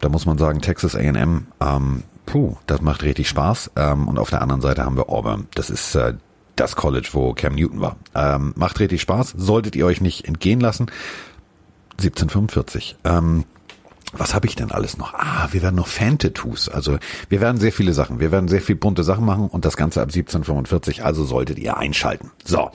[0.00, 3.72] da muss man sagen, Texas A&M, ähm, puh, das macht richtig Spaß.
[3.76, 6.14] Ähm, und auf der anderen Seite haben wir Auburn, das ist äh,
[6.56, 7.96] das College, wo Cam Newton war.
[8.14, 10.86] Ähm, macht richtig Spaß, solltet ihr euch nicht entgehen lassen.
[11.98, 12.96] 1745.
[13.04, 13.44] Ähm,
[14.12, 15.14] was habe ich denn alles noch?
[15.14, 16.68] Ah, wir werden noch Fan-Tattoos.
[16.68, 16.98] Also
[17.28, 18.20] wir werden sehr viele Sachen.
[18.20, 21.04] Wir werden sehr viel bunte Sachen machen und das Ganze ab 1745.
[21.04, 22.30] Also solltet ihr einschalten.
[22.44, 22.70] So,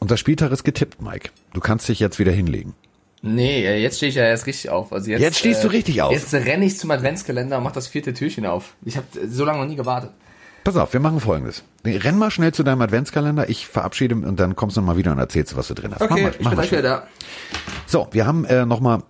[0.00, 1.30] unser Spieltag ist getippt, Mike.
[1.52, 2.74] Du kannst dich jetzt wieder hinlegen.
[3.20, 4.92] Nee, äh, jetzt stehe ich ja erst richtig auf.
[4.92, 6.12] Also jetzt, Jetzt stehst du richtig auf.
[6.12, 8.74] Jetzt renne ich zum Adventskalender und mach das vierte Türchen auf.
[8.84, 10.10] Ich habe so lange noch nie gewartet.
[10.62, 11.64] Pass auf, wir machen folgendes.
[11.84, 13.48] Renn mal schnell zu deinem Adventskalender.
[13.48, 16.00] Ich verabschiede und dann kommst du mal wieder und erzählst, was du drin hast.
[16.00, 17.08] Mach Okay, mal, ich mach bin mal gleich wieder da.
[17.86, 19.02] So, wir haben äh, nochmal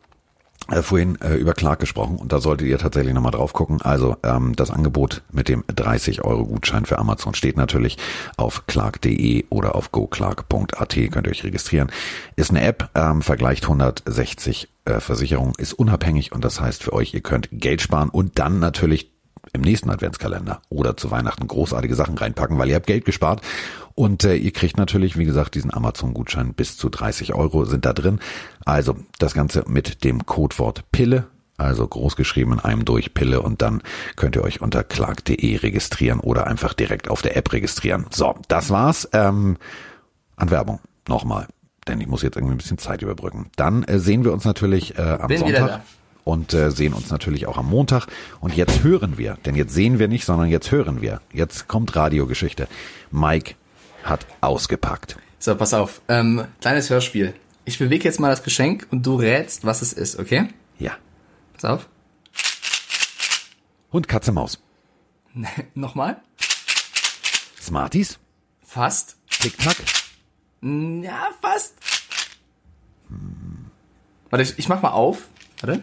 [0.70, 3.80] äh, vorhin äh, über Clark gesprochen und da solltet ihr tatsächlich nochmal drauf gucken.
[3.82, 7.96] Also ähm, das Angebot mit dem 30 Euro Gutschein für Amazon steht natürlich
[8.36, 11.90] auf clark.de oder auf goclark.at, könnt ihr euch registrieren.
[12.36, 17.14] Ist eine App, ähm, vergleicht 160 äh, Versicherungen, ist unabhängig und das heißt für euch,
[17.14, 19.10] ihr könnt Geld sparen und dann natürlich
[19.52, 23.40] im nächsten Adventskalender oder zu Weihnachten großartige Sachen reinpacken, weil ihr habt Geld gespart.
[23.98, 27.92] Und äh, ihr kriegt natürlich, wie gesagt, diesen Amazon-Gutschein bis zu 30 Euro sind da
[27.92, 28.20] drin.
[28.64, 31.26] Also das Ganze mit dem Codewort Pille,
[31.56, 33.82] also groß geschrieben in einem durch Pille und dann
[34.14, 38.06] könnt ihr euch unter clark.de registrieren oder einfach direkt auf der App registrieren.
[38.10, 39.56] So, das war's ähm,
[40.36, 40.78] an Werbung.
[41.08, 41.48] Nochmal,
[41.88, 43.50] denn ich muss jetzt irgendwie ein bisschen Zeit überbrücken.
[43.56, 45.80] Dann äh, sehen wir uns natürlich äh, am Bin Sonntag
[46.22, 48.06] und äh, sehen uns natürlich auch am Montag.
[48.38, 51.20] Und jetzt hören wir, denn jetzt sehen wir nicht, sondern jetzt hören wir.
[51.32, 52.68] Jetzt kommt Radiogeschichte.
[53.10, 53.56] Mike
[54.04, 55.16] hat ausgepackt.
[55.38, 56.00] So, pass auf.
[56.08, 57.34] Ähm, kleines Hörspiel.
[57.64, 60.48] Ich bewege jetzt mal das Geschenk und du rätst, was es ist, okay?
[60.78, 60.96] Ja.
[61.52, 61.88] Pass auf.
[63.92, 64.58] Hund, Katze, Maus.
[65.74, 66.20] Nochmal.
[67.60, 68.18] Smarties.
[68.62, 69.16] Fast.
[69.28, 69.76] Tick-Tack.
[70.62, 71.74] Ja, fast.
[74.30, 75.28] Warte, ich, ich mach mal auf.
[75.60, 75.82] Warte.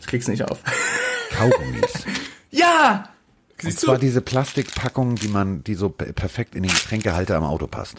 [0.00, 0.62] Ich krieg's nicht auf.
[1.30, 2.04] Kaugummis.
[2.50, 3.08] ja!
[3.62, 4.02] Und Siehst zwar du?
[4.02, 7.96] diese Plastikpackung, die man, die so pe- perfekt in den Getränkehalter am Auto passt.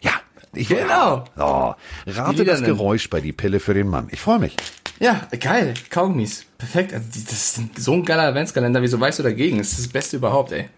[0.00, 0.12] Ja.
[0.54, 1.24] Ich, Genau.
[1.38, 1.74] Oh,
[2.06, 2.62] rate das.
[2.62, 4.08] Geräusch bei die Pille für den Mann.
[4.10, 4.56] Ich freue mich.
[5.00, 5.74] Ja, geil.
[5.90, 6.46] Kaugummis.
[6.56, 6.92] Perfekt.
[6.94, 8.80] Also, das ist so ein geiler Adventskalender.
[8.82, 9.58] Wieso weißt du dagegen?
[9.58, 10.68] Das ist das Beste überhaupt, ey.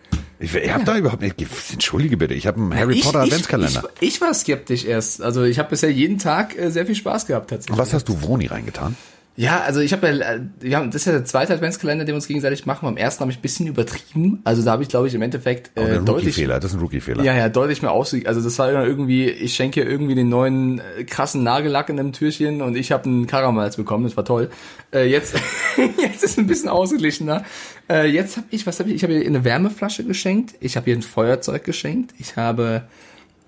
[0.41, 1.37] Ich, ich habe da überhaupt nicht.
[1.73, 3.89] Entschuldige bitte, ich habe einen Harry Ich- Potter ich, Adventskalender.
[4.01, 5.23] Ich, war skeptisch erst.
[5.23, 7.79] Also ich habe bisher jeden Tag äh, sehr viel Spaß gehabt tatsächlich.
[7.79, 8.97] Was hast du Woni reingetan?
[9.37, 12.17] Ja, also ich habe ja, wir haben, das ist ja der zweite Adventskalender, den wir
[12.17, 12.85] uns gegenseitig machen.
[12.85, 14.41] Beim ersten habe ich ein bisschen übertrieben.
[14.45, 16.77] Also da habe ich, glaube ich, im Endeffekt Oh, äh, ein deutlich, Rookie-Fehler, das ist
[16.77, 17.23] ein Rookie-Fehler.
[17.23, 18.27] ja, ja, deutlich mehr ausge.
[18.27, 22.61] Also das war irgendwie, ich schenke irgendwie den neuen äh, krassen Nagellack in einem Türchen
[22.61, 24.05] und ich habe einen Karamals bekommen.
[24.05, 24.51] Das war toll.
[24.93, 25.35] Äh, jetzt,
[26.03, 27.45] jetzt ist ein bisschen ausgeglichener.
[27.89, 28.97] Äh, jetzt habe ich, was habe ich?
[28.97, 30.55] Ich habe ihr eine Wärmeflasche geschenkt.
[30.61, 32.13] Ich habe ihr ein Feuerzeug geschenkt.
[32.19, 32.83] Ich habe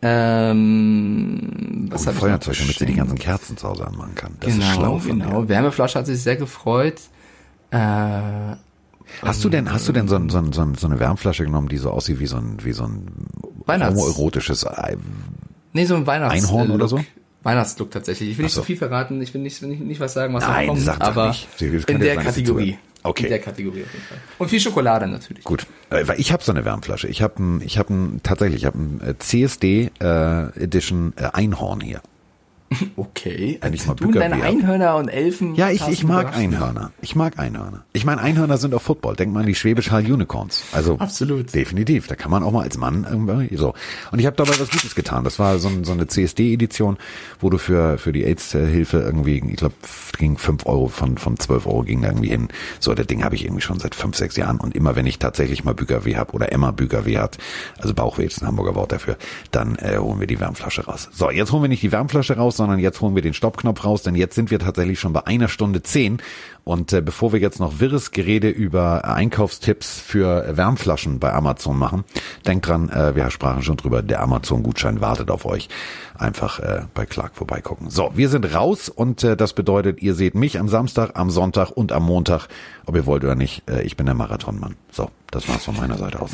[0.04, 1.01] ähm,
[2.02, 4.36] Und habe ich Feuerzeug, damit sie die ganzen Kerzen zu Hause anmachen kann.
[4.40, 5.42] Das genau, ist schlau von genau.
[5.42, 5.48] dir.
[5.48, 7.00] Wärmeflasche hat sich sehr gefreut.
[7.70, 8.56] Äh,
[9.20, 11.90] Hast du denn, hast du denn so, so, so so eine Wärmflasche genommen, die so
[11.90, 13.26] aussieht wie so ein, wie so ein
[13.66, 14.96] Weihnachts- homoerotisches Ei?
[15.72, 17.04] nee, so ein Weihnachts Einhorn äh, oder so?
[17.42, 18.30] Weihnachtslook tatsächlich.
[18.30, 18.60] Ich will nicht so.
[18.60, 19.20] so viel verraten.
[19.20, 21.02] Ich will nicht, nicht, nicht was sagen, was Nein, noch kommt.
[21.02, 21.46] aber das
[21.86, 22.78] in der sie Kategorie.
[23.04, 23.24] Okay.
[23.24, 24.18] In der Kategorie auf jeden Fall.
[24.38, 25.44] Und viel Schokolade natürlich.
[25.44, 27.08] Gut, äh, weil ich habe so eine Wärmflasche.
[27.08, 31.24] Ich habe ein, ich habe ein, tatsächlich, ich habe ein äh, CSD äh, Edition äh,
[31.32, 32.00] Einhorn hier.
[32.96, 33.58] Okay.
[33.60, 34.42] Wenn ich mal du und deine.
[34.42, 35.54] Einhörner und Elfen.
[35.54, 36.36] Ja, ich, ich mag.
[36.36, 36.92] Einhörner.
[37.00, 37.84] Ich mag Einhörner.
[37.92, 39.16] Ich meine, Einhörner sind auch Football.
[39.16, 40.64] Denk mal an die Schwäbisch Hall Unicorns.
[40.72, 41.54] Also Absolut.
[41.54, 42.06] definitiv.
[42.06, 43.74] Da kann man auch mal als Mann irgendwie so.
[44.10, 45.24] Und ich habe dabei was Gutes getan.
[45.24, 46.98] Das war so, so eine CSD-Edition,
[47.40, 49.74] wo du für für die AIDS-Hilfe irgendwie, ich glaube,
[50.18, 52.48] ging fünf Euro von von 12 Euro ging da irgendwie hin.
[52.80, 54.58] So, das Ding habe ich irgendwie schon seit fünf, sechs Jahren.
[54.60, 57.38] Und immer wenn ich tatsächlich mal Bügerweh habe oder Emma Bügerweh hat,
[57.78, 59.16] also Bauchweh ist ein Hamburger Wort dafür,
[59.50, 61.08] dann äh, holen wir die Wärmflasche raus.
[61.12, 64.02] So, jetzt holen wir nicht die Wärmflasche raus, sondern jetzt holen wir den Stoppknopf raus,
[64.02, 66.18] denn jetzt sind wir tatsächlich schon bei einer Stunde zehn.
[66.62, 72.04] Und äh, bevor wir jetzt noch wirres Gerede über Einkaufstipps für Wärmflaschen bei Amazon machen,
[72.46, 75.68] denkt dran, äh, wir sprachen schon drüber, der Amazon-Gutschein wartet auf euch.
[76.16, 77.90] Einfach äh, bei Clark vorbeigucken.
[77.90, 81.72] So, wir sind raus und äh, das bedeutet, ihr seht mich am Samstag, am Sonntag
[81.72, 82.46] und am Montag,
[82.86, 83.68] ob ihr wollt oder nicht.
[83.68, 84.76] Äh, ich bin der Marathonmann.
[84.92, 86.30] So, das war's von meiner Seite aus.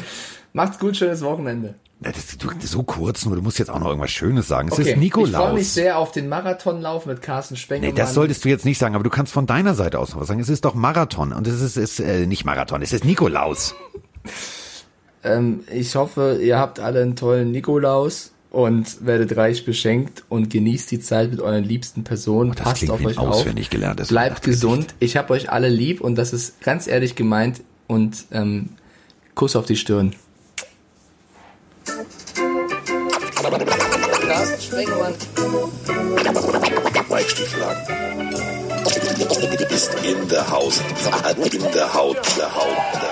[0.53, 1.77] Macht's gut, schönes Wochenende.
[2.01, 4.69] Das, du, so kurz nur, du musst jetzt auch noch irgendwas Schönes sagen.
[4.69, 5.75] Es Okay, ist Ich freue mich Nikolaus.
[5.75, 7.93] sehr auf den Marathonlauf mit Carsten Spengemann.
[7.95, 10.20] Nee, das solltest du jetzt nicht sagen, aber du kannst von deiner Seite aus noch
[10.20, 10.39] was sagen.
[10.39, 13.75] Es ist doch Marathon und es ist, ist äh, nicht Marathon, es ist Nikolaus.
[15.25, 20.91] Ähm, ich hoffe, ihr habt alle einen tollen Nikolaus und werdet reich beschenkt und genießt
[20.93, 22.51] die Zeit mit euren liebsten Personen.
[22.51, 23.45] Oh, das Passt auf euch auf.
[24.09, 24.95] Bleibt gesund.
[25.01, 28.70] Ich hab euch alle lieb und das ist ganz ehrlich gemeint und ähm,
[29.35, 30.15] Kuss auf die Stirn.
[34.27, 35.15] Carsten Spengemann.
[37.09, 37.28] Mike.
[39.70, 40.81] Ist in der Haus.
[41.52, 42.16] In der Haut.
[42.36, 43.07] Der Haut.